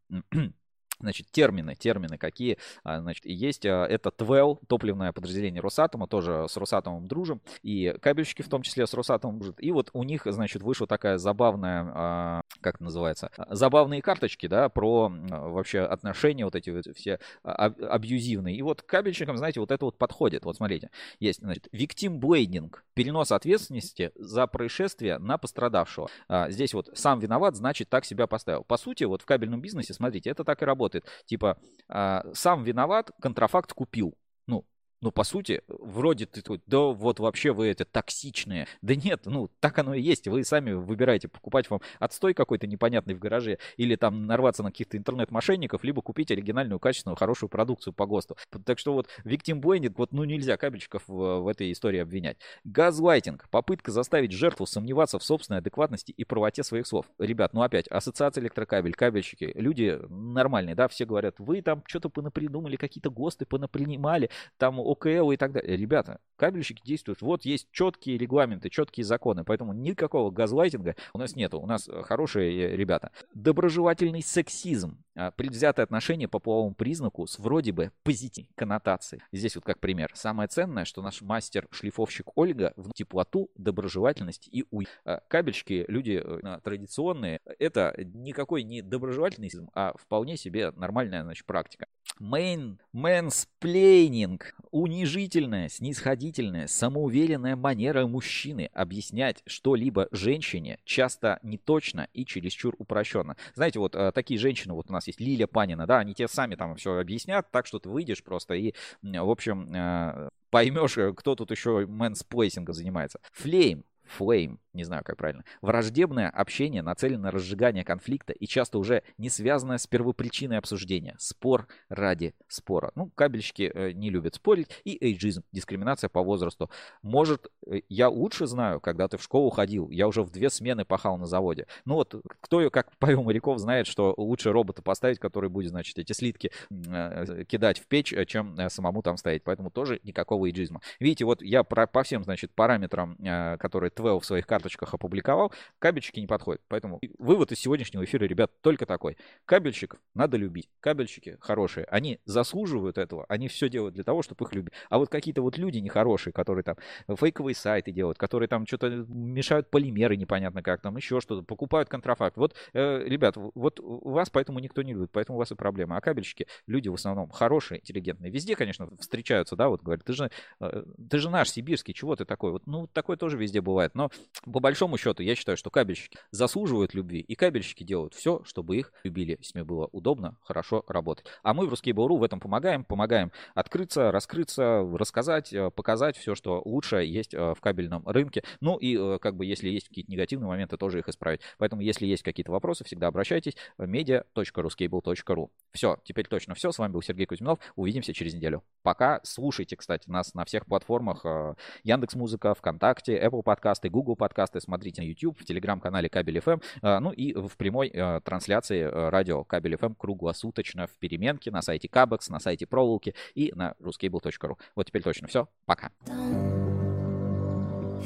Значит, 1.03 1.27
термины, 1.33 1.75
термины 1.75 2.17
какие, 2.17 2.59
а, 2.85 3.01
значит, 3.01 3.27
есть, 3.27 3.67
а, 3.67 3.85
это 3.85 4.13
ТВЭЛ, 4.13 4.61
топливное 4.69 5.13
подразделение 5.13 5.61
Росатома, 5.61 6.07
тоже 6.07 6.47
с 6.49 6.57
Росатомом 6.57 7.09
дружим, 7.09 7.41
и 7.63 7.95
кабельщики 8.01 8.43
в 8.43 8.49
том 8.49 8.63
числе 8.63 8.87
с 8.87 8.95
Росатомом 8.95 9.41
дружат, 9.41 9.57
и 9.59 9.73
вот 9.73 9.91
у 9.93 10.05
них, 10.05 10.23
значит, 10.27 10.63
вышла 10.63 10.87
такая 10.87 11.19
забавная, 11.19 11.93
а, 11.93 12.41
как 12.61 12.77
это 12.77 12.85
называется, 12.85 13.31
забавные 13.51 14.01
карточки, 14.01 14.47
да, 14.47 14.69
про 14.69 15.13
вообще 15.13 15.81
отношения 15.81 16.45
вот 16.45 16.55
эти 16.55 16.71
вот 16.71 16.87
все 16.97 17.19
абьюзивные, 17.43 18.55
и 18.57 18.63
вот 18.63 18.83
кабельщикам, 18.83 19.37
знаете, 19.37 19.59
вот 19.59 19.73
это 19.73 19.85
вот 19.85 19.99
подходит, 19.99 20.45
вот 20.45 20.57
смотрите, 20.57 20.91
есть, 21.19 21.41
значит, 21.41 21.67
victim 21.73 22.21
blading, 22.21 22.73
перенос 22.95 23.33
ответственности 23.33 24.13
за 24.15 24.47
происшествие 24.47 25.19
на 25.19 25.37
пострадавшего, 25.37 26.09
здесь 26.49 26.75
вот 26.75 26.91
сам 26.95 27.19
виноват, 27.19 27.57
значит, 27.57 27.89
так 27.89 28.05
себя 28.05 28.29
поставил, 28.29 28.63
по 28.63 28.77
сути, 28.77 29.03
вот 29.03 29.23
в 29.23 29.25
кабельном 29.25 29.61
бизнесе, 29.61 29.95
смотрите, 29.95 30.31
это 30.31 30.45
так 30.45 30.63
и 30.63 30.65
работает, 30.65 30.92
работает. 30.93 31.07
Типа, 31.27 31.59
а, 31.89 32.23
сам 32.35 32.63
виноват, 32.63 33.11
контрафакт 33.21 33.73
купил. 33.73 34.15
Ну, 34.47 34.65
ну, 35.03 35.11
по 35.11 35.25
сути, 35.25 35.63
вроде 35.67 36.27
ты 36.27 36.43
тут, 36.43 36.63
да 36.67 36.79
вот 36.79 37.19
вообще 37.19 37.53
вы 37.53 37.67
это 37.67 37.85
токсичные. 37.85 38.69
Да 38.83 38.95
нет, 38.95 39.23
ну, 39.25 39.51
так 39.61 39.79
оно 39.79 39.95
и 39.95 40.01
есть. 40.01 40.29
Вы 40.29 40.45
сами 40.45 40.73
выбираете, 40.73 41.27
покупать 41.27 41.69
вам 41.69 41.81
отстой 41.99 42.35
какой-то 42.35 42.69
непонятный 42.69 43.15
в 43.15 43.19
гараже 43.19 43.59
или 43.77 43.97
там 43.97 44.27
нарваться 44.27 44.63
на 44.63 44.71
каких-то 44.71 44.97
интернет-мошенников, 44.97 45.83
либо 45.83 46.03
купить 46.03 46.31
оригинальную, 46.31 46.79
качественную, 46.79 47.17
хорошую 47.17 47.51
продукцию 47.51 47.93
по 47.93 48.07
ГОСТу. 48.07 48.37
Так 48.65 48.79
что 48.79 48.93
вот 48.93 49.09
victim 49.25 49.61
blaming, 49.61 49.93
вот 49.97 50.13
ну 50.13 50.23
нельзя 50.23 50.57
кабельчиков 50.57 51.03
в, 51.09 51.41
в 51.41 51.49
этой 51.49 51.73
истории 51.73 51.99
обвинять. 51.99 52.39
Газлайтинг. 52.65 53.49
Попытка 53.51 53.91
заставить 53.91 54.31
жертву 54.31 54.67
сомневаться 54.67 55.19
в 55.19 55.25
собственной 55.25 55.59
адекватности 55.59 56.13
и 56.13 56.25
правоте 56.25 56.63
своих 56.63 56.87
слов. 56.87 57.07
Ребят, 57.19 57.55
ну 57.55 57.63
опять, 57.63 57.89
ассоциация 57.89 58.43
электрокабель, 58.43 58.95
кабельщики, 58.95 59.51
люди 59.57 59.99
нормальные, 60.09 60.77
да, 60.77 60.87
все 60.87 61.05
говорят, 61.05 61.41
вы 61.41 61.61
там 61.61 61.83
что-то 61.89 62.09
понапридумали, 62.09 62.77
какие-то 62.77 63.11
ГОСТы 63.11 63.47
понапринимали, 63.47 64.31
там 64.59 64.79
ОКЛ 64.93 65.33
и 65.33 65.37
так 65.37 65.53
далее. 65.53 65.77
Ребята, 65.77 66.21
кабельщики 66.37 66.83
действуют. 66.85 67.23
Вот 67.23 67.45
есть 67.45 67.69
четкие 67.71 68.19
регламенты, 68.19 68.69
четкие 68.69 69.05
законы, 69.05 69.45
поэтому 69.45 69.73
никакого 69.73 70.31
газлайтинга 70.31 70.97
у 71.15 71.19
нас 71.19 71.37
нету. 71.37 71.61
У 71.61 71.67
нас 71.67 71.89
э, 71.89 72.03
хорошие 72.03 72.73
э, 72.73 72.77
ребята. 72.77 73.13
Доброжелательный 73.35 74.23
сексизм. 74.23 74.99
А, 75.15 75.31
предвзятое 75.31 75.85
отношение 75.85 76.27
по 76.27 76.39
половому 76.39 76.75
признаку 76.75 77.27
с 77.27 77.39
вроде 77.39 77.73
бы 77.73 77.93
позитивной 78.03 78.51
коннотацией. 78.55 79.23
Здесь 79.31 79.57
вот 79.57 79.65
как 79.65 79.79
пример. 79.79 80.11
Самое 80.15 80.49
ценное, 80.49 80.85
что 80.85 81.03
наш 81.03 81.21
мастер-шлифовщик 81.21 82.31
Ольга 82.35 82.73
в 82.77 82.93
теплоту, 82.93 83.51
доброжелательность 83.57 84.49
и 84.51 84.65
уй. 84.71 84.89
А, 85.05 85.21
кабельщики, 85.29 85.85
люди 85.89 86.23
э, 86.25 86.61
традиционные, 86.65 87.41
это 87.59 87.95
никакой 87.99 88.63
не 88.63 88.83
доброжелательный, 88.83 89.51
а 89.75 89.93
вполне 89.97 90.37
себе 90.37 90.73
нормальная 90.73 91.23
значит, 91.23 91.45
практика. 91.47 91.87
Мейн, 92.19 92.79
мэнсплейнинг. 92.93 94.55
Унижительная, 94.71 95.69
снисходительная, 95.69 96.67
самоуверенная 96.67 97.57
манера 97.57 98.07
мужчины 98.07 98.71
объяснять 98.73 99.43
что-либо 99.47 100.09
женщине 100.13 100.79
часто 100.85 101.39
неточно 101.43 102.09
и 102.15 102.25
чересчур 102.25 102.75
упрощенно. 102.79 103.37
Знаете, 103.55 103.79
вот 103.79 103.95
э, 103.95 104.13
такие 104.13 104.39
женщины, 104.39 104.73
вот 104.73 104.89
у 104.89 104.93
нас 104.93 105.07
есть 105.07 105.21
Лиля 105.21 105.47
Панина, 105.47 105.87
да, 105.87 105.99
они 105.99 106.15
тебе 106.15 106.29
сами 106.29 106.55
там 106.55 106.77
все 106.77 106.99
объяснят, 106.99 107.51
так 107.51 107.67
что 107.67 107.79
ты 107.79 107.89
выйдешь 107.91 108.23
просто 108.25 108.55
и, 108.55 108.75
в 109.03 109.31
общем, 109.31 109.75
э, 109.75 110.31
поймешь, 110.51 110.99
э, 110.99 111.13
кто 111.15 111.35
тут 111.35 111.51
еще 111.51 111.87
мэнсплейнингом 111.87 112.75
занимается. 112.75 113.21
Флейм. 113.33 113.85
Flame, 114.19 114.59
не 114.73 114.85
знаю, 114.85 115.03
как 115.05 115.17
правильно. 115.17 115.45
Враждебное 115.61 116.31
общение 116.31 116.83
нацелено 116.83 117.23
на 117.23 117.31
разжигание 117.31 117.85
конфликта 117.85 118.33
и 118.33 118.47
часто 118.47 118.79
уже 118.79 119.03
не 119.19 119.29
связанное 119.29 119.79
с 119.79 119.87
первопричиной 119.87 120.59
обсуждения. 120.59 121.15
Спор 121.19 121.67
ради 121.89 122.35
спора. 122.49 122.91
Ну, 122.95 123.11
кабельщики 123.15 123.71
э, 123.73 123.93
не 123.93 124.11
любят 124.11 124.35
спорить. 124.35 124.69
И 124.85 124.97
эйджизм, 125.05 125.45
дискриминация 125.53 126.09
по 126.09 126.23
возрасту. 126.23 126.71
Может, 127.03 127.49
э, 127.67 127.83
я 127.89 128.09
лучше 128.09 128.47
знаю, 128.47 128.81
когда 128.81 129.09
ты 129.09 129.19
в 129.19 129.23
школу 129.23 129.51
ходил, 129.51 129.91
я 129.91 130.09
уже 130.09 130.23
в 130.23 130.31
две 130.31 130.49
смены 130.49 130.85
пахал 130.85 131.19
на 131.19 131.27
заводе. 131.27 131.67
Ну 131.85 131.95
вот, 131.95 132.15
кто, 132.41 132.71
как 132.71 132.97
Павел 132.99 133.23
Моряков, 133.23 133.59
знает, 133.59 133.87
что 133.87 134.15
лучше 134.17 134.53
робота 134.53 134.83
поставить, 134.83 135.19
который 135.19 135.51
будет, 135.51 135.71
значит, 135.71 135.99
эти 135.99 136.13
слитки 136.13 136.51
э, 136.71 137.45
кидать 137.45 137.79
в 137.79 137.87
печь, 137.87 138.15
чем 138.27 138.57
самому 138.71 139.03
там 139.03 139.17
стоять. 139.19 139.45
Поэтому 139.45 139.71
тоже 139.71 140.01
никакого 140.03 140.47
эйджизма. 140.47 140.81
Видите, 140.99 141.25
вот 141.27 141.43
я 141.43 141.63
про, 141.63 141.87
по 141.87 142.03
всем, 142.03 142.25
значит, 142.25 142.53
параметрам, 142.55 143.17
которые 143.59 143.91
Get 144.03 144.21
в 144.21 144.25
своих 144.25 144.47
карточках 144.47 144.95
опубликовал, 144.95 145.53
кабельщики 145.79 146.21
не 146.21 146.27
подходят. 146.27 146.63
Поэтому 146.69 147.01
вывод 147.19 147.53
из 147.53 147.59
сегодняшнего 147.61 148.05
эфира, 148.05 148.25
ребят, 148.25 148.51
только 148.61 148.87
такой. 148.87 149.17
Кабельщиков 149.45 150.01
надо 150.15 150.37
любить. 150.37 150.69
Кабельщики 150.81 151.37
хорошие. 151.41 151.85
Они 151.87 152.21
заслуживают 152.25 152.99
этого. 152.99 153.27
Они 153.29 153.49
все 153.49 153.69
делают 153.69 153.95
для 153.95 154.05
того, 154.05 154.23
чтобы 154.23 154.45
их 154.45 154.55
любить. 154.55 154.75
А 154.89 154.99
вот 154.99 155.09
какие-то 155.09 155.43
вот 155.43 155.59
люди 155.59 155.79
нехорошие, 155.79 156.33
которые 156.33 156.65
там 156.65 156.77
фейковые 157.09 157.55
сайты 157.55 157.93
делают, 157.93 158.19
которые 158.19 158.49
там 158.49 158.67
что-то 158.67 158.89
мешают 158.89 159.71
полимеры 159.71 160.17
непонятно 160.17 160.63
как, 160.63 160.81
там 160.81 160.97
еще 160.97 161.21
что-то, 161.21 161.43
покупают 161.43 161.89
контрафакт. 161.89 162.37
Вот, 162.37 162.55
э, 162.73 163.05
ребят, 163.05 163.37
вот 163.37 163.81
вас 163.81 164.31
поэтому 164.31 164.59
никто 164.59 164.83
не 164.83 164.95
любит, 164.95 165.11
поэтому 165.13 165.37
у 165.37 165.39
вас 165.39 165.51
и 165.53 165.55
проблема. 165.55 165.97
А 165.97 166.01
кабельщики, 166.01 166.47
люди 166.67 166.89
в 166.89 166.95
основном 166.95 167.31
хорошие, 167.31 167.81
интеллигентные. 167.81 168.31
Везде, 168.31 168.57
конечно, 168.57 168.89
встречаются, 168.99 169.57
да, 169.57 169.69
вот 169.69 169.83
говорят, 169.83 170.05
ты 170.05 170.13
же, 170.13 170.31
э, 170.61 170.85
ты 171.11 171.19
же 171.19 171.31
наш 171.31 171.51
сибирский, 171.51 171.95
чего 171.95 172.17
ты 172.17 172.25
такой? 172.25 172.53
Вот, 172.53 172.67
ну, 172.67 172.87
такое 172.87 173.17
тоже 173.17 173.37
везде 173.37 173.61
бывает. 173.61 173.82
Но 173.95 174.11
по 174.45 174.61
большому 174.61 174.97
счету 174.97 175.23
я 175.23 175.35
считаю, 175.35 175.57
что 175.57 175.71
кабельщики 175.71 176.19
заслуживают 176.31 176.95
любви, 176.95 177.21
и 177.21 177.35
кабельщики 177.35 177.83
делают 177.83 178.15
все, 178.15 178.43
чтобы 178.45 178.77
их 178.77 178.93
любили, 179.05 179.39
с 179.43 179.55
ними 179.55 179.65
было 179.65 179.89
удобно, 179.93 180.37
хорошо 180.43 180.85
работать. 180.87 181.27
А 181.43 181.55
мы 181.55 181.67
в 181.67 181.71
Русский 181.71 181.93
Буру 181.93 182.17
в 182.17 182.23
этом 182.23 182.41
помогаем, 182.41 182.85
помогаем 182.85 183.33
открыться, 183.55 184.13
раскрыться, 184.13 184.81
рассказать, 184.93 185.53
э, 185.53 185.71
показать 185.71 186.17
все, 186.17 186.35
что 186.35 186.63
лучше 186.65 186.97
есть 186.97 187.35
э, 187.35 187.55
в 187.55 187.61
кабельном 187.61 188.07
рынке. 188.07 188.43
Ну 188.61 188.77
и 188.77 189.19
как 189.19 189.37
бы 189.37 189.47
если 189.47 189.69
есть 189.69 189.89
какие-то 189.89 190.11
негативные 190.11 190.49
моменты, 190.49 190.77
тоже 190.77 190.99
их 191.01 191.09
исправить. 191.09 191.41
Поэтому 191.59 191.83
если 191.83 192.07
есть 192.07 192.23
какие-то 192.23 192.53
вопросы, 192.53 192.85
всегда 192.85 193.09
обращайтесь 193.09 193.57
media.ruscable.ru. 193.79 195.51
Все, 195.73 195.99
теперь 196.05 196.27
точно 196.27 196.55
все. 196.55 196.73
С 196.73 196.79
вами 196.79 196.93
был 196.93 197.03
Сергей 197.03 197.27
Кузьминов. 197.27 197.59
Увидимся 197.77 198.13
через 198.13 198.35
неделю. 198.35 198.63
Пока. 198.83 199.21
Слушайте, 199.25 199.77
кстати, 199.77 200.09
нас 200.09 200.35
на 200.35 200.45
всех 200.45 200.67
платформах. 200.67 201.25
Э, 201.25 201.55
Яндекс 201.85 202.15
Музыка, 202.15 202.55
ВКонтакте, 202.55 203.19
Apple 203.19 203.43
подкасты, 203.73 203.89
Google 203.89 204.17
подкасты. 204.17 204.61
Смотрите 204.61 205.01
на 205.01 205.07
YouTube, 205.07 205.41
в 205.41 205.45
телеграм-канале 205.45 206.11
Кабель 206.11 206.39
FM. 206.39 206.63
Э, 206.83 206.99
ну 206.99 207.11
и 207.11 207.33
в 207.33 207.57
прямой 207.57 207.89
э, 207.89 208.21
трансляции 208.23 208.83
радио 208.83 209.45
Кабель 209.45 209.75
FM 209.75 209.95
круглосуточно 209.97 210.87
в 210.87 210.91
переменке 210.99 211.51
на 211.51 211.63
сайте 211.63 211.89
Кабекс, 211.89 212.29
на 212.29 212.39
сайте 212.39 212.67
Проволоки 212.67 213.15
и 213.35 213.51
на 213.55 213.75
ruscable.ru. 213.81 214.59
Вот 214.77 214.87
теперь 214.87 215.03
точно 215.03 215.29
все. 215.29 215.49
Пока. 215.65 215.91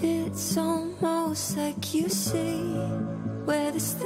It's 0.03 0.57
almost 0.57 1.57
like 1.57 1.95
you 1.95 2.09
see 2.09 2.63
where 3.47 3.73
this 3.73 3.95